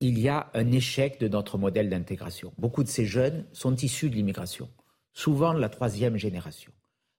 Il 0.01 0.19
y 0.19 0.29
a 0.29 0.51
un 0.55 0.73
échec 0.73 1.21
de 1.21 1.29
notre 1.29 1.59
modèle 1.59 1.89
d'intégration. 1.89 2.53
Beaucoup 2.59 2.85
de 2.85 2.89
ces 2.89 3.07
jeunes 3.07 3.45
sont 3.53 3.75
issus 3.77 4.11
de 4.11 4.15
l'immigration, 4.15 4.69
souvent 5.13 5.55
de 5.55 5.59
la 5.59 5.69
troisième 5.69 6.17
génération. 6.17 6.73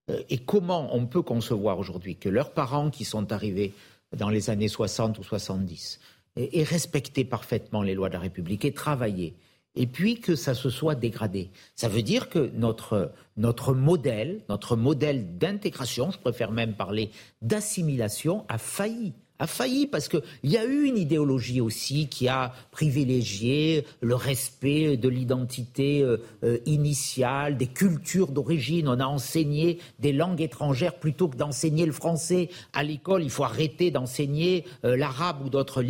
Euh, 0.09 0.21
et 0.29 0.37
comment 0.37 0.95
on 0.95 1.05
peut 1.05 1.21
concevoir 1.21 1.79
aujourd'hui 1.79 2.15
que 2.15 2.29
leurs 2.29 2.51
parents 2.51 2.89
qui 2.89 3.05
sont 3.05 3.31
arrivés 3.31 3.73
dans 4.15 4.29
les 4.29 4.49
années 4.49 4.67
60 4.67 5.19
ou 5.19 5.23
70 5.23 5.99
aient 6.37 6.63
respecté 6.63 7.25
parfaitement 7.25 7.81
les 7.81 7.95
lois 7.95 8.09
de 8.09 8.13
la 8.13 8.19
République 8.19 8.63
et 8.63 8.71
travaillé 8.71 9.35
et 9.75 9.85
puis 9.85 10.19
que 10.19 10.35
ça 10.35 10.53
se 10.53 10.69
soit 10.69 10.95
dégradé? 10.95 11.49
Ça 11.75 11.87
veut 11.87 12.01
dire 12.01 12.29
que 12.29 12.51
notre, 12.55 13.11
notre 13.37 13.73
modèle, 13.73 14.41
notre 14.49 14.75
modèle 14.75 15.37
d'intégration, 15.37 16.11
je 16.11 16.17
préfère 16.17 16.51
même 16.51 16.73
parler 16.73 17.11
d'assimilation, 17.41 18.45
a 18.49 18.57
failli 18.57 19.13
a 19.39 19.47
failli 19.47 19.87
parce 19.87 20.07
qu'il 20.07 20.21
y 20.43 20.57
a 20.57 20.65
eu 20.65 20.85
une 20.85 20.97
idéologie 20.97 21.61
aussi 21.61 22.07
qui 22.07 22.27
a 22.27 22.53
privilégié 22.71 23.85
le 24.01 24.15
respect 24.15 24.97
de 24.97 25.09
l'identité 25.09 26.01
euh, 26.01 26.17
euh, 26.43 26.57
initiale, 26.65 27.57
des 27.57 27.67
cultures 27.67 28.29
d'origine. 28.29 28.87
On 28.87 28.99
a 28.99 29.05
enseigné 29.05 29.79
des 29.99 30.11
langues 30.11 30.41
étrangères 30.41 30.95
plutôt 30.95 31.27
que 31.27 31.37
d'enseigner 31.37 31.85
le 31.85 31.91
français 31.91 32.49
à 32.73 32.83
l'école. 32.83 33.23
Il 33.23 33.29
faut 33.29 33.43
arrêter 33.43 33.91
d'enseigner 33.91 34.65
euh, 34.83 34.97
l'arabe 34.97 35.45
ou 35.45 35.49
d'autres 35.49 35.83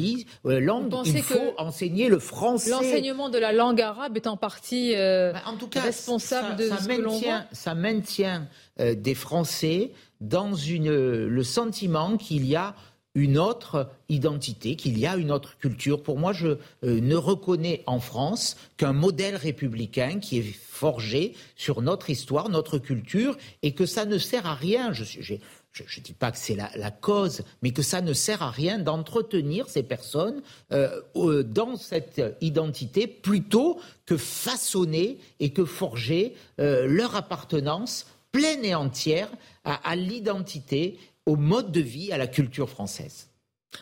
langues. 0.44 0.94
Il 1.06 1.22
faut 1.22 1.54
enseigner 1.58 2.10
le 2.10 2.20
français. 2.20 2.72
L'enseignement 2.72 3.30
de 3.30 3.38
la 3.38 3.54
langue 3.54 3.82
arabe 3.82 4.18
est 4.18 4.28
en 4.28 4.38
partie 4.38 4.94
bah, 4.96 5.42
en 5.46 5.56
tout 5.56 5.68
cas, 5.68 5.82
responsable 5.82 6.58
de 6.58 6.68
ça 6.68 6.78
ce 6.78 6.88
maintient, 6.88 7.48
que 7.50 7.56
Ça 7.56 7.76
maintient 7.76 8.48
des 8.80 9.16
Français 9.16 9.92
dans 10.22 10.54
une, 10.54 10.90
le 10.90 11.44
sentiment 11.44 12.18
qu'il 12.18 12.46
y 12.46 12.56
a 12.56 12.76
une 13.18 13.40
autre 13.40 13.90
identité, 14.10 14.76
qu'il 14.76 15.00
y 15.00 15.08
a 15.08 15.18
une 15.18 15.32
autre 15.32 15.58
culture. 15.58 16.04
Pour 16.04 16.20
moi, 16.20 16.34
je 16.34 16.50
euh, 16.84 17.02
ne 17.02 17.16
reconnais 17.16 17.82
en 17.88 18.00
France 18.00 18.58
qu'un 18.78 18.94
modèle 18.94 19.36
républicain 19.36 20.20
qui 20.20 20.38
est 20.38 20.44
forgé 20.44 21.34
sur 21.56 21.82
notre 21.82 22.12
histoire, 22.12 22.50
notre 22.50 22.78
culture, 22.78 23.36
et 23.64 23.74
que 23.74 23.88
ça 23.88 24.06
ne 24.06 24.20
sert 24.20 24.46
à 24.46 24.54
rien. 24.54 24.94
Je 24.94 25.04
ne 25.04 26.04
dis 26.04 26.14
pas 26.14 26.32
que 26.32 26.38
c'est 26.38 26.56
la, 26.56 26.92
cause, 26.92 27.42
mais 27.64 27.72
que 27.72 27.82
ça 27.82 28.02
ne 28.02 28.14
sert 28.14 28.44
à 28.44 28.52
rien 28.52 28.78
d'entretenir 28.78 29.68
ces 29.68 29.82
personnes 29.82 30.44
euh, 30.72 31.02
dans 31.42 31.76
cette 31.76 32.22
identité 32.40 33.08
plutôt 33.08 33.80
que 34.06 34.16
façonner 34.16 35.18
et 35.40 35.50
que 35.50 35.66
forger 35.66 36.36
euh, 36.60 36.86
leur 36.86 37.16
appartenance 37.16 38.06
pleine 38.32 38.64
et 38.64 38.76
entière 38.76 39.30
à 39.64 39.96
l'identité 39.96 41.00
au 41.28 41.36
mode 41.36 41.72
de 41.72 41.82
vie, 41.82 42.12
à 42.12 42.18
la 42.18 42.26
culture 42.26 42.70
française. 42.70 43.30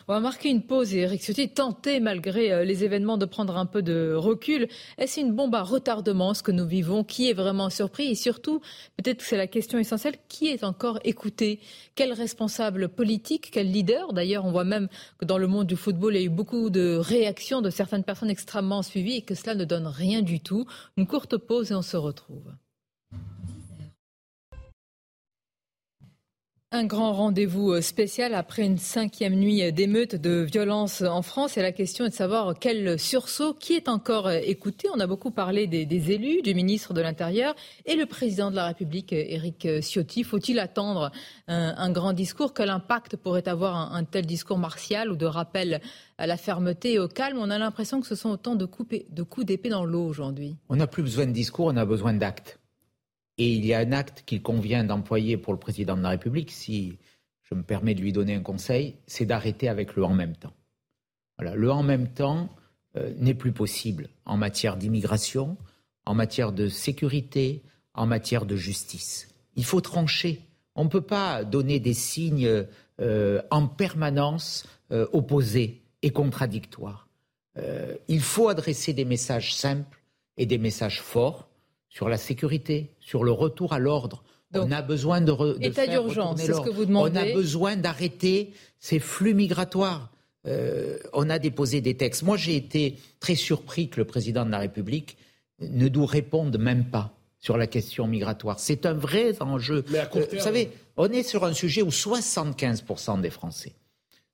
On 0.08 0.14
va 0.14 0.20
marquer 0.20 0.50
une 0.50 0.62
pause 0.62 0.92
et 0.94 0.98
Eric 0.98 1.22
Ciotti 1.22 1.48
tentait, 1.48 2.00
malgré 2.00 2.52
euh, 2.52 2.64
les 2.64 2.82
événements, 2.82 3.16
de 3.16 3.24
prendre 3.24 3.56
un 3.56 3.66
peu 3.66 3.82
de 3.82 4.14
recul. 4.14 4.66
Est-ce 4.98 5.20
une 5.20 5.32
bombe 5.32 5.54
à 5.54 5.62
retardement, 5.62 6.34
ce 6.34 6.42
que 6.42 6.50
nous 6.50 6.66
vivons? 6.66 7.04
Qui 7.04 7.30
est 7.30 7.34
vraiment 7.34 7.70
surpris? 7.70 8.10
Et 8.10 8.14
surtout, 8.16 8.60
peut-être 8.96 9.18
que 9.18 9.24
c'est 9.24 9.36
la 9.36 9.46
question 9.46 9.78
essentielle, 9.78 10.16
qui 10.28 10.48
est 10.48 10.64
encore 10.64 10.98
écouté? 11.04 11.60
Quel 11.94 12.12
responsable 12.12 12.88
politique 12.88 13.50
Quel 13.52 13.70
leader? 13.70 14.12
D'ailleurs, 14.12 14.44
on 14.44 14.50
voit 14.50 14.64
même 14.64 14.88
que 15.18 15.24
dans 15.24 15.38
le 15.38 15.46
monde 15.46 15.68
du 15.68 15.76
football, 15.76 16.16
il 16.16 16.20
y 16.20 16.22
a 16.24 16.26
eu 16.26 16.30
beaucoup 16.30 16.68
de 16.68 16.96
réactions 16.96 17.62
de 17.62 17.70
certaines 17.70 18.04
personnes 18.04 18.30
extrêmement 18.30 18.82
suivies 18.82 19.18
et 19.18 19.22
que 19.22 19.36
cela 19.36 19.54
ne 19.54 19.64
donne 19.64 19.86
rien 19.86 20.20
du 20.20 20.40
tout. 20.40 20.66
Une 20.96 21.06
courte 21.06 21.36
pause 21.36 21.70
et 21.70 21.74
on 21.76 21.82
se 21.82 21.96
retrouve. 21.96 22.52
Un 26.76 26.84
grand 26.84 27.14
rendez-vous 27.14 27.72
euh, 27.72 27.80
spécial 27.80 28.34
après 28.34 28.62
une 28.62 28.76
cinquième 28.76 29.34
nuit 29.34 29.72
d'émeutes, 29.72 30.14
de 30.14 30.42
violence 30.42 31.00
en 31.00 31.22
France. 31.22 31.56
Et 31.56 31.62
la 31.62 31.72
question 31.72 32.04
est 32.04 32.10
de 32.10 32.14
savoir 32.14 32.52
quel 32.60 32.98
sursaut, 32.98 33.54
qui 33.54 33.72
est 33.72 33.88
encore 33.88 34.26
euh, 34.26 34.40
écouté. 34.42 34.86
On 34.94 35.00
a 35.00 35.06
beaucoup 35.06 35.30
parlé 35.30 35.66
des, 35.66 36.12
élus, 36.12 36.42
du 36.42 36.54
ministre 36.54 36.92
de 36.92 37.00
l'Intérieur 37.00 37.54
et 37.86 37.94
le 37.94 38.04
président 38.04 38.50
de 38.50 38.56
la 38.56 38.66
République, 38.66 39.14
euh, 39.14 39.24
Éric 39.26 39.66
Ciotti. 39.80 40.22
Faut-il 40.22 40.58
attendre 40.58 41.12
un, 41.48 41.90
grand 41.92 42.12
discours? 42.12 42.52
Quel 42.52 42.68
impact 42.68 43.16
pourrait 43.16 43.48
avoir 43.48 43.94
un, 43.94 44.04
tel 44.04 44.26
discours 44.26 44.58
martial 44.58 45.10
ou 45.10 45.16
de 45.16 45.24
rappel 45.24 45.80
à 46.18 46.26
la 46.26 46.36
fermeté 46.36 46.92
et 46.92 46.98
au 46.98 47.08
calme? 47.08 47.38
On 47.40 47.48
a 47.48 47.56
l'impression 47.56 48.02
que 48.02 48.06
ce 48.06 48.14
sont 48.14 48.28
autant 48.28 48.54
de 48.54 48.66
coups 48.66 49.46
d'épée 49.46 49.70
dans 49.70 49.86
l'eau 49.86 50.04
aujourd'hui. 50.04 50.56
On 50.68 50.76
n'a 50.76 50.86
plus 50.86 51.02
besoin 51.02 51.24
de 51.24 51.32
discours, 51.32 51.68
on 51.72 51.76
a 51.78 51.86
besoin 51.86 52.12
d'actes. 52.12 52.58
Et 53.38 53.52
il 53.52 53.66
y 53.66 53.74
a 53.74 53.80
un 53.80 53.92
acte 53.92 54.22
qu'il 54.26 54.42
convient 54.42 54.84
d'employer 54.84 55.36
pour 55.36 55.52
le 55.52 55.58
président 55.58 55.96
de 55.96 56.02
la 56.02 56.10
République, 56.10 56.50
si 56.50 56.98
je 57.42 57.54
me 57.54 57.62
permets 57.62 57.94
de 57.94 58.00
lui 58.00 58.12
donner 58.12 58.34
un 58.34 58.42
conseil, 58.42 58.96
c'est 59.06 59.26
d'arrêter 59.26 59.68
avec 59.68 59.94
le 59.94 60.04
en 60.04 60.14
même 60.14 60.36
temps. 60.36 60.54
Le 61.38 61.70
en 61.70 61.82
même 61.82 62.08
temps 62.08 62.48
euh, 62.96 63.12
n'est 63.18 63.34
plus 63.34 63.52
possible 63.52 64.08
en 64.24 64.36
matière 64.36 64.76
d'immigration, 64.76 65.56
en 66.06 66.14
matière 66.14 66.52
de 66.52 66.68
sécurité, 66.68 67.62
en 67.94 68.06
matière 68.06 68.46
de 68.46 68.56
justice. 68.56 69.28
Il 69.54 69.64
faut 69.64 69.80
trancher. 69.80 70.40
On 70.74 70.84
ne 70.84 70.88
peut 70.88 71.02
pas 71.02 71.44
donner 71.44 71.78
des 71.78 71.94
signes 71.94 72.66
euh, 73.00 73.42
en 73.50 73.66
permanence 73.66 74.66
euh, 74.92 75.06
opposés 75.12 75.82
et 76.02 76.10
contradictoires. 76.10 77.08
il 78.08 78.20
faut 78.20 78.48
adresser 78.48 78.92
des 78.92 79.06
messages 79.06 79.54
simples 79.54 79.98
et 80.36 80.44
des 80.44 80.58
messages 80.58 81.00
forts 81.00 81.48
sur 81.96 82.10
la 82.10 82.18
sécurité, 82.18 82.90
sur 83.00 83.24
le 83.24 83.32
retour 83.32 83.72
à 83.72 83.78
l'ordre. 83.78 84.22
On 84.52 84.70
a 84.70 84.82
besoin 84.82 85.22
de, 85.22 85.32
de 85.32 85.56
état 85.62 85.86
d'urgence, 85.86 86.42
c'est 86.42 86.52
ce 86.52 86.60
que 86.60 86.68
vous 86.68 86.84
demandez. 86.84 87.18
On 87.18 87.22
a 87.22 87.32
besoin 87.32 87.76
d'arrêter 87.76 88.52
ces 88.78 88.98
flux 88.98 89.32
migratoires. 89.32 90.10
Euh, 90.46 90.98
on 91.14 91.30
a 91.30 91.38
déposé 91.38 91.80
des 91.80 91.96
textes. 91.96 92.22
Moi, 92.22 92.36
j'ai 92.36 92.54
été 92.54 92.96
très 93.18 93.34
surpris 93.34 93.88
que 93.88 93.98
le 93.98 94.04
président 94.04 94.44
de 94.44 94.50
la 94.50 94.58
République 94.58 95.16
ne 95.58 95.88
nous 95.88 96.04
réponde 96.04 96.58
même 96.58 96.84
pas 96.84 97.14
sur 97.38 97.56
la 97.56 97.66
question 97.66 98.06
migratoire. 98.06 98.60
C'est 98.60 98.84
un 98.84 98.92
vrai 98.92 99.34
enjeu. 99.40 99.82
Mais 99.88 100.00
à 100.00 100.10
euh, 100.14 100.26
vous 100.30 100.38
savez, 100.38 100.72
on 100.98 101.10
est 101.10 101.22
sur 101.22 101.44
un 101.44 101.54
sujet 101.54 101.80
où 101.80 101.88
75% 101.88 103.22
des 103.22 103.30
Français 103.30 103.72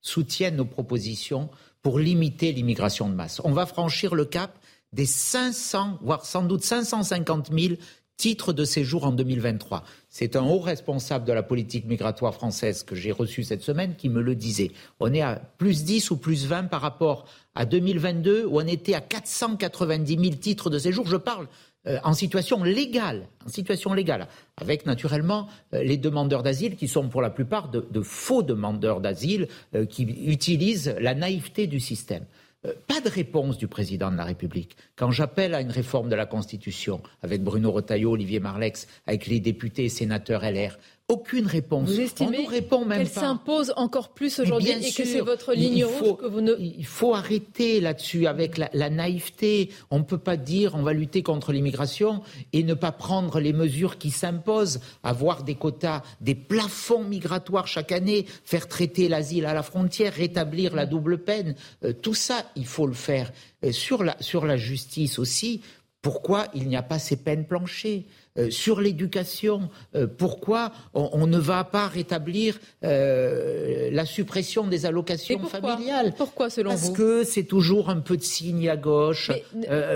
soutiennent 0.00 0.56
nos 0.56 0.64
propositions 0.64 1.48
pour 1.80 2.00
limiter 2.00 2.50
l'immigration 2.50 3.08
de 3.08 3.14
masse. 3.14 3.40
On 3.44 3.52
va 3.52 3.66
franchir 3.66 4.16
le 4.16 4.24
cap 4.24 4.58
des 4.92 5.06
500, 5.06 5.98
voire 6.02 6.24
sans 6.24 6.42
doute 6.42 6.62
550 6.62 7.50
000 7.52 7.74
titres 8.16 8.52
de 8.52 8.64
séjour 8.64 9.04
en 9.04 9.12
2023. 9.12 9.82
C'est 10.08 10.36
un 10.36 10.44
haut 10.44 10.60
responsable 10.60 11.24
de 11.24 11.32
la 11.32 11.42
politique 11.42 11.86
migratoire 11.86 12.34
française 12.34 12.84
que 12.84 12.94
j'ai 12.94 13.10
reçu 13.10 13.42
cette 13.42 13.62
semaine 13.62 13.96
qui 13.96 14.08
me 14.08 14.22
le 14.22 14.34
disait. 14.36 14.70
On 15.00 15.12
est 15.12 15.22
à 15.22 15.42
plus 15.58 15.84
10 15.84 16.10
ou 16.12 16.16
plus 16.18 16.46
20 16.46 16.64
par 16.64 16.82
rapport 16.82 17.24
à 17.54 17.64
2022 17.64 18.44
où 18.46 18.60
on 18.60 18.66
était 18.66 18.94
à 18.94 19.00
490 19.00 20.18
000 20.18 20.34
titres 20.36 20.70
de 20.70 20.78
séjour. 20.78 21.06
Je 21.06 21.16
parle 21.16 21.48
euh, 21.88 21.98
en 22.04 22.14
situation 22.14 22.62
légale, 22.62 23.26
en 23.44 23.48
situation 23.48 23.92
légale, 23.92 24.28
avec 24.56 24.86
naturellement 24.86 25.48
euh, 25.74 25.82
les 25.82 25.96
demandeurs 25.96 26.44
d'asile 26.44 26.76
qui 26.76 26.86
sont 26.86 27.08
pour 27.08 27.22
la 27.22 27.30
plupart 27.30 27.70
de, 27.70 28.02
faux 28.02 28.44
demandeurs 28.44 29.00
d'asile 29.00 29.48
euh, 29.74 29.84
qui 29.84 30.04
utilisent 30.04 30.94
la 31.00 31.16
naïveté 31.16 31.66
du 31.66 31.80
système. 31.80 32.24
Euh, 32.64 32.74
pas 32.86 33.00
de 33.00 33.08
réponse 33.08 33.58
du 33.58 33.66
président 33.66 34.10
de 34.12 34.16
la 34.16 34.24
République. 34.24 34.76
Quand 34.94 35.10
j'appelle 35.10 35.54
à 35.54 35.60
une 35.60 35.70
réforme 35.70 36.08
de 36.08 36.14
la 36.14 36.26
Constitution 36.26 37.02
avec 37.22 37.42
Bruno 37.42 37.72
Retailleau, 37.72 38.12
Olivier 38.12 38.38
Marlex, 38.38 38.86
avec 39.06 39.26
les 39.26 39.40
députés 39.40 39.86
et 39.86 39.88
sénateurs 39.88 40.42
LR, 40.42 40.78
aucune 41.08 41.46
réponse. 41.46 41.88
Vous 41.88 42.00
estimez 42.00 42.46
qu'elle 42.46 43.08
s'impose 43.08 43.72
encore 43.76 44.10
plus 44.14 44.38
aujourd'hui 44.38 44.70
et 44.70 44.92
que 44.92 45.04
c'est 45.04 45.20
votre 45.20 45.52
ligne 45.52 45.84
rouge 45.84 46.16
que 46.18 46.26
vous 46.26 46.40
ne... 46.40 46.54
Il 46.58 46.86
faut 46.86 47.14
arrêter 47.14 47.80
là-dessus 47.80 48.26
avec 48.26 48.56
la, 48.56 48.90
naïveté. 48.90 49.70
On 49.90 49.98
ne 49.98 50.04
peut 50.04 50.18
pas 50.18 50.36
dire 50.36 50.74
on 50.74 50.82
va 50.82 50.92
lutter 50.92 51.22
contre 51.22 51.52
l'immigration 51.52 52.22
et 52.52 52.62
ne 52.62 52.74
pas 52.74 52.92
prendre 52.92 53.40
les 53.40 53.52
mesures 53.52 53.98
qui 53.98 54.10
s'imposent, 54.10 54.80
avoir 55.02 55.42
des 55.42 55.54
quotas, 55.54 56.02
des 56.20 56.34
plafonds 56.34 57.04
migratoires 57.04 57.66
chaque 57.66 57.92
année, 57.92 58.26
faire 58.44 58.68
traiter 58.68 59.08
l'asile 59.08 59.46
à 59.46 59.54
la 59.54 59.62
frontière, 59.62 60.14
rétablir 60.14 60.74
la 60.74 60.86
double 60.86 61.18
peine. 61.18 61.54
Euh, 61.84 61.92
tout 61.92 62.14
ça, 62.14 62.44
il 62.56 62.66
faut 62.66 62.86
le 62.86 62.94
faire. 62.94 63.32
Euh, 63.64 63.72
sur, 63.72 64.02
la, 64.02 64.16
sur 64.20 64.46
la 64.46 64.56
justice 64.56 65.18
aussi, 65.18 65.60
pourquoi 66.00 66.46
il 66.54 66.68
n'y 66.68 66.76
a 66.76 66.82
pas 66.82 66.98
ces 66.98 67.16
peines 67.16 67.46
planchées? 67.46 68.06
Euh, 68.38 68.50
sur 68.50 68.80
l'éducation, 68.80 69.68
euh, 69.94 70.06
pourquoi 70.06 70.72
on, 70.94 71.26
ne 71.26 71.36
va 71.36 71.64
pas 71.64 71.86
rétablir 71.86 72.58
euh, 72.82 73.90
la 73.92 74.06
suppression 74.06 74.66
des 74.66 74.86
allocations 74.86 75.38
familiales? 75.40 76.14
Pourquoi, 76.16 76.48
selon 76.48 76.70
Parce 76.70 76.82
vous? 76.82 76.88
Parce 76.88 76.98
que 76.98 77.24
c'est 77.24 77.44
toujours 77.44 77.90
un 77.90 78.00
peu 78.00 78.16
de 78.16 78.22
signe 78.22 78.70
à 78.70 78.78
gauche, 78.78 79.30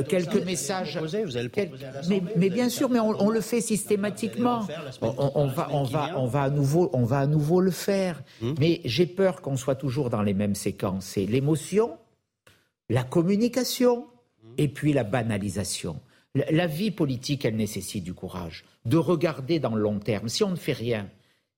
quelques 0.09 0.45
messages. 0.45 0.99
mais, 2.37 2.51
bien 2.51 2.69
sûr, 2.69 2.91
mais 2.91 3.01
on, 3.01 3.31
le 3.31 3.41
fait 3.41 3.63
systématiquement. 3.63 4.67
On, 5.01 5.47
va, 5.47 5.69
on 5.73 5.85
va, 5.85 6.13
on 6.19 6.27
va 6.27 6.43
à 6.43 6.51
nouveau, 6.51 6.91
on 6.93 7.05
va 7.05 7.21
à 7.21 7.27
nouveau 7.27 7.63
le 7.63 7.71
faire. 7.71 8.23
Hmm. 8.43 8.53
Mais 8.59 8.83
j'ai 8.85 9.07
peur 9.07 9.41
qu'on 9.41 9.57
soit 9.57 9.77
toujours 9.77 10.11
dans 10.11 10.23
les 10.23 10.35
mêmes 10.35 10.55
séquences. 10.55 11.07
C'est 11.07 11.25
l'émotion, 11.25 11.97
la 12.91 13.03
communication 13.03 14.07
et 14.59 14.69
puis 14.69 14.93
la 14.93 15.05
banalisation. 15.05 16.01
La 16.51 16.67
vie 16.67 16.91
politique, 16.91 17.47
elle 17.47 17.57
nécessite 17.57 18.05
du 18.05 18.13
courage, 18.13 18.65
de 18.85 18.99
regarder 18.99 19.59
dans 19.59 19.75
le 19.75 19.81
long 19.81 19.99
terme. 19.99 20.29
Si 20.29 20.45
on 20.45 20.51
ne 20.51 20.57
fait 20.57 20.75
rien, 20.75 21.09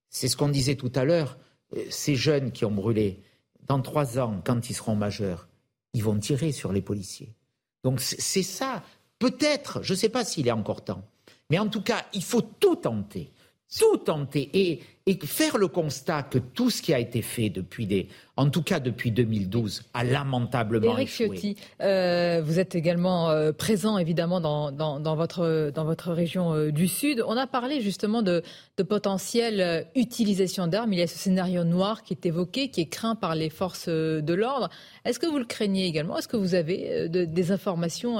c'est 0.09 0.29
ce 0.29 0.37
qu'on 0.37 0.47
disait 0.47 0.75
tout 0.75 0.91
à 0.95 1.03
l'heure, 1.03 1.37
euh, 1.75 1.83
ces 1.89 2.15
jeunes 2.15 2.51
qui 2.51 2.63
ont 2.63 2.71
brûlé, 2.71 3.21
dans 3.67 3.81
trois 3.81 4.19
ans, 4.19 4.41
quand 4.45 4.69
ils 4.69 4.73
seront 4.73 4.95
majeurs, 4.95 5.49
ils 5.93 6.03
vont 6.03 6.17
tirer 6.17 6.53
sur 6.53 6.71
les 6.71 6.81
policiers. 6.81 7.35
Donc 7.83 7.99
c'est 7.99 8.43
ça. 8.43 8.83
Peut-être, 9.19 9.83
je 9.83 9.93
ne 9.93 9.97
sais 9.97 10.09
pas 10.09 10.23
s'il 10.23 10.47
est 10.47 10.51
encore 10.51 10.83
temps, 10.83 11.03
mais 11.49 11.59
en 11.59 11.67
tout 11.67 11.81
cas, 11.81 12.05
il 12.13 12.23
faut 12.23 12.41
tout 12.41 12.77
tenter 12.77 13.31
tout 13.77 13.97
tenter 13.97 14.49
et, 14.53 14.81
et, 15.05 15.19
faire 15.25 15.57
le 15.57 15.67
constat 15.67 16.23
que 16.23 16.39
tout 16.39 16.71
ce 16.71 16.81
qui 16.81 16.93
a 16.93 16.99
été 16.99 17.21
fait 17.21 17.49
depuis 17.49 17.85
des, 17.85 18.07
en 18.35 18.49
tout 18.49 18.63
cas 18.63 18.79
depuis 18.79 19.11
2012, 19.11 19.83
a 19.93 20.03
lamentablement 20.03 20.93
Éric 20.93 21.09
échoué. 21.09 21.27
Ciotti, 21.27 21.57
euh, 21.81 22.41
vous 22.43 22.57
êtes 22.57 22.73
également 22.73 23.29
euh, 23.29 23.51
présent 23.51 23.99
évidemment 23.99 24.41
dans, 24.41 24.71
dans, 24.71 24.99
dans, 24.99 25.15
votre, 25.15 25.71
dans 25.73 25.85
votre 25.85 26.11
région 26.11 26.53
euh, 26.53 26.71
du 26.71 26.87
Sud. 26.87 27.23
On 27.27 27.37
a 27.37 27.45
parlé 27.45 27.79
justement 27.81 28.23
de, 28.23 28.41
de 28.77 28.83
potentielle 28.83 29.87
utilisation 29.95 30.65
d'armes. 30.65 30.93
Il 30.93 30.99
y 30.99 31.03
a 31.03 31.07
ce 31.07 31.17
scénario 31.17 31.63
noir 31.63 32.01
qui 32.01 32.13
est 32.13 32.25
évoqué, 32.25 32.69
qui 32.69 32.81
est 32.81 32.89
craint 32.89 33.15
par 33.15 33.35
les 33.35 33.51
forces 33.51 33.87
de 33.87 34.33
l'ordre. 34.33 34.69
Est-ce 35.05 35.19
que 35.19 35.27
vous 35.27 35.37
le 35.37 35.45
craignez 35.45 35.85
également? 35.85 36.17
Est-ce 36.17 36.27
que 36.27 36.37
vous 36.37 36.55
avez 36.55 37.07
de, 37.07 37.25
des 37.25 37.51
informations 37.51 38.17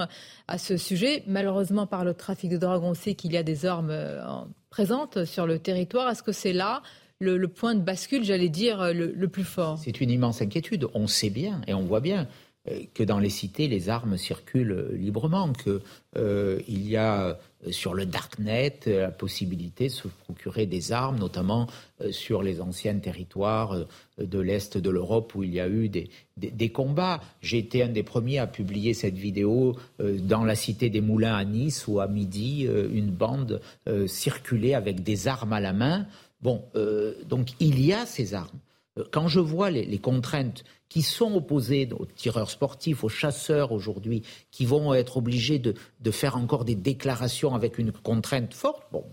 à 0.47 0.57
ce 0.59 0.77
sujet? 0.77 1.23
Malheureusement, 1.25 1.87
par 1.87 2.05
le 2.05 2.13
trafic 2.13 2.51
de 2.51 2.57
drogue, 2.57 2.83
on 2.83 2.93
sait 2.93 3.15
qu'il 3.15 3.33
y 3.33 3.37
a 3.37 3.43
des 3.43 3.65
armes 3.65 3.93
présentes 4.69 5.25
sur 5.25 5.45
le 5.45 5.59
territoire. 5.59 6.09
Est-ce 6.09 6.23
que 6.23 6.31
c'est 6.31 6.53
là 6.53 6.81
le, 7.19 7.47
point 7.47 7.75
de 7.75 7.81
bascule, 7.81 8.23
j'allais 8.23 8.49
dire, 8.49 8.93
le, 8.93 9.27
plus 9.27 9.43
fort? 9.43 9.77
C'est 9.77 10.01
une 10.01 10.09
immense 10.09 10.41
inquiétude. 10.41 10.87
On 10.93 11.07
sait 11.07 11.29
bien 11.29 11.61
et 11.67 11.73
on 11.73 11.83
voit 11.83 11.99
bien 11.99 12.27
euh, 12.69 12.79
que 12.93 13.03
dans 13.03 13.19
les 13.19 13.29
cités, 13.29 13.67
les 13.67 13.89
armes 13.89 14.17
circulent 14.17 14.89
librement, 14.93 15.51
qu'il 15.53 15.81
euh, 16.17 16.61
y 16.67 16.95
a 16.95 17.37
sur 17.71 17.93
le 17.93 18.05
darknet 18.05 18.79
la 18.85 19.11
possibilité 19.11 19.87
de 19.87 19.93
se 19.93 20.07
procurer 20.07 20.65
des 20.65 20.91
armes, 20.91 21.19
notamment 21.19 21.67
euh, 22.01 22.11
sur 22.11 22.41
les 22.41 22.61
anciens 22.61 22.97
territoires 22.99 23.85
de 24.17 24.39
l'Est 24.39 24.77
de 24.77 24.89
l'Europe 24.89 25.33
où 25.35 25.43
il 25.43 25.53
y 25.53 25.59
a 25.59 25.67
eu 25.67 25.89
des, 25.89 26.69
combats. 26.69 27.21
J'ai 27.41 27.57
été 27.57 27.83
un 27.83 27.89
des 27.89 28.03
premiers 28.03 28.39
à 28.39 28.47
publier 28.47 28.93
cette 28.93 29.17
vidéo 29.17 29.77
dans 29.99 30.43
la 30.43 30.55
cité 30.55 30.89
des 30.89 31.01
Moulins 31.01 31.35
à 31.35 31.45
Nice 31.45 31.87
où 31.87 31.99
à 31.99 32.07
midi, 32.07 32.67
une 32.93 33.11
bande 33.11 33.61
circulait 34.07 34.73
avec 34.73 35.03
des 35.03 35.27
armes 35.29 35.53
à 35.53 35.61
la 35.61 35.71
main. 35.71 36.05
Bon, 36.41 36.63
euh, 36.75 37.15
donc 37.27 37.49
il 37.59 37.83
y 37.85 37.93
a 37.93 38.05
ces 38.05 38.33
armes. 38.33 38.59
Quand 39.11 39.27
je 39.27 39.39
vois 39.39 39.69
les, 39.71 39.97
contraintes 39.97 40.63
qui 40.89 41.01
sont 41.01 41.33
opposées 41.35 41.89
aux 41.97 42.05
tireurs 42.05 42.49
sportifs, 42.49 43.03
aux 43.03 43.09
chasseurs 43.09 43.71
aujourd'hui, 43.71 44.23
qui 44.51 44.65
vont 44.65 44.93
être 44.93 45.17
obligés 45.17 45.59
de, 45.59 45.73
faire 46.11 46.37
encore 46.37 46.65
des 46.65 46.75
déclarations 46.75 47.53
avec 47.53 47.77
une 47.77 47.91
contrainte 47.91 48.53
forte, 48.53 48.83
bon, 48.91 49.03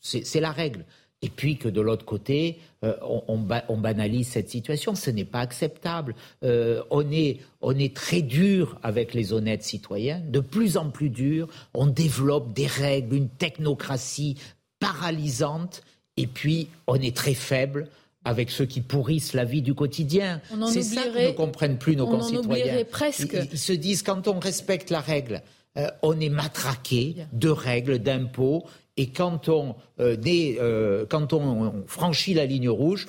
c'est 0.00 0.40
la 0.40 0.50
règle. 0.50 0.84
Et 1.24 1.28
puis 1.28 1.56
que 1.56 1.68
de 1.68 1.80
l'autre 1.80 2.04
côté, 2.04 2.58
euh, 2.82 2.96
on, 3.00 3.38
banalise 3.78 4.26
cette 4.26 4.50
situation, 4.50 4.96
ce 4.96 5.08
n'est 5.10 5.24
pas 5.24 5.38
acceptable. 5.38 6.16
Euh, 6.42 6.82
on, 6.90 7.08
est, 7.12 7.38
on 7.60 7.78
est 7.78 7.94
très 7.94 8.22
dur 8.22 8.76
avec 8.82 9.14
les 9.14 9.32
honnêtes 9.32 9.62
citoyens, 9.62 10.20
de 10.20 10.40
plus 10.40 10.76
en 10.76 10.90
plus 10.90 11.10
dur. 11.10 11.46
On 11.74 11.86
développe 11.86 12.52
des 12.52 12.66
règles, 12.66 13.14
une 13.14 13.28
technocratie 13.28 14.36
paralysante 14.80 15.84
et 16.16 16.26
puis, 16.26 16.68
on 16.86 16.96
est 16.96 17.16
très 17.16 17.34
faible 17.34 17.88
avec 18.24 18.50
ceux 18.50 18.66
qui 18.66 18.80
pourrissent 18.80 19.32
la 19.32 19.44
vie 19.44 19.62
du 19.62 19.74
quotidien. 19.74 20.40
C'est 20.68 20.82
ça 20.82 21.02
que 21.02 21.28
ne 21.28 21.32
comprennent 21.32 21.78
plus 21.78 21.96
nos 21.96 22.06
on 22.06 22.18
concitoyens. 22.18 22.80
En 22.80 22.84
presque. 22.84 23.32
Ils, 23.32 23.48
ils, 23.52 23.58
se 23.58 23.72
disent 23.72 24.02
quand 24.02 24.28
on 24.28 24.38
respecte 24.38 24.90
la 24.90 25.00
règle, 25.00 25.42
euh, 25.78 25.88
on 26.02 26.20
est 26.20 26.28
matraqué 26.28 27.16
de 27.32 27.48
règles, 27.48 27.98
d'impôts, 27.98 28.64
et 28.98 29.08
quand 29.08 29.48
on, 29.48 29.74
euh, 30.00 30.16
euh, 30.26 31.06
quand 31.08 31.32
on, 31.32 31.84
franchit 31.86 32.34
la 32.34 32.44
ligne 32.44 32.68
rouge, 32.68 33.08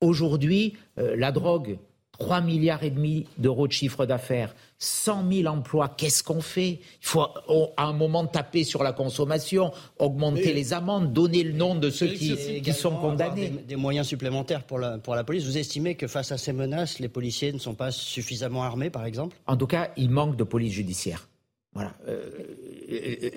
aujourd'hui, 0.00 0.74
la 0.96 1.32
drogue, 1.32 1.78
3 2.18 2.40
milliards 2.40 2.82
et 2.82 2.90
demi 2.90 3.26
d'euros 3.38 3.68
de 3.68 3.72
chiffre 3.72 4.04
d'affaires, 4.04 4.54
100 4.78 5.30
000 5.30 5.46
emplois, 5.54 5.88
qu'est-ce 5.88 6.22
qu'on 6.22 6.40
fait? 6.40 6.80
Il 7.00 7.06
faut 7.06 7.22
à 7.76 7.84
un 7.84 7.92
moment 7.92 8.26
taper 8.26 8.64
sur 8.64 8.82
la 8.82 8.92
consommation, 8.92 9.72
augmenter 9.98 10.52
les 10.52 10.72
amendes, 10.72 11.12
donner 11.12 11.44
le 11.44 11.52
nom 11.52 11.74
de 11.74 11.90
ceux 11.90 12.08
qui, 12.08 12.60
qui 12.60 12.72
sont 12.72 12.96
condamnés. 12.96 13.50
Des, 13.50 13.62
des, 13.62 13.76
moyens 13.76 14.06
supplémentaires 14.06 14.64
pour 14.64 14.78
la, 14.78 14.98
pour 14.98 15.14
la 15.14 15.24
police. 15.24 15.44
Vous 15.44 15.58
estimez 15.58 15.94
que 15.94 16.06
face 16.06 16.32
à 16.32 16.38
ces 16.38 16.52
menaces, 16.52 16.98
les 16.98 17.08
policiers 17.08 17.52
ne 17.52 17.58
sont 17.58 17.74
pas 17.74 17.92
suffisamment 17.92 18.64
armés, 18.64 18.90
par 18.90 19.04
exemple? 19.04 19.36
En 19.46 19.56
tout 19.56 19.66
cas, 19.66 19.90
il 19.96 20.10
manque 20.10 20.36
de 20.36 20.44
police 20.44 20.72
judiciaire. 20.72 21.28
Voilà. 21.72 21.94
Euh, 22.08 22.30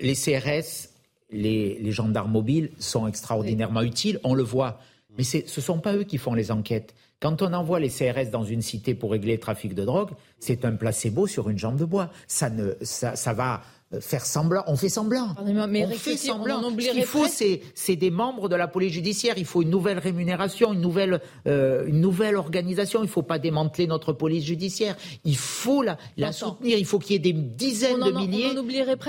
les 0.00 0.14
CRS, 0.14 0.88
les, 1.30 1.78
les, 1.78 1.92
gendarmes 1.92 2.32
mobiles 2.32 2.70
sont 2.78 3.06
extraordinairement 3.06 3.80
oui. 3.80 3.86
utiles, 3.86 4.18
on 4.24 4.34
le 4.34 4.42
voit. 4.42 4.80
Mais 5.16 5.24
ce 5.24 5.38
ne 5.38 5.62
sont 5.62 5.78
pas 5.78 5.94
eux 5.94 6.04
qui 6.04 6.18
font 6.18 6.34
les 6.34 6.50
enquêtes. 6.50 6.94
Quand 7.22 7.40
on 7.40 7.52
envoie 7.52 7.78
les 7.78 7.88
CRS 7.88 8.30
dans 8.32 8.42
une 8.42 8.62
cité 8.62 8.96
pour 8.96 9.12
régler 9.12 9.34
le 9.34 9.40
trafic 9.40 9.76
de 9.76 9.84
drogue, 9.84 10.10
c'est 10.40 10.64
un 10.64 10.72
placebo 10.72 11.28
sur 11.28 11.48
une 11.48 11.56
jambe 11.56 11.76
de 11.76 11.84
bois. 11.84 12.10
Ça, 12.26 12.50
ne, 12.50 12.72
ça, 12.82 13.14
ça 13.14 13.32
va 13.32 13.62
faire 14.00 14.24
semblant. 14.24 14.64
On 14.66 14.76
fait 14.76 14.88
semblant. 14.88 15.34
Mais 15.68 15.84
on 15.84 15.90
fait 15.90 16.16
semblant. 16.16 16.62
On 16.64 16.70
Ce 16.70 16.90
qu'il 16.90 17.04
faut, 17.04 17.26
c'est 17.26 17.96
des 17.96 18.10
membres 18.10 18.48
de 18.48 18.56
la 18.56 18.68
police 18.68 18.92
judiciaire. 18.92 19.34
Il 19.36 19.44
faut 19.44 19.62
une 19.62 19.70
nouvelle 19.70 19.98
rémunération, 19.98 20.72
une 20.72 20.80
nouvelle, 20.80 21.20
euh, 21.46 21.86
une 21.86 22.00
nouvelle 22.00 22.36
organisation. 22.36 23.00
Il 23.00 23.06
ne 23.06 23.10
faut 23.10 23.22
pas 23.22 23.38
démanteler 23.38 23.86
notre 23.86 24.12
police 24.12 24.44
judiciaire. 24.44 24.96
Il 25.24 25.36
faut 25.36 25.82
la, 25.82 25.98
la 26.16 26.32
soutenir. 26.32 26.78
Il 26.78 26.86
faut 26.86 26.98
qu'il 26.98 27.12
y 27.12 27.16
ait 27.16 27.32
des 27.32 27.32
dizaines 27.32 28.02
on 28.02 28.06
de 28.06 28.12
milliers 28.12 28.54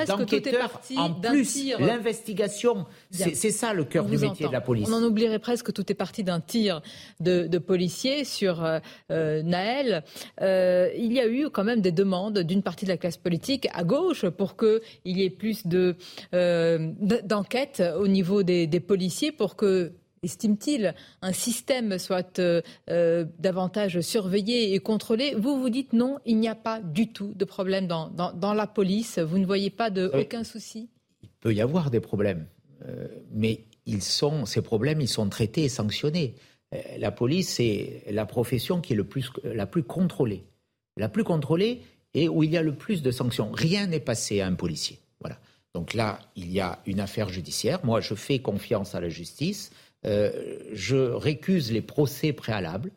d'enquêteurs. 0.08 0.82
En 0.98 1.14
plus, 1.14 1.74
l'investigation, 1.80 2.86
c'est 3.12 3.52
ça 3.52 3.74
le 3.74 3.86
cœur 3.86 4.06
du 4.06 4.18
métier 4.18 4.28
entend. 4.28 4.48
de 4.48 4.54
la 4.54 4.62
police. 4.62 4.90
On 4.90 4.94
en 4.94 5.04
oublierait 5.04 5.40
presque 5.40 5.68
que 5.68 5.72
tout 5.72 5.90
est 5.92 5.96
parti 5.96 6.24
d'un 6.24 6.40
tir 6.40 6.82
de, 7.20 7.48
de, 7.48 7.58
policiers 7.58 8.24
sur 8.24 8.64
euh, 8.64 9.44
Naël. 9.44 10.04
Euh, 10.42 10.90
il 10.98 11.14
y 11.14 11.20
a 11.20 11.28
eu 11.28 11.50
quand 11.50 11.64
même 11.64 11.82
des 11.82 11.92
demandes 11.92 12.40
d'une 12.40 12.62
partie 12.62 12.86
de 12.86 12.90
la 12.90 12.98
classe 12.98 13.18
politique 13.18 13.68
à 13.74 13.84
gauche 13.84 14.28
pour 14.28 14.56
que 14.56 14.73
il 15.06 15.18
y 15.18 15.24
ait 15.24 15.30
plus 15.30 15.68
de, 15.68 15.96
euh, 16.34 16.92
d'enquêtes 17.24 17.84
au 17.98 18.08
niveau 18.08 18.44
des, 18.44 18.68
des, 18.68 18.80
policiers 18.80 19.32
pour 19.32 19.56
que, 19.56 19.94
estime-t-il, 20.24 20.96
un 21.22 21.34
système 21.34 22.00
soit 22.00 22.40
euh, 22.40 22.62
euh, 22.90 23.26
davantage 23.40 24.02
surveillé 24.02 24.74
et 24.74 24.80
contrôlé. 24.80 25.36
Vous 25.36 25.60
vous 25.60 25.70
dites 25.70 25.94
non, 25.94 26.20
il 26.26 26.38
n'y 26.38 26.48
a 26.48 26.56
pas 26.56 26.80
du 26.80 27.12
tout 27.12 27.34
de 27.36 27.46
problème 27.46 27.88
dans, 27.88 28.10
dans, 28.10 28.34
dans 28.34 28.54
la 28.54 28.68
police. 28.68 29.20
Vous 29.20 29.38
ne 29.38 29.46
voyez 29.46 29.70
pas 29.70 29.90
de, 29.90 30.10
oui. 30.14 30.22
aucun 30.22 30.44
souci? 30.44 30.90
Il 31.22 31.30
peut 31.40 31.54
y 31.54 31.62
avoir 31.62 31.92
des 31.92 32.00
problèmes, 32.00 32.48
euh, 32.88 33.08
mais 33.32 33.66
ils 33.86 34.02
sont, 34.02 34.46
ces 34.46 34.62
problèmes, 34.62 35.02
ils 35.02 35.10
sont 35.10 35.28
traités 35.30 35.66
et 35.66 35.70
sanctionnés. 35.70 36.36
La 36.98 37.12
police, 37.12 37.50
c'est 37.50 38.04
la 38.10 38.26
profession 38.26 38.82
qui 38.82 38.94
est 38.94 38.96
le 38.96 39.04
plus, 39.04 39.30
la 39.44 39.68
plus 39.68 39.84
contrôlée. 39.84 40.44
La 40.98 41.08
plus 41.08 41.24
contrôlée, 41.24 41.82
et 42.14 42.30
où 42.30 42.44
il 42.44 42.52
y 42.52 42.58
a 42.58 42.62
le 42.62 42.76
plus 42.76 43.02
de 43.02 43.12
sanctions. 43.12 43.52
Rien 43.52 43.88
n'est 43.88 44.00
passé 44.00 44.42
à 44.42 44.48
un 44.48 44.54
policier. 44.54 45.00
Voilà. 45.20 45.38
Donc 45.74 45.94
là, 45.94 46.20
il 46.36 46.52
y 46.52 46.60
a 46.60 46.80
une 46.86 47.00
affaire 47.00 47.30
judiciaire. 47.30 47.80
Moi, 47.84 48.02
je 48.02 48.14
fais 48.14 48.40
confiance 48.40 48.96
à 48.96 49.02
la 49.02 49.10
justice. 49.10 49.72
Euh, 50.06 50.60
je 50.74 50.96
récuse 50.96 51.72
les 51.72 51.82
procès 51.82 52.34
préalables. 52.34 52.92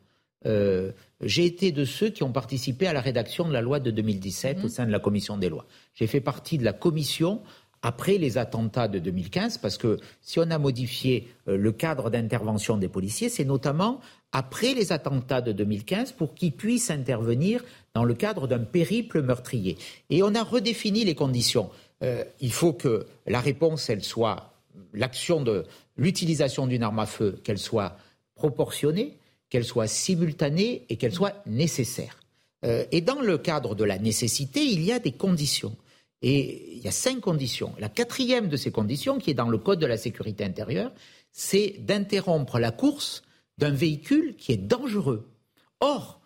Euh, 0.45 0.93
j'ai 1.23 1.47
été 1.47 1.73
de 1.73 1.85
ceux 1.85 2.11
qui 2.11 2.23
ont 2.23 2.33
participé 2.33 2.87
à 2.87 2.93
la 2.93 3.01
rédaction 3.01 3.49
de 3.49 3.53
la 3.53 3.63
loi 3.63 3.81
de 3.81 3.91
2017 3.91 4.59
mmh. 4.59 4.65
au 4.65 4.69
sein 4.69 4.87
de 4.87 4.93
la 4.93 4.99
commission 4.99 5.39
des 5.39 5.49
lois. 5.49 5.67
J'ai 5.95 6.07
fait 6.07 6.21
partie 6.21 6.59
de 6.59 6.65
la 6.65 6.75
commission 6.75 7.41
après 7.83 8.19
les 8.19 8.39
attentats 8.39 8.89
de 8.89 8.99
2015, 8.99 9.59
parce 9.59 9.79
que 9.79 9.99
si 10.23 10.39
on 10.39 10.51
a 10.51 10.59
modifié 10.59 11.29
euh, 11.49 11.57
le 11.57 11.73
cadre 11.73 12.11
d'intervention 12.11 12.77
des 12.77 12.89
policiers, 12.89 13.29
c'est 13.29 13.45
notamment 13.45 14.01
après 14.33 14.75
les 14.75 14.93
attentats 14.93 15.41
de 15.41 15.53
2015 15.53 16.13
pour 16.13 16.35
qu'ils 16.35 16.53
puissent 16.53 16.91
intervenir 16.91 17.65
dans 17.95 18.05
le 18.05 18.15
cadre 18.15 18.47
d'un 18.47 18.59
périple 18.59 19.23
meurtrier. 19.23 19.79
Et 20.11 20.23
on 20.23 20.35
a 20.35 20.43
redéfini 20.43 21.05
les 21.05 21.15
conditions. 21.15 21.71
Euh, 22.03 22.25
il 22.41 22.53
faut 22.53 22.73
que 22.73 23.07
la 23.27 23.41
réponse, 23.41 23.91
soit 24.01 24.53
l'action 24.93 25.43
de 25.43 25.65
l'utilisation 25.97 26.67
d'une 26.67 26.83
arme 26.83 26.99
à 26.99 27.07
feu, 27.07 27.39
qu'elle 27.45 27.59
soit 27.59 27.97
proportionnée, 28.35 29.17
qu'elle 29.49 29.65
soit 29.65 29.87
simultanée 29.87 30.85
et 30.89 30.97
qu'elle 30.97 31.13
soit 31.13 31.43
nécessaire. 31.47 32.19
Euh, 32.65 32.85
et 32.93 33.01
dans 33.01 33.21
le 33.21 33.39
cadre 33.39 33.75
de 33.75 33.85
la 33.85 33.99
nécessité, 33.99 34.65
il 34.65 34.83
y 34.83 34.93
a 34.93 34.99
des 34.99 35.13
conditions. 35.13 35.77
Et 36.23 36.77
il 36.77 36.83
y 36.83 36.89
a 36.89 36.93
cinq 36.93 37.21
conditions. 37.21 37.75
La 37.79 37.89
quatrième 37.89 38.49
de 38.49 38.57
ces 38.57 38.71
conditions, 38.71 39.19
qui 39.19 39.31
est 39.31 39.35
dans 39.35 39.49
le 39.49 39.59
Code 39.59 39.79
de 39.79 39.87
la 39.87 39.97
sécurité 39.97 40.45
intérieure, 40.45 40.93
c'est 41.33 41.77
d'interrompre 41.81 42.59
la 42.59 42.71
course 42.71 43.23
d'un 43.59 43.71
véhicule 43.71 44.37
qui 44.37 44.53
est 44.53 44.57
dangereux. 44.57 45.29
Or, 45.81 46.21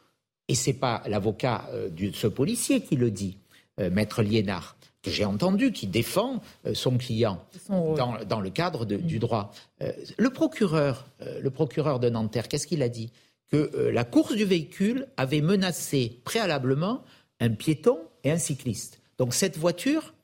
et 0.49 0.55
ce 0.55 0.71
n'est 0.71 0.77
pas 0.77 1.03
l'avocat 1.07 1.69
euh, 1.73 1.89
de 1.89 2.13
ce 2.13 2.27
policier 2.27 2.81
qui 2.81 2.97
le 2.97 3.11
dit, 3.11 3.37
euh, 3.81 3.91
maître 3.91 4.23
Liénard, 4.23 4.77
que 5.03 5.11
j'ai 5.11 5.25
entendu, 5.25 5.73
qui 5.73 5.87
défend 5.87 6.43
euh, 6.67 6.75
son 6.75 6.99
client 6.99 7.45
son 7.67 7.95
dans, 7.95 8.25
dans, 8.25 8.41
le 8.41 8.51
cadre 8.51 8.85
de, 8.85 8.97
mmh. 8.97 9.03
du 9.03 9.19
droit. 9.19 9.53
Le 10.19 10.31
procureur, 10.31 11.07
le 11.21 11.51
procureur 11.51 12.01
de 12.01 12.11
Nanterre, 12.11 12.49
qu'est-ce 12.49 12.67
qu'il 12.67 12.83
a 12.83 12.89
dit? 12.89 13.11
Que 13.49 13.91
la 13.93 14.05
course 14.05 14.35
du 14.35 14.45
véhicule 14.45 15.07
avait 15.17 15.41
menacé 15.41 16.21
préalablement 16.25 17.03
un 17.41 17.51
piéton 17.51 17.99
et 18.23 18.31
un 18.31 18.39
cycliste. 18.39 19.00
Donc 19.21 19.35
cette 19.35 19.59
voiture, 19.59 20.15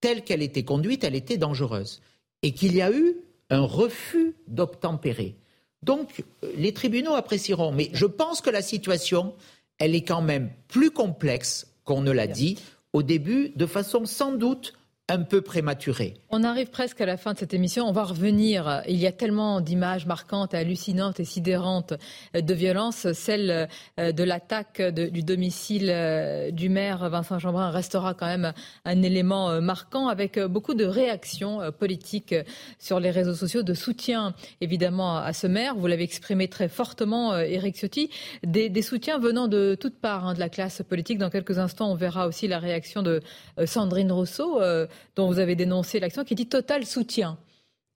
telle 0.00 0.22
qu'elle 0.22 0.40
était 0.40 0.62
conduite, 0.62 1.02
elle 1.02 1.16
était 1.16 1.38
dangereuse. 1.38 2.00
Et 2.44 2.52
qu'il 2.52 2.72
y 2.76 2.82
a 2.82 2.92
eu 2.92 3.16
un 3.50 3.62
refus 3.62 4.36
d'obtempérer. 4.46 5.34
Donc 5.82 6.22
les 6.56 6.72
tribunaux 6.72 7.14
apprécieront. 7.14 7.72
Mais 7.72 7.90
je 7.92 8.06
pense 8.06 8.40
que 8.40 8.50
la 8.50 8.62
situation, 8.62 9.34
elle 9.78 9.96
est 9.96 10.04
quand 10.04 10.22
même 10.22 10.52
plus 10.68 10.92
complexe 10.92 11.66
qu'on 11.82 12.00
ne 12.00 12.12
l'a 12.12 12.28
dit 12.28 12.56
au 12.92 13.02
début, 13.02 13.48
de 13.56 13.66
façon 13.66 14.06
sans 14.06 14.30
doute 14.30 14.74
un 15.10 15.22
peu 15.22 15.42
prématuré. 15.42 16.14
On 16.30 16.44
arrive 16.44 16.70
presque 16.70 16.98
à 17.02 17.06
la 17.06 17.18
fin 17.18 17.34
de 17.34 17.38
cette 17.38 17.52
émission. 17.52 17.84
On 17.86 17.92
va 17.92 18.04
revenir. 18.04 18.82
Il 18.88 18.96
y 18.96 19.06
a 19.06 19.12
tellement 19.12 19.60
d'images 19.60 20.06
marquantes, 20.06 20.54
hallucinantes 20.54 21.20
et 21.20 21.26
sidérantes 21.26 21.92
de 22.32 22.54
violence. 22.54 23.12
Celle 23.12 23.68
euh, 24.00 24.12
de 24.12 24.24
l'attaque 24.24 24.80
du 24.80 25.22
domicile 25.22 25.90
euh, 25.90 26.50
du 26.50 26.70
maire 26.70 27.10
Vincent 27.10 27.38
Jeanbrun 27.38 27.70
restera 27.70 28.14
quand 28.14 28.26
même 28.26 28.54
un 28.86 29.02
élément 29.02 29.50
euh, 29.50 29.60
marquant 29.60 30.08
avec 30.08 30.38
beaucoup 30.38 30.72
de 30.72 30.86
réactions 30.86 31.60
politiques 31.78 32.34
sur 32.78 32.98
les 32.98 33.10
réseaux 33.10 33.34
sociaux, 33.34 33.62
de 33.62 33.74
soutien 33.74 34.34
évidemment 34.62 35.18
à 35.18 35.34
ce 35.34 35.46
maire. 35.46 35.74
Vous 35.74 35.86
l'avez 35.86 36.04
exprimé 36.04 36.48
très 36.48 36.68
fortement, 36.68 37.36
Éric 37.36 37.76
Ciotti. 37.76 38.08
Des, 38.42 38.82
soutiens 38.82 39.18
venant 39.18 39.48
de 39.48 39.76
toutes 39.78 39.98
parts 39.98 40.26
hein, 40.26 40.34
de 40.34 40.40
la 40.40 40.48
classe 40.48 40.82
politique. 40.88 41.18
Dans 41.18 41.30
quelques 41.30 41.58
instants, 41.58 41.90
on 41.90 41.94
verra 41.94 42.26
aussi 42.26 42.48
la 42.48 42.58
réaction 42.58 43.02
de 43.02 43.20
Sandrine 43.66 44.10
Rousseau 44.10 44.60
dont 45.16 45.26
vous 45.28 45.38
avez 45.38 45.56
dénoncé 45.56 46.00
l'action, 46.00 46.24
qui 46.24 46.34
dit 46.34 46.46
total 46.46 46.84
soutien. 46.84 47.38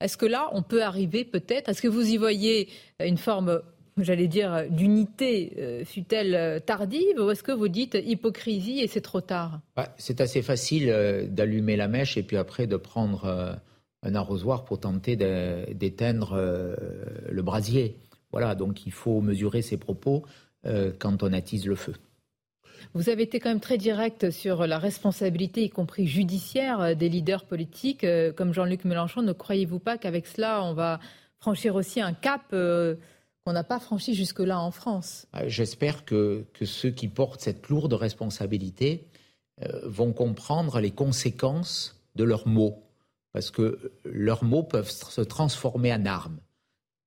Est-ce 0.00 0.16
que 0.16 0.26
là, 0.26 0.48
on 0.52 0.62
peut 0.62 0.82
arriver 0.82 1.24
peut-être 1.24 1.68
Est-ce 1.68 1.82
que 1.82 1.88
vous 1.88 2.08
y 2.08 2.16
voyez 2.16 2.68
une 3.04 3.16
forme, 3.16 3.60
j'allais 3.98 4.28
dire, 4.28 4.66
d'unité, 4.70 5.54
euh, 5.58 5.84
fut-elle 5.84 6.34
euh, 6.34 6.60
tardive, 6.60 7.18
ou 7.18 7.30
est-ce 7.30 7.42
que 7.42 7.52
vous 7.52 7.68
dites 7.68 7.98
hypocrisie 8.00 8.80
et 8.80 8.86
c'est 8.86 9.00
trop 9.00 9.20
tard? 9.20 9.60
Bah, 9.76 9.92
C'est 9.98 10.20
assez 10.20 10.42
facile 10.42 10.88
euh, 10.88 11.26
d'allumer 11.26 11.76
la 11.76 11.88
mèche 11.88 12.16
et 12.16 12.22
puis 12.22 12.36
après 12.36 12.66
de 12.66 12.76
prendre 12.76 13.58
un 14.04 14.14
arrosoir 14.14 14.64
pour 14.64 14.78
tenter 14.78 15.16
d'éteindre 15.16 16.36
le 17.28 17.42
brasier. 17.42 17.96
Voilà, 18.30 18.54
donc 18.54 18.86
il 18.86 18.92
faut 18.92 19.20
mesurer 19.20 19.62
ses 19.62 19.76
propos 19.76 20.24
quand 20.98 21.24
on 21.24 21.32
attise 21.32 21.66
le 21.66 21.74
feu. 21.74 21.94
Vous 22.94 23.08
avez 23.08 23.24
été 23.24 23.40
quand 23.40 23.48
même 23.48 23.60
très 23.60 23.78
direct 23.78 24.30
sur 24.30 24.66
la 24.66 24.78
responsabilité, 24.78 25.64
y 25.64 25.70
compris 25.70 26.06
judiciaire, 26.06 26.80
euh, 26.80 26.94
des 26.94 27.08
leaders 27.08 27.44
politiques 27.44 28.04
euh, 28.04 28.32
comme 28.32 28.52
Jean-Luc 28.52 28.84
Mélenchon. 28.84 29.22
Ne 29.22 29.32
croyez-vous 29.32 29.78
pas 29.78 29.98
qu'avec 29.98 30.26
cela, 30.26 30.62
on 30.64 30.74
va 30.74 31.00
franchir 31.38 31.74
aussi 31.74 32.00
un 32.00 32.12
cap 32.12 32.42
euh, 32.52 32.96
qu'on 33.44 33.52
n'a 33.52 33.64
pas 33.64 33.80
franchi 33.80 34.14
jusque-là 34.14 34.60
en 34.60 34.70
France? 34.70 35.26
J'espère 35.46 36.04
que, 36.04 36.46
ceux 36.62 36.90
qui 36.90 37.08
portent 37.08 37.40
cette 37.40 37.68
lourde 37.68 37.92
responsabilité 37.92 39.06
vont 39.82 40.12
comprendre 40.12 40.78
les 40.80 40.92
conséquences 40.92 42.00
de 42.14 42.22
leurs 42.22 42.46
mots. 42.46 42.84
Parce 43.32 43.50
que 43.50 43.92
leurs 44.04 44.44
mots 44.44 44.62
peuvent 44.62 44.90
se 44.90 45.20
transformer 45.20 45.92
en 45.92 46.06
armes. 46.06 46.38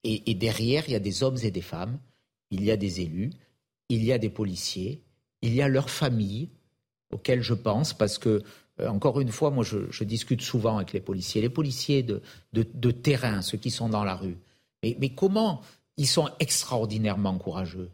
et 0.03 0.33
derrière, 0.33 0.83
il 0.87 0.93
y 0.93 0.95
a 0.95 0.99
des 0.99 1.23
hommes 1.23 1.37
et 1.43 1.51
des 1.51 1.61
femmes, 1.61 1.99
il 2.49 2.63
y 2.63 2.71
a 2.71 2.77
des 2.77 3.01
élus, 3.01 3.31
il 3.89 4.03
y 4.03 4.11
a 4.11 4.17
des 4.17 4.29
policiers, 4.29 5.01
il 5.41 5.53
y 5.53 5.61
a 5.61 5.67
leurs 5.67 5.89
familles 5.89 6.49
auxquelles 7.11 7.41
je 7.41 7.53
pense 7.53 7.93
parce 7.93 8.17
que, 8.17 8.43
euh, 8.79 8.87
encore 8.87 9.19
une 9.19 9.31
fois, 9.31 9.51
moi 9.51 9.63
je, 9.63 10.03
discute 10.03 10.41
souvent 10.41 10.77
avec 10.77 10.93
les 10.93 11.01
policiers, 11.01 11.41
les 11.41 11.49
policiers 11.49 12.03
de, 12.03 12.91
terrain, 12.91 13.41
ceux 13.41 13.57
qui 13.57 13.71
sont 13.71 13.89
dans 13.89 14.03
la 14.03 14.15
rue. 14.15 14.37
Mais, 14.83 15.09
comment 15.09 15.61
ils 15.97 16.07
sont 16.07 16.29
extraordinairement 16.39 17.37
courageux. 17.37 17.89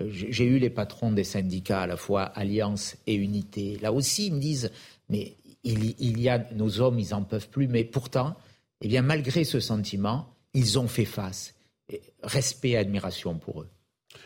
Euh, 0.00 0.08
j'ai 0.10 0.44
eu 0.44 0.58
les 0.58 0.70
patrons 0.70 1.12
des 1.12 1.22
syndicats, 1.22 1.82
à 1.82 1.86
la 1.86 1.96
fois 1.96 2.22
Alliance 2.22 2.96
et 3.06 3.14
Unité. 3.14 3.78
Là 3.80 3.92
aussi, 3.92 4.26
ils 4.28 4.34
me 4.34 4.40
disent, 4.40 4.72
mais 5.08 5.36
il, 5.62 5.94
il 6.00 6.20
y 6.20 6.28
a 6.28 6.46
nos 6.54 6.80
hommes, 6.80 6.98
ils 6.98 7.10
n'en 7.10 7.22
peuvent 7.22 7.48
plus. 7.50 7.68
Mais 7.68 7.84
pourtant, 7.84 8.34
eh 8.80 8.88
bien, 8.88 9.02
malgré 9.02 9.44
ce 9.44 9.60
sentiment, 9.60 10.28
ils 10.54 10.78
ont 10.78 10.88
fait 10.88 11.04
face. 11.04 11.54
Respect 12.22 12.70
et 12.70 12.76
admiration 12.78 13.36
pour 13.36 13.62
eux. 13.62 13.68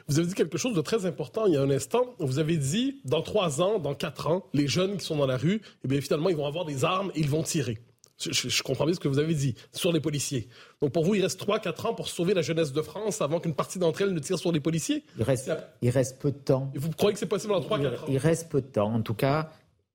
Vous 0.08 0.18
avez 0.18 0.28
dit 0.28 0.34
quelque 0.34 0.58
chose 0.58 0.74
de 0.74 0.80
très 0.80 1.06
important 1.06 1.46
il 1.46 1.54
y 1.54 1.56
a 1.56 1.62
un 1.62 1.70
instant. 1.70 2.14
Vous 2.18 2.38
avez 2.38 2.56
dit, 2.56 3.00
dans 3.04 3.22
trois 3.22 3.60
ans, 3.60 3.78
dans 3.78 3.94
quatre 3.94 4.28
ans, 4.28 4.46
les 4.54 4.68
jeunes 4.68 4.96
qui 4.96 5.04
sont 5.04 5.16
dans 5.16 5.26
la 5.26 5.36
rue, 5.36 5.60
eh 5.84 5.88
bien, 5.88 6.00
finalement, 6.00 6.28
ils 6.28 6.36
vont 6.36 6.46
avoir 6.46 6.64
des 6.64 6.84
armes 6.84 7.10
et 7.14 7.20
ils 7.20 7.30
vont 7.30 7.42
tirer. 7.42 7.78
Je, 8.18 8.62
comprends 8.62 8.86
bien 8.86 8.94
ce 8.94 9.00
que 9.00 9.08
vous 9.08 9.18
avez 9.18 9.34
dit 9.34 9.54
sur 9.72 9.92
les 9.92 10.00
policiers. 10.00 10.48
Donc 10.80 10.92
pour 10.92 11.04
vous, 11.04 11.14
il 11.14 11.22
reste 11.22 11.38
trois, 11.38 11.58
quatre 11.58 11.84
ans 11.84 11.94
pour 11.94 12.08
sauver 12.08 12.32
la 12.32 12.40
jeunesse 12.40 12.72
de 12.72 12.80
France 12.80 13.20
avant 13.20 13.40
qu'une 13.40 13.54
partie 13.54 13.78
d'entre 13.78 14.00
elles 14.00 14.14
ne 14.14 14.18
tire 14.18 14.38
sur 14.38 14.52
les 14.52 14.60
policiers? 14.60 15.04
Il 15.18 15.22
reste, 15.22 15.52
il 15.82 15.90
reste 15.90 16.18
peu 16.18 16.32
de 16.32 16.38
temps. 16.38 16.72
Et 16.74 16.78
vous 16.78 16.90
croyez 16.90 17.12
que 17.12 17.18
c'est 17.18 17.26
possible 17.26 17.52
dans 17.52 17.60
trois, 17.60 17.78
quatre 17.78 18.04
ans? 18.04 18.06
Il 18.08 18.16
reste 18.16 18.48
peu 18.48 18.62
de 18.62 18.66
temps. 18.66 18.92
En 18.92 19.02
tout 19.02 19.12
cas, 19.12 19.50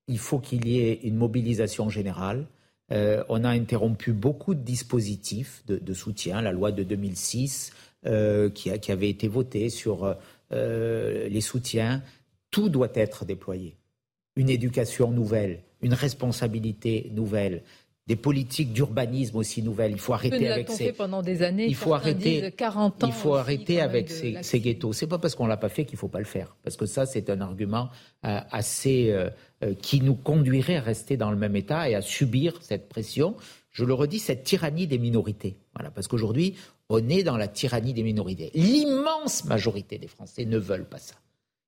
il 0.06 0.18
faut 0.18 0.38
qu'il 0.38 0.68
y 0.68 0.78
ait 0.78 1.00
une 1.02 1.16
mobilisation 1.16 1.88
générale. 1.88 2.46
Euh, 2.92 3.24
on 3.28 3.42
a 3.42 3.48
interrompu 3.48 4.12
beaucoup 4.12 4.54
de 4.54 4.60
dispositifs 4.60 5.64
de, 5.66 5.78
de, 5.78 5.94
soutien, 5.94 6.42
la 6.42 6.52
loi 6.52 6.70
de 6.70 6.84
2006, 6.84 7.72
euh, 8.04 8.50
qui, 8.50 8.90
avait 8.90 9.08
été 9.08 9.28
voté 9.28 9.68
sur 9.70 10.16
euh, 10.52 11.28
les 11.28 11.40
soutiens. 11.40 12.02
Tout 12.50 12.68
doit 12.68 12.90
être 12.94 13.24
déployé. 13.24 13.76
Une 14.34 14.50
éducation 14.50 15.12
nouvelle, 15.12 15.62
une 15.82 15.94
responsabilité 15.94 17.12
nouvelle, 17.12 17.62
des 18.08 18.16
politiques 18.16 18.72
d'urbanisme 18.72 19.36
aussi 19.36 19.62
nouvelles. 19.62 19.92
Il 19.92 20.00
faut 20.00 20.14
arrêter 20.14 20.48
avec 20.48 20.68
ces. 20.68 20.86
Fait 20.86 20.92
pendant 20.92 21.22
des 21.22 21.42
années. 21.42 21.66
Il 21.66 21.76
faut 21.76 21.94
arrêter. 21.94 22.50
40 22.50 23.04
ans 23.04 23.06
il 23.06 23.12
faut 23.12 23.36
arrêter 23.36 23.80
avec 23.80 24.10
ces, 24.10 24.36
ces, 24.42 24.58
ghettos. 24.58 24.92
C'est 24.92 25.06
pas 25.06 25.18
parce 25.18 25.36
qu'on 25.36 25.46
l'a 25.46 25.56
pas 25.56 25.68
fait 25.68 25.84
qu'il 25.84 25.96
faut 25.96 26.08
pas 26.08 26.18
le 26.18 26.24
faire. 26.24 26.56
Parce 26.64 26.76
que 26.76 26.86
ça, 26.86 27.06
c'est 27.06 27.30
un 27.30 27.40
argument 27.40 27.88
euh, 28.26 28.40
assez 28.50 29.16
qui 29.80 30.00
nous 30.00 30.16
conduirait 30.16 30.74
à 30.74 30.80
rester 30.80 31.16
dans 31.16 31.30
le 31.30 31.36
même 31.36 31.54
état 31.54 31.88
et 31.88 31.94
à 31.94 32.02
subir 32.02 32.58
cette 32.62 32.88
pression. 32.88 33.36
Je 33.70 33.84
le 33.84 33.94
redis, 33.94 34.18
cette 34.18 34.42
tyrannie 34.42 34.88
des 34.88 34.98
minorités. 34.98 35.56
Voilà, 35.74 35.90
parce 35.90 36.08
qu'aujourd'hui, 36.08 36.56
on 36.92 37.08
est 37.08 37.22
dans 37.22 37.36
la 37.36 37.48
tyrannie 37.48 37.94
des 37.94 38.02
minorités. 38.02 38.50
L'immense 38.54 39.44
majorité 39.44 39.98
des 39.98 40.08
Français 40.08 40.44
ne 40.44 40.58
veulent 40.58 40.88
pas 40.88 40.98
ça. 40.98 41.14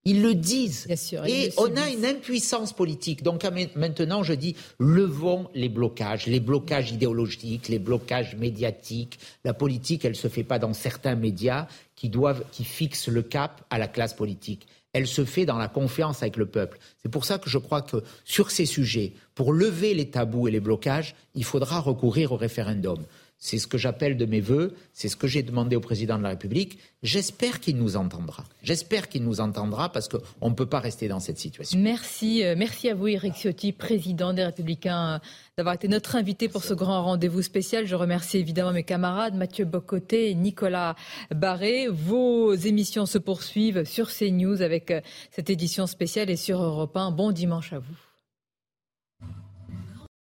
Ils 0.06 0.20
le 0.20 0.34
disent. 0.34 0.86
et 1.26 1.50
on 1.56 1.74
a 1.76 1.88
une 1.88 2.04
impuissance 2.04 2.74
politique. 2.74 3.22
Donc 3.22 3.42
maintenant, 3.74 4.22
je 4.22 4.34
dis, 4.34 4.54
levons 4.78 5.48
les 5.54 5.70
blocages, 5.70 6.26
les 6.26 6.40
blocages 6.40 6.92
idéologiques, 6.92 7.68
les 7.68 7.78
blocages 7.78 8.36
médiatiques. 8.36 9.18
La 9.44 9.54
politique, 9.54 10.04
elle 10.04 10.12
ne 10.12 10.16
se 10.16 10.28
fait 10.28 10.44
pas 10.44 10.58
dans 10.58 10.74
certains 10.74 11.14
médias 11.14 11.68
qui, 11.96 12.10
doivent, 12.10 12.44
qui 12.52 12.64
fixent 12.64 13.08
le 13.08 13.22
cap 13.22 13.64
à 13.70 13.78
la 13.78 13.88
classe 13.88 14.12
politique. 14.12 14.66
Elle 14.92 15.06
se 15.06 15.24
fait 15.24 15.46
dans 15.46 15.58
la 15.58 15.68
confiance 15.68 16.22
avec 16.22 16.36
le 16.36 16.46
peuple. 16.46 16.78
C'est 17.02 17.10
pour 17.10 17.24
ça 17.24 17.38
que 17.38 17.48
je 17.48 17.58
crois 17.58 17.80
que 17.80 17.96
sur 18.24 18.50
ces 18.50 18.66
sujets, 18.66 19.14
pour 19.34 19.54
lever 19.54 19.94
les 19.94 20.10
tabous 20.10 20.48
et 20.48 20.50
les 20.50 20.60
blocages, 20.60 21.14
il 21.34 21.44
faudra 21.44 21.80
recourir 21.80 22.32
au 22.32 22.36
référendum. 22.36 22.98
C'est 23.44 23.58
ce 23.58 23.66
que 23.66 23.76
j'appelle 23.76 24.16
de 24.16 24.24
mes 24.24 24.40
voeux, 24.40 24.74
c'est 24.94 25.10
ce 25.10 25.16
que 25.16 25.26
j'ai 25.26 25.42
demandé 25.42 25.76
au 25.76 25.80
président 25.80 26.16
de 26.16 26.22
la 26.22 26.30
République. 26.30 26.78
J'espère 27.02 27.60
qu'il 27.60 27.76
nous 27.76 27.94
entendra. 27.94 28.44
J'espère 28.62 29.10
qu'il 29.10 29.22
nous 29.22 29.38
entendra 29.38 29.92
parce 29.92 30.08
qu'on 30.08 30.48
ne 30.48 30.54
peut 30.54 30.64
pas 30.64 30.80
rester 30.80 31.08
dans 31.08 31.20
cette 31.20 31.36
situation. 31.36 31.78
Merci, 31.78 32.42
euh, 32.42 32.54
merci 32.56 32.88
à 32.88 32.94
vous, 32.94 33.06
Eric 33.06 33.34
Ciotti, 33.34 33.72
président 33.72 34.32
des 34.32 34.46
Républicains, 34.46 35.16
euh, 35.16 35.18
d'avoir 35.58 35.74
été 35.74 35.88
notre 35.88 36.16
invité 36.16 36.48
pour 36.48 36.64
ce 36.64 36.72
grand 36.72 37.04
rendez-vous 37.04 37.42
spécial. 37.42 37.86
Je 37.86 37.94
remercie 37.96 38.38
évidemment 38.38 38.72
mes 38.72 38.82
camarades 38.82 39.34
Mathieu 39.34 39.66
Bocoté 39.66 40.30
et 40.30 40.34
Nicolas 40.34 40.96
Barré. 41.30 41.88
Vos 41.88 42.54
émissions 42.54 43.04
se 43.04 43.18
poursuivent 43.18 43.84
sur 43.84 44.08
CNews 44.08 44.62
avec 44.62 44.90
euh, 44.90 45.02
cette 45.30 45.50
édition 45.50 45.86
spéciale 45.86 46.30
et 46.30 46.36
sur 46.36 46.62
Europe 46.62 46.96
1. 46.96 47.10
Bon 47.10 47.30
dimanche 47.30 47.74
à 47.74 47.78
vous. 47.78 48.13